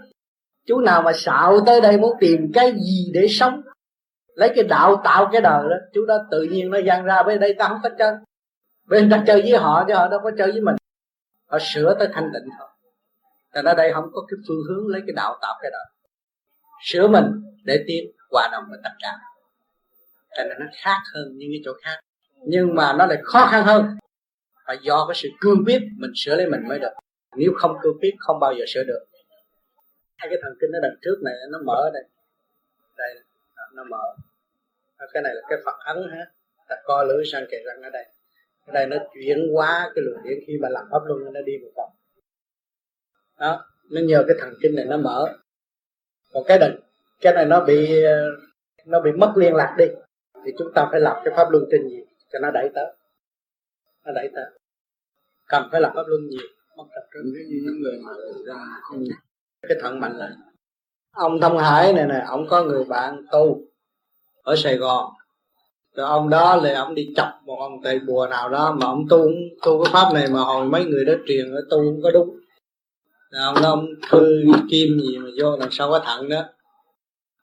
Chú 0.67 0.79
nào 0.79 1.01
mà 1.01 1.11
xạo 1.15 1.59
tới 1.65 1.81
đây 1.81 1.97
muốn 1.97 2.17
tìm 2.19 2.51
cái 2.53 2.71
gì 2.71 3.11
để 3.13 3.27
sống 3.29 3.61
lấy 4.35 4.51
cái 4.55 4.63
đạo 4.63 5.01
tạo 5.03 5.29
cái 5.31 5.41
đời 5.41 5.63
đó, 5.69 5.75
chú 5.93 6.05
đó 6.05 6.17
tự 6.31 6.43
nhiên 6.43 6.69
nó 6.69 6.77
dâng 6.77 7.03
ra 7.03 7.23
bên 7.23 7.39
đây, 7.39 7.55
ta 7.59 7.67
không 7.67 7.79
có 7.83 7.89
chơi. 7.99 8.15
Bên 8.87 9.09
ta 9.09 9.23
chơi 9.27 9.41
với 9.41 9.57
họ 9.57 9.85
chứ 9.87 9.93
họ 9.93 10.07
đâu 10.07 10.19
có 10.23 10.31
chơi 10.37 10.51
với 10.51 10.61
mình. 10.61 10.75
Họ 11.45 11.57
sửa 11.61 11.95
tới 11.99 12.07
thanh 12.13 12.31
định 12.31 12.43
thôi. 12.59 12.67
Thành 13.53 13.65
ở 13.65 13.73
đây 13.73 13.93
không 13.93 14.09
có 14.13 14.21
cái 14.29 14.37
phương 14.47 14.61
hướng 14.69 14.87
lấy 14.87 15.01
cái 15.07 15.13
đạo 15.15 15.37
tạo 15.41 15.55
cái 15.61 15.71
đời. 15.71 15.85
Sửa 16.83 17.07
mình 17.07 17.25
để 17.63 17.83
tiến, 17.87 18.11
hòa 18.31 18.49
đồng 18.51 18.63
với 18.69 18.79
tất 18.83 18.89
cả. 18.99 19.17
Thành 20.37 20.49
ra 20.49 20.55
nó 20.59 20.65
khác 20.83 20.97
hơn 21.13 21.37
những 21.37 21.49
cái 21.51 21.61
chỗ 21.65 21.71
khác. 21.83 21.99
Nhưng 22.45 22.75
mà 22.75 22.93
nó 22.93 23.05
lại 23.05 23.17
khó 23.23 23.45
khăn 23.45 23.63
hơn. 23.63 23.97
Và 24.67 24.75
do 24.81 25.05
cái 25.07 25.15
sự 25.15 25.29
cương 25.39 25.63
quyết 25.65 25.81
mình 25.97 26.11
sửa 26.15 26.35
lấy 26.35 26.47
mình 26.49 26.67
mới 26.67 26.79
được. 26.79 26.91
Nếu 27.35 27.51
không 27.57 27.77
cương 27.81 27.97
quyết, 28.01 28.15
không 28.19 28.39
bao 28.39 28.53
giờ 28.53 28.65
sửa 28.73 28.83
được. 28.83 29.05
Hai 30.17 30.29
cái 30.29 30.39
thần 30.43 30.53
kinh 30.61 30.69
nó 30.73 30.79
đằng 30.81 30.95
trước 31.01 31.15
này, 31.23 31.33
nó 31.51 31.59
mở 31.65 31.91
đây. 31.93 32.03
Đây 32.97 33.15
nó 33.73 33.83
mở. 33.83 34.15
Cái 35.13 35.23
này 35.23 35.33
là 35.35 35.41
cái 35.49 35.59
Phật 35.65 35.75
ấn 35.85 35.97
ha. 36.11 36.25
Ta 36.67 36.75
co 36.83 37.03
lưỡi 37.03 37.23
sang 37.25 37.45
kề 37.51 37.57
răng 37.65 37.81
ở 37.81 37.89
đây. 37.89 38.05
Cái 38.65 38.73
đây 38.73 38.85
nó 38.85 38.97
chuyển 39.13 39.47
hóa 39.53 39.91
cái 39.95 40.03
luồng 40.05 40.23
điển 40.23 40.39
khi 40.47 40.57
mà 40.61 40.69
làm 40.69 40.85
pháp 40.91 40.99
luân 41.05 41.33
nó 41.33 41.41
đi 41.41 41.57
một 41.57 41.71
vòng. 41.75 41.91
Đó 43.39 43.65
nó 43.91 44.01
nhờ 44.01 44.23
cái 44.27 44.37
thần 44.39 44.53
kinh 44.61 44.75
này 44.75 44.85
nó 44.85 44.97
mở. 44.97 45.37
Còn 46.33 46.43
cái 46.47 46.59
này 46.59 46.71
cái 47.21 47.33
này 47.33 47.45
nó 47.45 47.65
bị 47.65 48.03
nó 48.85 48.99
bị 48.99 49.11
mất 49.11 49.33
liên 49.35 49.55
lạc 49.55 49.75
đi. 49.77 49.85
Thì 50.45 50.51
chúng 50.57 50.73
ta 50.75 50.87
phải 50.91 50.99
làm 50.99 51.21
cái 51.25 51.33
pháp 51.37 51.51
luân 51.51 51.65
trên 51.71 51.87
nhiều 51.87 52.05
cho 52.31 52.39
nó 52.39 52.51
đẩy 52.51 52.69
tới. 52.75 52.85
Nó 54.05 54.11
đẩy 54.15 54.29
tới. 54.35 54.45
Cần 55.47 55.67
phải 55.71 55.81
làm 55.81 55.91
pháp 55.95 56.03
luân 56.07 56.27
nhiều 56.29 56.47
mất 56.77 56.85
tập 56.95 57.03
trung. 57.13 57.33
Những 57.63 57.81
người 57.81 57.99
mà 58.05 58.11
không 58.81 59.03
cái 59.61 59.77
thận 59.81 59.99
mạnh 59.99 60.17
lại 60.17 60.29
ông 61.13 61.41
thông 61.41 61.57
hải 61.57 61.93
này 61.93 62.05
nè, 62.07 62.23
ông 62.27 62.47
có 62.49 62.63
người 62.63 62.83
bạn 62.83 63.25
tu 63.31 63.61
ở 64.43 64.55
sài 64.55 64.77
gòn. 64.77 65.13
Rồi 65.95 66.07
ông 66.07 66.29
đó 66.29 66.55
là 66.55 66.79
ông 66.79 66.95
đi 66.95 67.13
chọc 67.15 67.29
một 67.45 67.57
ông 67.59 67.81
thầy 67.83 67.99
bùa 67.99 68.27
nào 68.27 68.49
đó 68.49 68.71
mà 68.79 68.85
ông 68.85 69.05
tu 69.09 69.29
tu 69.65 69.83
cái 69.83 69.93
pháp 69.93 70.13
này 70.13 70.27
mà 70.31 70.39
hồi 70.39 70.65
mấy 70.65 70.85
người 70.85 71.05
đó 71.05 71.13
truyền 71.27 71.51
ở 71.55 71.61
tu 71.69 71.77
không 71.77 72.01
có 72.03 72.11
đúng. 72.11 72.39
Ông 73.31 73.55
đó 73.63 73.69
ông 73.69 73.85
thư 74.09 74.43
kim 74.69 74.99
gì 74.99 75.17
mà 75.17 75.29
vô 75.41 75.57
đằng 75.59 75.71
sau 75.71 75.91
cái 75.91 76.01
thận 76.05 76.29
đó. 76.29 76.43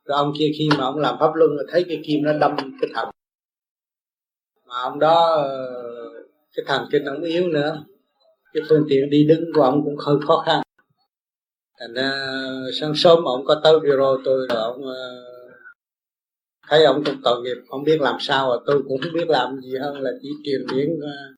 Rồi 0.04 0.18
ông 0.18 0.32
kia 0.38 0.50
khi 0.58 0.68
mà 0.78 0.84
ông 0.84 0.98
làm 0.98 1.16
pháp 1.20 1.34
luân 1.34 1.50
là 1.56 1.62
thấy 1.72 1.84
cái 1.88 2.02
kim 2.04 2.22
nó 2.22 2.32
đâm 2.32 2.56
cái 2.56 2.90
thận. 2.94 3.08
Mà 4.66 4.74
ông 4.82 4.98
đó 4.98 5.32
ờ, 5.32 5.76
cái 6.56 6.64
thần 6.66 6.88
kinh 6.92 7.04
ông 7.04 7.22
yếu 7.22 7.48
nữa. 7.48 7.84
Cái 8.54 8.62
phương 8.68 8.86
tiện 8.88 9.10
đi 9.10 9.24
đứng 9.24 9.44
của 9.54 9.62
ông 9.62 9.84
cũng 9.84 9.96
hơi 9.96 10.16
khó 10.26 10.42
khăn 10.46 10.62
thành 11.80 11.94
ra 11.94 12.12
sáng 12.80 12.92
sớm 12.94 13.24
ông 13.24 13.44
có 13.44 13.60
tới 13.64 13.80
bureau 13.80 14.16
tôi 14.24 14.46
rồi 14.48 14.58
ông 14.62 14.82
ờ, 14.84 15.24
thấy 16.68 16.84
ông 16.84 17.04
cũng 17.04 17.20
tội 17.24 17.42
nghiệp 17.42 17.56
không 17.68 17.84
biết 17.84 18.00
làm 18.00 18.16
sao 18.20 18.50
và 18.50 18.56
tôi 18.66 18.82
cũng 18.88 19.00
không 19.02 19.12
biết 19.12 19.28
làm 19.28 19.60
gì 19.60 19.76
hơn 19.80 20.00
là 20.00 20.10
chỉ 20.22 20.28
truyền 20.44 20.60
điển 20.76 20.88
ờ, 21.02 21.34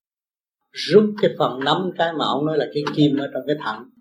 rút 0.72 1.04
cái 1.22 1.30
phần 1.38 1.60
nắm 1.64 1.90
cái 1.98 2.12
mà 2.12 2.24
ông 2.24 2.46
nói 2.46 2.58
là 2.58 2.66
cái 2.74 2.82
kim 2.96 3.16
ở 3.16 3.30
trong 3.32 3.42
cái 3.46 3.56
thận 3.64 3.92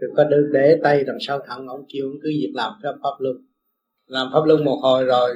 rồi 0.00 0.10
có 0.16 0.24
để, 0.24 0.36
để 0.52 0.78
tay 0.82 1.04
đằng 1.04 1.18
sau 1.20 1.40
thẳng 1.46 1.66
ông 1.66 1.84
kêu 1.92 2.06
ông 2.06 2.18
cứ 2.22 2.28
việc 2.28 2.52
làm 2.54 2.72
pháp 2.82 2.92
pháp 3.02 3.14
luân. 3.18 3.36
Làm 4.06 4.28
pháp 4.32 4.44
luân 4.44 4.64
một 4.64 4.80
hồi 4.82 5.04
rồi 5.04 5.34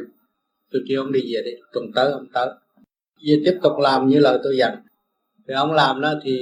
tôi 0.72 0.82
kêu 0.88 1.02
ông 1.02 1.12
đi 1.12 1.20
về 1.34 1.42
đi 1.44 1.50
tuần 1.72 1.84
tới 1.94 2.12
ông 2.12 2.26
tới. 2.32 2.48
Về 3.26 3.42
tiếp 3.44 3.58
tục 3.62 3.72
làm 3.78 4.08
như 4.08 4.18
lời 4.18 4.38
tôi 4.44 4.56
dặn. 4.56 4.82
Thì 5.48 5.54
ông 5.54 5.72
làm 5.72 6.00
đó 6.00 6.14
thì 6.22 6.40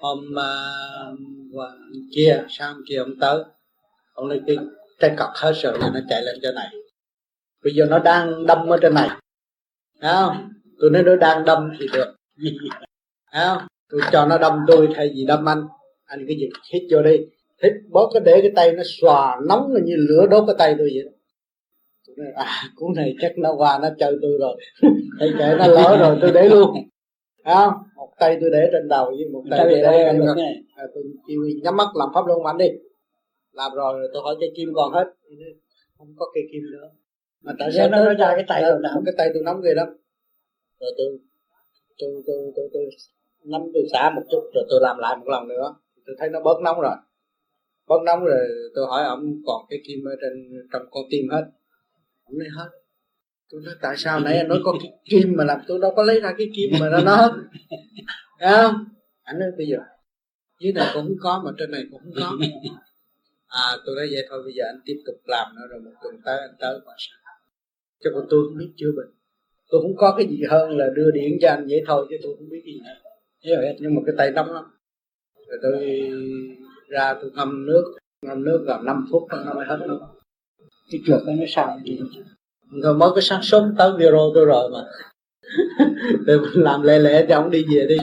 hôm 0.00 0.18
uh, 0.18 1.18
qua 1.52 1.68
kia 2.14 2.44
sáng 2.48 2.76
kia 2.88 2.96
ông 2.96 3.18
tới. 3.20 3.44
Ông 4.12 4.26
lấy 4.28 4.40
cái 4.46 4.56
trái 5.00 5.14
cọc 5.18 5.30
hết 5.34 5.52
rồi 5.62 5.78
nó 5.78 6.00
chạy 6.08 6.22
lên 6.22 6.34
chỗ 6.42 6.52
này. 6.52 6.68
Bây 7.64 7.74
giờ 7.74 7.86
nó 7.90 7.98
đang 7.98 8.46
đâm 8.46 8.68
ở 8.68 8.78
trên 8.82 8.94
này. 8.94 9.08
Thấy 10.00 10.12
không? 10.12 10.48
Tôi 10.80 10.90
nói 10.90 11.02
nó 11.02 11.16
đang 11.16 11.44
đâm 11.44 11.70
thì 11.80 11.86
được. 11.92 12.14
Thấy 13.32 13.44
không? 13.46 13.66
Tôi 13.90 14.00
cho 14.12 14.26
nó 14.26 14.38
đâm 14.38 14.60
tôi 14.66 14.88
thay 14.94 15.10
vì 15.14 15.24
đâm 15.24 15.48
anh. 15.48 15.62
Anh 16.04 16.24
cái 16.26 16.36
gì 16.36 16.48
hít 16.72 16.82
vô 16.90 17.02
đi. 17.02 17.16
Hít 17.62 17.72
bóp 17.90 18.10
cái 18.14 18.22
để 18.24 18.38
cái 18.42 18.50
tay 18.56 18.72
nó 18.72 18.82
xòa 18.84 19.40
nóng 19.48 19.72
là 19.72 19.80
như 19.84 19.94
lửa 19.96 20.26
đốt 20.30 20.44
cái 20.46 20.56
tay 20.58 20.74
tôi 20.78 20.90
vậy 20.94 21.12
tôi 22.06 22.16
nói, 22.18 22.32
à 22.36 22.62
cuốn 22.76 22.92
này 22.96 23.14
chắc 23.20 23.32
nó 23.38 23.54
qua 23.54 23.78
nó 23.82 23.88
chơi 23.98 24.16
tôi 24.22 24.32
rồi. 24.40 24.56
Thấy 25.18 25.32
kệ 25.38 25.54
nó 25.58 25.66
lỡ 25.66 25.96
rồi 26.00 26.18
tôi 26.20 26.32
để 26.32 26.48
luôn. 26.48 26.74
À, 27.42 27.66
tay 28.22 28.38
tôi 28.40 28.50
để 28.50 28.68
trên 28.72 28.88
đầu 28.88 29.06
với 29.16 29.26
một 29.32 29.44
tay 29.50 29.60
tôi 29.62 29.72
để 29.72 30.04
trên 30.06 30.24
ngực. 30.24 30.36
à, 30.76 30.84
tôi 30.94 31.04
kêu 31.28 31.40
nhắm 31.62 31.76
mắt 31.76 31.88
làm 31.94 32.08
pháp 32.14 32.26
luân 32.26 32.42
mạnh 32.42 32.58
đi. 32.58 32.68
Làm 33.52 33.72
rồi 33.74 34.08
tôi 34.12 34.22
hỏi 34.22 34.34
cái 34.40 34.50
kim 34.56 34.68
còn 34.74 34.92
hết. 34.92 35.06
Không 35.98 36.08
có 36.16 36.26
cây 36.34 36.44
kim 36.52 36.62
nữa. 36.72 36.88
Mà 37.42 37.52
tại 37.58 37.70
sao 37.76 37.88
nó 37.88 38.14
ra 38.14 38.32
cái 38.36 38.44
tay 38.48 38.62
tôi 38.68 38.78
nắm. 38.82 39.02
cái 39.06 39.14
tay 39.18 39.28
tôi 39.34 39.42
nóng 39.42 39.60
ghê 39.64 39.70
lắm. 39.74 39.88
Rồi 40.80 40.90
tôi 40.98 41.06
tôi 41.98 42.10
tôi 42.26 42.36
tôi, 42.36 42.52
tôi, 42.56 42.68
tôi 42.72 42.84
nắm 43.44 43.62
tôi 43.74 43.82
xả 43.92 44.10
một 44.16 44.22
chút 44.30 44.42
rồi 44.54 44.64
tôi 44.70 44.80
làm 44.82 44.98
lại 44.98 45.16
một 45.16 45.28
lần 45.28 45.48
nữa. 45.48 45.74
Tôi 46.06 46.16
thấy 46.18 46.28
nó 46.28 46.40
bớt 46.40 46.60
nóng 46.64 46.80
rồi. 46.80 46.96
Bớt 47.88 48.02
nóng 48.06 48.24
rồi 48.24 48.48
tôi 48.74 48.86
hỏi 48.86 49.04
ông 49.04 49.24
còn 49.46 49.66
cái 49.70 49.78
kim 49.86 49.98
ở 50.04 50.14
trên 50.20 50.32
trong 50.72 50.82
con 50.90 51.04
tim 51.10 51.28
hết. 51.30 51.44
Ông 52.24 52.38
nói 52.38 52.48
hết 52.58 52.68
tôi 53.52 53.60
nói, 53.64 53.74
tại 53.80 53.96
sao 53.96 54.20
nãy 54.20 54.36
anh 54.36 54.48
nói 54.48 54.58
có 54.64 54.74
cái 54.82 54.92
kim 55.04 55.32
mà 55.36 55.44
làm 55.44 55.60
tôi 55.66 55.78
đâu 55.78 55.92
có 55.96 56.02
lấy 56.02 56.20
ra 56.20 56.34
cái 56.38 56.50
kim 56.56 56.70
mà 56.80 56.88
nó 56.88 57.00
nó 57.00 57.16
không? 57.16 58.84
Anh 59.22 59.38
nói, 59.38 59.48
bây 59.56 59.66
giờ, 59.66 59.78
dưới 60.60 60.72
này 60.72 60.90
cũng 60.94 61.16
có 61.20 61.42
mà, 61.44 61.50
trên 61.58 61.70
này 61.70 61.84
cũng 61.90 62.00
có. 62.16 62.38
À 63.48 63.76
tôi 63.86 63.96
nói, 63.96 64.08
vậy 64.12 64.26
thôi, 64.30 64.42
bây 64.44 64.52
giờ 64.52 64.64
anh 64.66 64.80
tiếp 64.84 65.02
tục 65.06 65.14
làm 65.24 65.54
nữa, 65.56 65.62
rồi 65.70 65.80
một 65.80 65.90
tuần 66.02 66.14
tới 66.24 66.38
anh 66.38 66.54
tới 66.60 66.78
mà 66.86 66.92
sao? 66.98 67.18
Cho 68.00 68.10
còn 68.14 68.26
tôi 68.30 68.44
không 68.48 68.58
biết 68.58 68.72
chưa 68.76 68.92
bệnh. 68.96 69.14
Tôi 69.70 69.82
không 69.82 69.96
có 69.96 70.14
cái 70.18 70.26
gì 70.26 70.42
hơn 70.50 70.76
là 70.76 70.86
đưa 70.96 71.10
điện 71.10 71.38
cho 71.40 71.48
anh 71.48 71.66
vậy 71.68 71.82
thôi, 71.86 72.06
chứ 72.10 72.16
tôi 72.22 72.34
không 72.38 72.48
biết 72.48 72.62
gì 72.64 72.80
nữa. 72.84 73.72
Nhưng 73.78 73.94
mà 73.94 74.00
cái 74.06 74.14
tay 74.18 74.30
nóng 74.30 74.52
lắm. 74.52 74.64
Rồi 75.48 75.58
tôi 75.62 76.10
ra, 76.88 77.14
tôi 77.14 77.30
ngâm 77.34 77.66
nước. 77.66 77.96
Ngâm 78.26 78.44
nước 78.44 78.64
gần 78.66 78.84
5 78.84 79.06
phút, 79.10 79.22
nó 79.30 79.54
mới 79.54 79.66
hết 79.66 79.78
nước. 79.88 80.00
Cái 80.90 81.00
trượt 81.06 81.20
nó 81.26 81.32
sao 81.48 81.80
vậy? 81.84 81.98
Rồi 82.80 82.94
mới 82.94 83.10
cái 83.14 83.22
sáng 83.22 83.40
sớm 83.42 83.74
tới 83.78 83.92
bureau 83.92 84.30
tôi 84.34 84.44
rồi 84.44 84.70
mà. 84.72 84.78
Tôi 86.26 86.40
làm 86.54 86.82
lẹ 86.82 86.98
lẹ 86.98 87.26
cho 87.28 87.36
ông 87.36 87.50
đi 87.50 87.64
về 87.74 87.86
đi. 87.88 87.96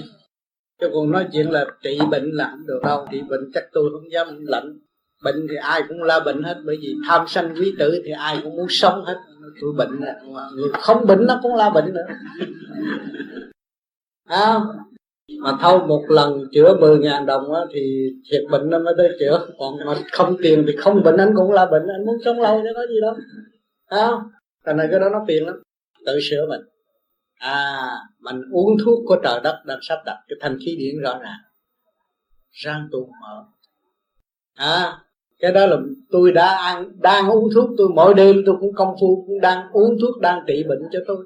Chứ 0.81 0.89
còn 0.93 1.11
nói 1.11 1.27
chuyện 1.33 1.51
là 1.51 1.65
trị 1.83 1.99
bệnh 2.11 2.31
là 2.31 2.49
không 2.51 2.67
được 2.67 2.79
đâu. 2.83 3.07
Trị 3.11 3.21
bệnh 3.29 3.51
chắc 3.53 3.63
tôi 3.73 3.89
không 3.93 4.11
dám 4.11 4.27
lạnh 4.45 4.79
bệnh 5.23 5.47
thì 5.49 5.55
ai 5.55 5.83
cũng 5.87 6.03
la 6.03 6.19
bệnh 6.19 6.43
hết. 6.43 6.57
Bởi 6.65 6.77
vì 6.81 6.95
tham 7.07 7.27
sanh 7.27 7.55
quý 7.55 7.73
tử 7.79 8.01
thì 8.05 8.11
ai 8.11 8.39
cũng 8.43 8.55
muốn 8.55 8.67
sống 8.69 9.05
hết. 9.05 9.17
Tôi 9.61 9.73
bệnh 9.77 9.99
người 10.55 10.69
không 10.73 11.05
bệnh 11.07 11.25
nó 11.25 11.39
cũng 11.43 11.55
la 11.55 11.69
bệnh 11.69 11.93
nữa. 11.93 12.05
À, 14.29 14.59
mà 15.41 15.57
thâu 15.61 15.79
một 15.87 16.03
lần 16.07 16.43
chữa 16.51 16.77
10 16.79 16.97
ngàn 16.97 17.25
đồng 17.25 17.53
á, 17.53 17.61
thì 17.73 18.09
thiệt 18.31 18.41
bệnh 18.51 18.69
nó 18.69 18.79
mới 18.79 18.93
tới 18.97 19.09
chữa. 19.19 19.47
Còn 19.59 19.73
mà 19.85 19.95
không 20.11 20.35
tiền 20.43 20.63
thì 20.67 20.75
không 20.75 21.03
bệnh 21.03 21.17
anh 21.17 21.33
cũng 21.35 21.51
là 21.51 21.65
bệnh. 21.65 21.87
Anh 21.87 22.05
muốn 22.05 22.17
sống 22.25 22.39
lâu 22.39 22.61
chứ 22.63 22.69
có 22.75 22.85
gì 22.87 23.01
đâu. 23.01 23.15
Không 23.89 24.23
thành 24.65 24.77
này 24.77 24.87
cái 24.91 24.99
đó 24.99 25.09
nó 25.09 25.25
phiền 25.27 25.45
lắm. 25.45 25.55
Tự 26.05 26.19
sửa 26.29 26.45
mình. 26.49 26.61
À 27.37 27.77
mình 28.19 28.41
uống 28.51 28.77
thuốc 28.85 28.99
của 29.07 29.17
trời 29.23 29.39
đất 29.43 29.61
đang 29.65 29.79
sắp 29.81 29.99
đặt. 30.05 30.17
Cái 30.27 30.37
thanh 30.41 30.57
khí 30.65 30.75
điển 30.79 31.01
rõ 31.03 31.19
ràng. 31.23 31.39
Răng 32.51 32.87
tu 32.91 33.09
mở. 33.21 33.45
À 34.55 34.97
cái 35.39 35.51
đó 35.51 35.65
là 35.65 35.77
tôi 36.11 36.31
đã 36.31 36.57
ăn 36.57 36.91
đang 37.01 37.29
uống 37.29 37.49
thuốc. 37.55 37.69
Tôi 37.77 37.89
mỗi 37.95 38.13
đêm 38.13 38.35
tôi 38.45 38.55
cũng 38.59 38.73
công 38.75 38.95
phu 39.01 39.23
cũng 39.27 39.41
đang 39.41 39.71
uống 39.71 39.97
thuốc 40.01 40.21
đang 40.21 40.39
trị 40.47 40.63
bệnh 40.69 40.81
cho 40.91 40.99
tôi. 41.07 41.17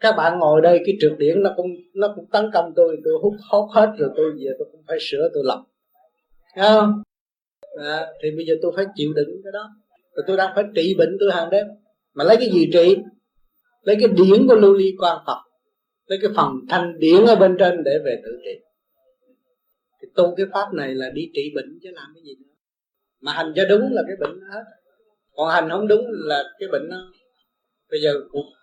Các 0.00 0.14
bạn 0.16 0.38
ngồi 0.38 0.60
đây 0.60 0.80
cái 0.86 0.94
trượt 1.00 1.12
điển 1.18 1.42
nó 1.42 1.50
cũng 1.56 1.66
nó 1.94 2.12
cũng 2.16 2.24
tấn 2.32 2.50
công 2.54 2.72
tôi. 2.76 2.96
Tôi 3.04 3.14
hút 3.22 3.34
hốt 3.50 3.68
hết 3.74 3.92
rồi 3.98 4.10
tôi 4.16 4.30
về 4.30 4.50
tôi 4.58 4.68
cũng 4.72 4.80
phải 4.88 4.96
sửa 5.00 5.28
tôi 5.34 5.42
lập. 5.46 5.64
Thấy 6.54 6.68
không? 6.68 7.02
À, 7.82 8.06
thì 8.22 8.30
bây 8.36 8.46
giờ 8.46 8.54
tôi 8.62 8.72
phải 8.76 8.84
chịu 8.94 9.12
đựng 9.12 9.40
cái 9.44 9.52
đó. 9.52 9.70
Rồi 10.14 10.24
tôi 10.26 10.36
đang 10.36 10.52
phải 10.54 10.64
trị 10.74 10.94
bệnh 10.98 11.16
tôi 11.20 11.32
hàng 11.32 11.50
đêm 11.50 11.66
mà 12.14 12.24
lấy 12.24 12.36
cái 12.36 12.50
gì 12.52 12.70
trị 12.72 12.96
lấy 13.82 13.96
cái 14.00 14.08
điển 14.08 14.46
của 14.48 14.54
lưu 14.54 14.74
ly 14.74 14.94
quan 14.98 15.18
phật 15.26 15.42
lấy 16.06 16.18
cái 16.22 16.30
phần 16.36 16.60
thanh 16.68 16.98
điển 16.98 17.26
ở 17.26 17.36
bên 17.36 17.56
trên 17.58 17.84
để 17.84 17.98
về 18.04 18.20
tự 18.24 18.30
trị. 18.44 18.64
Thì 20.00 20.08
tu 20.14 20.34
cái 20.36 20.46
pháp 20.52 20.74
này 20.74 20.94
là 20.94 21.10
đi 21.10 21.30
trị 21.34 21.52
bệnh 21.54 21.78
chứ 21.82 21.90
làm 21.92 22.12
cái 22.14 22.22
gì 22.22 22.34
nữa. 22.40 22.54
Mà 23.20 23.32
hành 23.32 23.52
cho 23.56 23.64
đúng 23.68 23.92
là 23.92 24.02
cái 24.06 24.16
bệnh 24.20 24.40
hết. 24.52 24.64
Còn 25.36 25.48
hành 25.48 25.68
không 25.70 25.88
đúng 25.88 26.06
là 26.10 26.44
cái 26.58 26.68
bệnh 26.72 26.88
nó 26.88 26.96
bây 27.90 28.00
giờ 28.00 28.14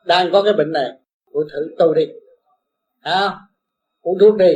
đang 0.06 0.32
có 0.32 0.44
cái 0.44 0.54
bệnh 0.54 0.72
này 0.72 0.92
cũng 1.32 1.44
thử 1.54 1.76
tu 1.80 1.94
đi. 1.94 2.08
À, 3.02 3.40
uống 4.02 4.20
thuốc 4.20 4.38
đi. 4.38 4.54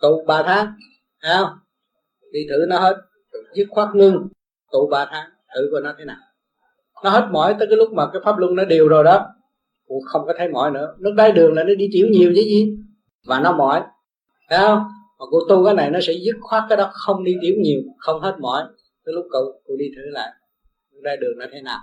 Tụ 0.00 0.24
ba 0.26 0.42
tháng 0.42 0.72
à, 1.18 1.40
đi 2.32 2.40
thử 2.50 2.66
nó 2.68 2.78
hết. 2.78 2.96
Dứt 3.54 3.66
khoát 3.70 3.88
ngưng. 3.94 4.28
Tụ 4.72 4.88
ba 4.90 5.06
tháng 5.10 5.30
thử 5.54 5.68
coi 5.72 5.82
nó 5.82 5.94
thế 5.98 6.04
nào 6.04 6.31
nó 7.04 7.10
hết 7.10 7.28
mỏi 7.30 7.54
tới 7.58 7.68
cái 7.68 7.76
lúc 7.76 7.92
mà 7.92 8.06
cái 8.12 8.22
pháp 8.24 8.38
luân 8.38 8.54
nó 8.54 8.64
đều 8.64 8.88
rồi 8.88 9.04
đó. 9.04 9.26
Cô 9.88 10.00
không 10.06 10.26
có 10.26 10.34
thấy 10.38 10.48
mỏi 10.48 10.70
nữa. 10.70 10.94
Nước 10.98 11.12
đáy 11.16 11.32
đường 11.32 11.54
là 11.54 11.64
nó 11.64 11.74
đi 11.74 11.88
tiểu 11.92 12.06
nhiều 12.10 12.32
chứ 12.36 12.42
gì. 12.42 12.76
Và 13.26 13.40
nó 13.40 13.56
mỏi. 13.56 13.82
Thấy 14.48 14.58
không? 14.58 14.82
Mà 15.18 15.24
cô 15.30 15.38
tu 15.48 15.64
cái 15.64 15.74
này 15.74 15.90
nó 15.90 15.98
sẽ 16.02 16.12
dứt 16.12 16.36
khoát 16.40 16.64
cái 16.68 16.78
đó 16.78 16.90
không 16.92 17.24
đi 17.24 17.36
tiểu 17.42 17.54
nhiều 17.58 17.80
không 17.98 18.20
hết 18.20 18.36
mỏi. 18.40 18.64
Tới 19.04 19.14
lúc 19.14 19.26
cậu 19.32 19.60
cô 19.66 19.76
đi 19.76 19.84
thử 19.96 20.10
lại. 20.10 20.32
Nước 20.92 21.00
đáy 21.02 21.16
đường 21.16 21.38
nó 21.38 21.46
thế 21.52 21.62
nào? 21.62 21.78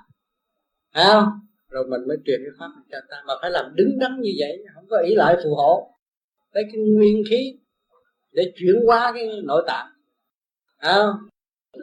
Thấy 0.93 1.05
không? 1.05 1.29
Rồi 1.69 1.85
mình 1.89 2.07
mới 2.07 2.17
truyền 2.25 2.39
cái 2.43 2.51
pháp 2.59 2.69
cho 2.91 2.97
ta. 3.09 3.23
Mà 3.27 3.33
phải 3.41 3.51
làm 3.51 3.65
đứng 3.75 3.99
đắn 3.99 4.21
như 4.21 4.31
vậy 4.39 4.63
không 4.75 4.85
có 4.89 4.97
ý 4.97 5.15
lại 5.15 5.37
phù 5.43 5.55
hộ. 5.55 5.89
Lấy 6.51 6.63
cái 6.71 6.81
nguyên 6.81 7.23
khí 7.29 7.59
để 8.31 8.53
chuyển 8.55 8.75
qua 8.85 9.11
cái 9.15 9.29
nội 9.43 9.63
tạng. 9.67 9.87
À, 10.77 10.97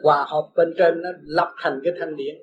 hòa 0.03 0.25
hợp 0.27 0.49
bên 0.55 0.73
trên 0.77 1.01
nó 1.01 1.09
lập 1.21 1.53
thành 1.61 1.79
cái 1.83 1.93
thanh 1.99 2.15
điển 2.15 2.35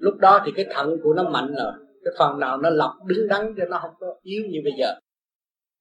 lúc 0.00 0.14
đó 0.18 0.42
thì 0.46 0.52
cái 0.56 0.66
thận 0.70 0.96
của 1.02 1.14
nó 1.14 1.30
mạnh 1.30 1.54
rồi, 1.54 1.72
cái 2.04 2.14
phần 2.18 2.40
nào 2.40 2.56
nó 2.56 2.70
lọc 2.70 2.92
đứng 3.06 3.28
đắn 3.28 3.54
cho 3.56 3.64
nó 3.64 3.78
không 3.82 3.94
có 4.00 4.14
yếu 4.22 4.42
như 4.50 4.60
bây 4.64 4.72
giờ, 4.78 4.94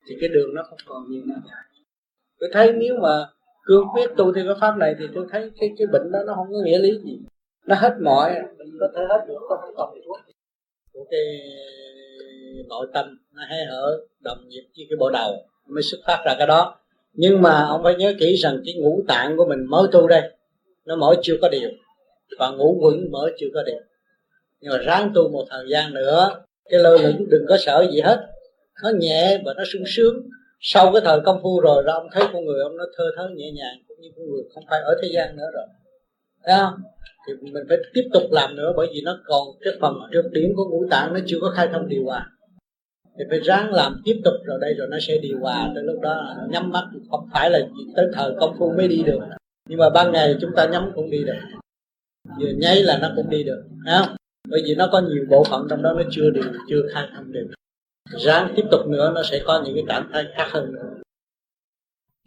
thì 0.08 0.16
cái 0.22 0.30
đường 0.30 0.54
nó 0.54 0.64
không 0.64 0.80
còn 0.86 1.04
như 1.10 1.22
nữa 1.28 1.36
tôi 2.40 2.50
thấy 2.54 2.74
nếu 2.74 2.98
mà 3.02 3.28
cương 3.64 3.86
quyết 3.94 4.10
tu 4.18 4.34
theo 4.34 4.46
cái 4.46 4.56
pháp 4.62 4.78
này 4.78 4.96
thì 5.00 5.06
tôi 5.16 5.26
thấy 5.32 5.52
cái 5.60 5.70
cái 5.78 5.88
bệnh 5.88 6.12
đó 6.12 6.20
nó 6.28 6.34
không 6.36 6.48
có 6.52 6.58
nghĩa 6.66 6.80
lý 6.80 7.00
gì. 7.04 7.20
Nó 7.66 7.76
hết 7.76 7.98
mọi, 8.04 8.36
mình 8.58 8.78
có 8.80 8.88
thể 8.96 9.02
hết 9.10 9.26
được 9.28 9.40
không 9.50 9.74
còn 9.78 9.94
thuốc 10.06 10.18
của 10.94 11.06
cái 11.12 11.22
nội 12.70 12.88
tâm 12.94 13.18
nó 13.34 13.42
hay 13.50 13.66
hở, 13.66 14.00
đồng 14.20 14.38
nhịp 14.48 14.64
với 14.78 14.86
cái 14.90 14.98
bộ 15.00 15.10
đầu 15.10 15.46
mới 15.68 15.84
xuất 15.84 15.98
phát 16.08 16.24
ra 16.26 16.36
cái 16.38 16.48
đó. 16.48 16.76
Nhưng 17.14 17.42
mà 17.42 17.66
ông 17.66 17.84
phải 17.84 17.96
nhớ 17.96 18.14
kỹ 18.20 18.36
rằng 18.36 18.62
cái 18.66 18.74
ngũ 18.78 19.04
tạng 19.08 19.38
của 19.38 19.46
mình 19.46 19.66
mới 19.70 19.88
tu 19.92 20.08
đây, 20.08 20.22
nó 20.86 20.96
mỗi 20.96 21.18
chưa 21.22 21.36
có 21.42 21.50
điều. 21.50 21.70
Và 22.40 22.50
ngũ 22.50 22.78
quẩn 22.82 23.12
mở 23.12 23.30
chưa 23.40 23.48
có 23.54 23.64
điều 23.64 23.80
nhưng 24.62 24.72
mà 24.72 24.78
ráng 24.78 25.12
tu 25.16 25.30
một 25.30 25.46
thời 25.50 25.66
gian 25.70 25.94
nữa, 25.94 26.30
cái 26.70 26.80
lơ 26.80 26.98
lửng 26.98 27.26
đừng 27.30 27.46
có 27.50 27.58
sợ 27.58 27.86
gì 27.92 28.02
hết. 28.02 28.28
Nó 28.84 28.90
nhẹ 29.00 29.42
và 29.46 29.54
nó 29.58 29.64
sung 29.74 29.84
sướng. 29.88 30.16
Sau 30.62 30.92
cái 30.94 31.02
thời 31.06 31.20
công 31.26 31.40
phu 31.44 31.60
rồi 31.60 31.84
đó, 31.84 31.94
ông 31.94 32.08
thấy 32.12 32.24
con 32.34 32.46
người 32.46 32.62
ông 32.62 32.78
nó 32.78 32.86
thơ 32.98 33.04
thớ 33.18 33.30
nhẹ 33.36 33.52
nhàng, 33.52 33.76
cũng 33.88 33.98
như 34.02 34.10
con 34.16 34.26
người 34.26 34.44
không 34.54 34.64
phải 34.70 34.80
ở 34.82 34.96
thế 35.02 35.10
gian 35.14 35.38
nữa 35.38 35.50
rồi. 35.54 35.66
Thấy 36.46 36.56
không? 36.60 36.74
Thì 37.28 37.34
mình 37.52 37.64
phải 37.70 37.78
tiếp 37.94 38.10
tục 38.14 38.24
làm 38.32 38.56
nữa, 38.56 38.74
bởi 38.78 38.88
vì 38.94 39.02
nó 39.02 39.20
còn 39.26 39.48
cái 39.62 39.74
phần 39.82 39.94
trước 40.14 40.30
điểm 40.32 40.50
của 40.56 40.66
ngũ 40.70 40.86
tạng 40.92 41.14
nó 41.14 41.20
chưa 41.26 41.38
có 41.42 41.50
khai 41.56 41.68
thông 41.74 41.90
điều 41.90 42.06
hòa. 42.06 42.30
Thì 43.18 43.26
phải 43.30 43.40
ráng 43.40 43.74
làm 43.74 44.02
tiếp 44.06 44.22
tục 44.26 44.34
rồi 44.46 44.58
đây 44.62 44.74
rồi 44.74 44.88
nó 44.92 44.98
sẽ 45.02 45.18
điều 45.18 45.40
hòa. 45.40 45.72
Tới 45.76 45.84
lúc 45.84 46.02
đó 46.02 46.36
nhắm 46.50 46.70
mắt, 46.72 46.84
không 47.12 47.30
phải 47.34 47.50
là 47.50 47.60
tới 47.96 48.06
thời 48.14 48.32
công 48.40 48.56
phu 48.60 48.72
mới 48.72 48.88
đi 48.88 49.04
được. 49.06 49.20
Nhưng 49.70 49.80
mà 49.80 49.90
ban 49.90 50.12
ngày 50.12 50.36
chúng 50.42 50.52
ta 50.56 50.66
nhắm 50.66 50.92
cũng 50.96 51.10
đi 51.10 51.24
được. 51.24 51.40
Vừa 52.40 52.52
nháy 52.58 52.84
là 52.84 52.98
nó 53.02 53.12
cũng 53.16 53.30
đi 53.30 53.44
được. 53.44 53.64
Không? 53.86 54.16
Bởi 54.48 54.62
vì 54.66 54.76
nó 54.76 54.90
có 54.92 55.02
nhiều 55.02 55.26
bộ 55.30 55.44
phận 55.44 55.68
trong 55.70 55.82
đó 55.82 55.94
nó 55.94 56.04
chưa 56.12 56.30
được 56.30 56.52
chưa 56.70 56.82
khai 56.94 57.08
thông 57.16 57.32
được. 57.32 57.48
Ráng 58.18 58.54
tiếp 58.56 58.66
tục 58.72 58.88
nữa 58.88 59.12
nó 59.16 59.24
sẽ 59.24 59.42
có 59.46 59.62
những 59.66 59.76
cái 59.76 59.84
cảm 59.88 60.10
thấy 60.14 60.26
khác 60.36 60.48
hơn 60.52 60.74
nữa. 60.74 61.02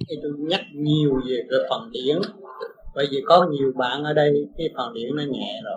Thì 0.09 0.17
tôi 0.23 0.33
nhắc 0.39 0.61
nhiều 0.75 1.21
về 1.29 1.43
cái 1.51 1.59
phần 1.71 1.91
điển. 1.93 2.17
Bởi 2.95 3.07
vì 3.11 3.23
có 3.27 3.47
nhiều 3.51 3.73
bạn 3.77 4.05
ở 4.05 4.13
đây 4.13 4.33
cái 4.59 4.69
phần 4.77 4.95
điển 4.95 5.17
nó 5.17 5.23
nhẹ 5.23 5.61
rồi. 5.65 5.77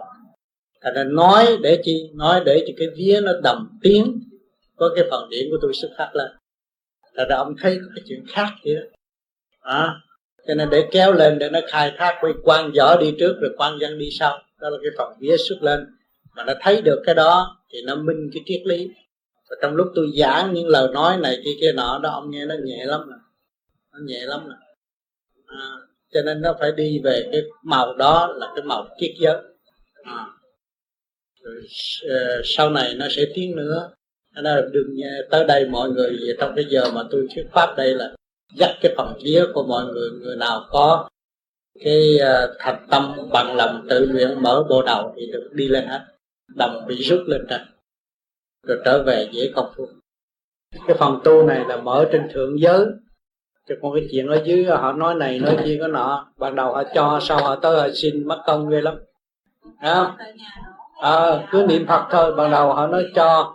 Thành 0.81 0.93
ra 0.93 1.03
nói 1.03 1.57
để 1.61 1.81
chi 1.83 2.09
nói 2.13 2.41
để 2.45 2.63
cho 2.67 2.73
cái 2.77 2.87
vía 2.97 3.21
nó 3.23 3.31
đầm 3.43 3.79
tiếng 3.81 4.19
có 4.75 4.89
cái 4.95 5.05
phần 5.11 5.29
điển 5.29 5.47
của 5.51 5.57
tôi 5.61 5.73
xuất 5.73 5.89
phát 5.97 6.15
lên. 6.15 6.31
Thành 7.17 7.27
ra 7.29 7.35
ông 7.35 7.55
thấy 7.61 7.77
có 7.81 7.91
cái 7.95 8.03
chuyện 8.07 8.23
khác 8.27 8.49
vậy 8.65 8.75
đó. 8.75 8.81
À, 9.61 9.95
cho 10.47 10.53
nên 10.53 10.69
để 10.69 10.87
kéo 10.91 11.13
lên 11.13 11.39
để 11.39 11.49
nó 11.49 11.59
khai 11.67 11.91
thác 11.97 12.17
quay 12.21 12.33
quan 12.43 12.71
võ 12.77 12.97
đi 12.97 13.15
trước 13.19 13.35
rồi 13.41 13.51
quan 13.57 13.79
dân 13.79 13.97
đi 13.97 14.09
sau. 14.19 14.39
Đó 14.59 14.69
là 14.69 14.77
cái 14.83 14.91
phần 14.97 15.13
vía 15.19 15.35
xuất 15.37 15.63
lên 15.63 15.94
mà 16.35 16.43
nó 16.43 16.53
thấy 16.61 16.81
được 16.81 17.01
cái 17.05 17.15
đó 17.15 17.57
thì 17.69 17.79
nó 17.85 17.95
minh 17.95 18.29
cái 18.33 18.43
triết 18.45 18.61
lý. 18.65 18.89
Và 19.49 19.55
trong 19.61 19.75
lúc 19.75 19.87
tôi 19.95 20.07
giảng 20.17 20.53
những 20.53 20.67
lời 20.67 20.87
nói 20.93 21.17
này 21.17 21.41
kia 21.45 21.51
kia 21.61 21.71
nọ 21.71 21.99
đó 22.03 22.09
ông 22.09 22.31
nghe 22.31 22.45
nó 22.45 22.55
nhẹ 22.63 22.85
lắm 22.85 23.01
nè. 23.09 23.15
Nó 23.93 23.99
nhẹ 24.05 24.25
lắm 24.25 24.49
nè. 24.49 24.55
À, 25.45 25.69
cho 26.13 26.21
nên 26.21 26.41
nó 26.41 26.55
phải 26.59 26.71
đi 26.71 26.99
về 27.03 27.29
cái 27.31 27.41
màu 27.63 27.93
đó 27.93 28.33
là 28.35 28.51
cái 28.55 28.65
màu 28.65 28.87
triết 28.99 29.11
giới. 29.19 29.37
À. 30.03 30.25
rồi 31.41 31.55
ờ, 32.09 32.41
sau 32.43 32.69
này 32.69 32.93
nó 32.95 33.05
sẽ 33.09 33.23
tiến 33.35 33.55
nữa. 33.55 33.91
Nên 34.35 34.43
đừng 34.43 34.71
đừng 34.73 34.95
tới 35.31 35.45
đây 35.47 35.65
mọi 35.65 35.89
người 35.89 36.35
trong 36.39 36.53
cái 36.55 36.65
giờ 36.69 36.91
mà 36.93 37.01
tôi 37.11 37.27
thuyết 37.35 37.45
pháp 37.53 37.75
đây 37.77 37.93
là 37.93 38.15
dắt 38.55 38.75
cái 38.81 38.93
phần 38.97 39.13
vía 39.23 39.45
của 39.53 39.63
mọi 39.63 39.85
người 39.85 40.09
người 40.11 40.35
nào 40.35 40.65
có 40.69 41.09
cái 41.83 42.19
uh, 42.21 42.55
thành 42.59 42.87
tâm 42.91 43.15
bằng 43.31 43.55
lòng 43.55 43.85
tự 43.89 44.05
luyện 44.05 44.43
mở 44.43 44.63
bộ 44.69 44.81
đầu 44.81 45.13
thì 45.15 45.31
được 45.31 45.49
đi 45.53 45.67
lên 45.67 45.87
hết 45.87 46.05
đồng 46.47 46.85
bị 46.87 46.95
rút 46.95 47.19
lên 47.27 47.45
trên 47.49 47.61
rồi 48.67 48.77
trở 48.85 49.03
về 49.03 49.29
dễ 49.31 49.51
công 49.55 49.69
phu. 49.75 49.87
Cái 50.87 50.97
phần 50.99 51.19
tu 51.23 51.43
này 51.43 51.65
là 51.67 51.77
mở 51.77 52.05
trên 52.11 52.29
thượng 52.33 52.59
giới. 52.59 52.85
Chứ 53.67 53.75
còn 53.81 53.93
cái 53.93 54.07
chuyện 54.11 54.27
ở 54.27 54.41
dưới 54.45 54.63
họ 54.65 54.93
nói 54.93 55.15
này 55.15 55.39
nói 55.39 55.57
kia 55.65 55.77
có 55.81 55.87
nọ 55.87 56.27
ban 56.37 56.55
đầu 56.55 56.73
họ 56.73 56.83
cho 56.93 57.19
sau 57.21 57.43
họ 57.43 57.55
tới 57.55 57.81
họ 57.81 57.87
xin 57.93 58.27
mất 58.27 58.43
công 58.45 58.69
ghê 58.69 58.81
lắm. 58.81 58.99
Thấy 59.81 59.93
à, 61.01 61.47
cứ 61.51 61.65
niệm 61.69 61.87
phật 61.87 62.07
thôi 62.11 62.35
ban 62.35 62.51
đầu 62.51 62.73
họ 62.73 62.87
nói 62.87 63.05
cho 63.15 63.53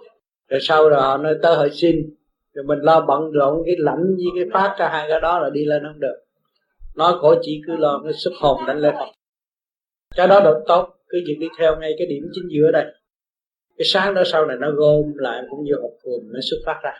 rồi 0.48 0.60
sau 0.62 0.88
rồi 0.88 1.00
họ 1.02 1.16
nói 1.16 1.34
tới 1.42 1.56
họ 1.56 1.66
xin. 1.72 2.14
Rồi 2.54 2.64
mình 2.64 2.78
lo 2.78 3.00
bận 3.00 3.30
rộn 3.30 3.62
cái 3.66 3.74
lãnh 3.78 4.16
với 4.16 4.26
cái 4.34 4.44
phát 4.52 4.76
ra 4.78 4.88
hai 4.88 5.06
cái 5.08 5.20
đó 5.20 5.38
là 5.38 5.50
đi 5.50 5.64
lên 5.64 5.82
không 5.84 6.00
được. 6.00 6.16
Nói 6.96 7.14
cổ 7.20 7.34
chỉ 7.42 7.62
cứ 7.66 7.76
lo 7.76 8.00
cái 8.04 8.12
xuất 8.12 8.32
hồn 8.40 8.60
đánh 8.66 8.78
lên. 8.78 8.94
Phật 8.94 9.08
cái 10.16 10.28
đó 10.28 10.40
được 10.40 10.62
tốt 10.66 10.99
cứ 11.10 11.18
việc 11.26 11.36
đi 11.40 11.46
theo 11.58 11.76
ngay 11.76 11.94
cái 11.98 12.06
điểm 12.06 12.22
chính 12.32 12.44
giữa 12.50 12.70
đây. 12.72 12.84
Cái 13.78 13.84
sáng 13.92 14.14
đó 14.14 14.22
sau 14.26 14.46
này 14.46 14.56
nó 14.60 14.70
gom 14.70 15.12
lại 15.14 15.42
cũng 15.50 15.64
như 15.64 15.72
hộp 15.82 15.92
cùm 16.02 16.32
nó 16.32 16.40
xuất 16.50 16.56
phát 16.66 16.80
ra. 16.82 16.92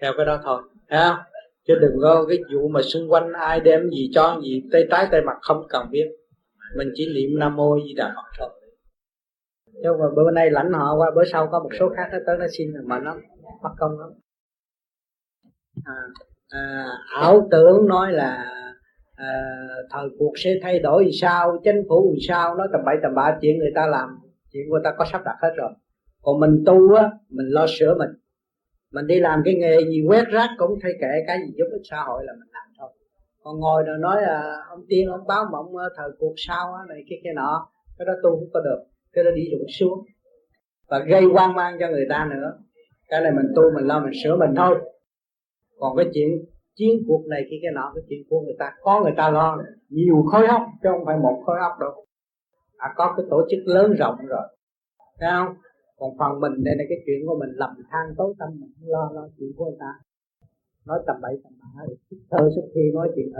Theo 0.00 0.12
cái 0.16 0.26
đó 0.26 0.40
thôi 0.44 0.62
ha 0.88 1.24
chứ 1.66 1.74
đừng 1.80 1.96
có 2.02 2.26
cái 2.28 2.38
vụ 2.54 2.68
mà 2.68 2.82
xung 2.82 3.10
quanh 3.10 3.32
ai 3.32 3.60
đem 3.60 3.90
gì 3.90 4.10
cho 4.14 4.40
gì 4.42 4.62
tay 4.72 4.86
trái 4.90 5.08
tay 5.12 5.20
mặt 5.26 5.36
không 5.40 5.66
cần 5.68 5.90
biết. 5.90 6.06
Mình 6.76 6.88
chỉ 6.94 7.06
niệm 7.14 7.38
nam 7.38 7.56
mô 7.56 7.78
di 7.86 7.94
đà 7.94 8.14
phật 8.16 8.30
thôi. 8.38 8.48
Nhưng 9.72 9.98
mà 9.98 10.06
bữa 10.16 10.30
nay 10.30 10.50
lãnh 10.50 10.72
họ 10.72 10.96
qua 10.96 11.10
bữa 11.16 11.24
sau 11.32 11.48
có 11.52 11.60
một 11.62 11.70
số 11.78 11.88
khác 11.96 12.08
nó 12.12 12.18
tới 12.26 12.36
nó 12.38 12.46
xin 12.58 12.68
mà 12.84 12.98
nó 12.98 13.16
mất 13.62 13.70
công 13.78 13.98
lắm. 14.00 14.08
À, 15.84 15.94
à, 16.48 16.86
ảo 17.20 17.48
tưởng 17.50 17.88
nói 17.88 18.12
là 18.12 18.54
à, 19.18 19.28
thời 19.90 20.08
cuộc 20.18 20.32
sẽ 20.36 20.54
thay 20.62 20.78
đổi 20.78 21.04
thì 21.04 21.10
sao 21.20 21.60
chính 21.64 21.82
phủ 21.88 22.12
thì 22.14 22.26
sao 22.28 22.54
nói 22.54 22.68
tầm 22.72 22.80
bậy 22.86 22.96
tầm 23.02 23.14
bạ 23.14 23.38
chuyện 23.40 23.58
người 23.58 23.72
ta 23.74 23.86
làm 23.86 24.08
chuyện 24.52 24.68
người 24.68 24.80
ta 24.84 24.94
có 24.98 25.04
sắp 25.12 25.22
đặt 25.24 25.36
hết 25.42 25.52
rồi. 25.56 25.70
Còn 26.22 26.40
mình 26.40 26.62
tu 26.66 26.94
á 26.94 27.10
mình 27.28 27.46
lo 27.46 27.66
sửa 27.78 27.94
mình. 27.98 28.10
Mình 28.92 29.06
đi 29.06 29.20
làm 29.20 29.42
cái 29.44 29.54
nghề 29.54 29.78
gì 29.84 30.04
quét 30.08 30.24
rác 30.28 30.48
cũng 30.58 30.78
thay 30.82 30.92
kệ 31.00 31.24
cái 31.26 31.38
gì 31.46 31.54
giúp 31.56 31.64
ích 31.72 31.82
xã 31.90 31.96
hội 32.06 32.24
là 32.26 32.32
mình 32.32 32.48
làm 32.52 32.68
thôi. 32.78 32.90
Còn 33.42 33.60
ngồi 33.60 33.82
rồi 33.86 33.98
nói 33.98 34.24
à, 34.24 34.56
ông 34.68 34.84
tiên 34.88 35.08
ông 35.08 35.26
báo 35.26 35.44
mộng 35.52 35.76
à, 35.76 35.86
thời 35.96 36.10
cuộc 36.18 36.34
sau 36.36 36.74
á 36.74 36.80
này 36.88 37.04
cái 37.08 37.18
kia 37.24 37.32
nọ 37.34 37.68
cái 37.98 38.06
đó 38.06 38.12
tu 38.22 38.30
không 38.30 38.50
có 38.52 38.60
được 38.60 38.84
cái 39.12 39.24
đó 39.24 39.30
đi 39.30 39.42
rụng 39.52 39.66
xuống. 39.78 40.04
Và 40.88 40.98
gây 40.98 41.22
hoang 41.22 41.54
mang 41.54 41.76
cho 41.80 41.88
người 41.88 42.06
ta 42.08 42.28
nữa. 42.30 42.52
Cái 43.08 43.20
này 43.20 43.32
mình 43.32 43.46
tu 43.56 43.62
mình 43.74 43.86
lo 43.86 44.00
mình 44.00 44.12
sửa 44.24 44.36
mình 44.36 44.50
thôi. 44.56 44.78
Còn 45.78 45.96
cái 45.96 46.06
chuyện 46.14 46.28
chiến 46.78 46.94
cuộc 47.06 47.22
này 47.32 47.42
cái 47.50 47.58
cái 47.62 47.72
nọ, 47.74 47.92
cái 47.94 48.04
chuyện 48.08 48.22
của 48.28 48.40
người 48.40 48.56
ta. 48.58 48.72
Có 48.80 49.00
người 49.02 49.14
ta 49.16 49.30
lo, 49.30 49.58
nhiều 49.88 50.22
khối 50.30 50.46
óc, 50.46 50.62
chứ 50.82 50.88
không 50.92 51.04
phải 51.06 51.16
một 51.18 51.36
khối 51.46 51.58
óc 51.68 51.72
đâu. 51.80 51.92
À 52.76 52.88
có 52.96 53.14
cái 53.16 53.26
tổ 53.30 53.38
chức 53.50 53.60
lớn 53.64 53.92
rộng 53.98 54.16
rồi. 54.32 54.46
Thấy 55.20 55.30
không? 55.36 55.54
Còn 55.98 56.10
phần 56.18 56.40
mình 56.40 56.64
đây 56.64 56.74
là 56.78 56.84
cái 56.88 56.98
chuyện 57.06 57.18
của 57.26 57.36
mình, 57.40 57.50
lầm 57.62 57.70
than 57.90 58.06
tối 58.18 58.34
tâm, 58.38 58.48
mình 58.60 58.72
lo 58.80 59.10
lo 59.14 59.28
chuyện 59.38 59.50
của 59.56 59.64
người 59.64 59.80
ta. 59.80 59.92
Nói 60.86 60.98
tầm 61.06 61.16
bậy 61.22 61.34
tầm 61.44 61.52
bạ 61.60 61.84
thơ 62.30 62.50
xuất 62.54 62.66
khi 62.74 62.80
nói 62.94 63.08
chuyện 63.14 63.26
thật. 63.34 63.36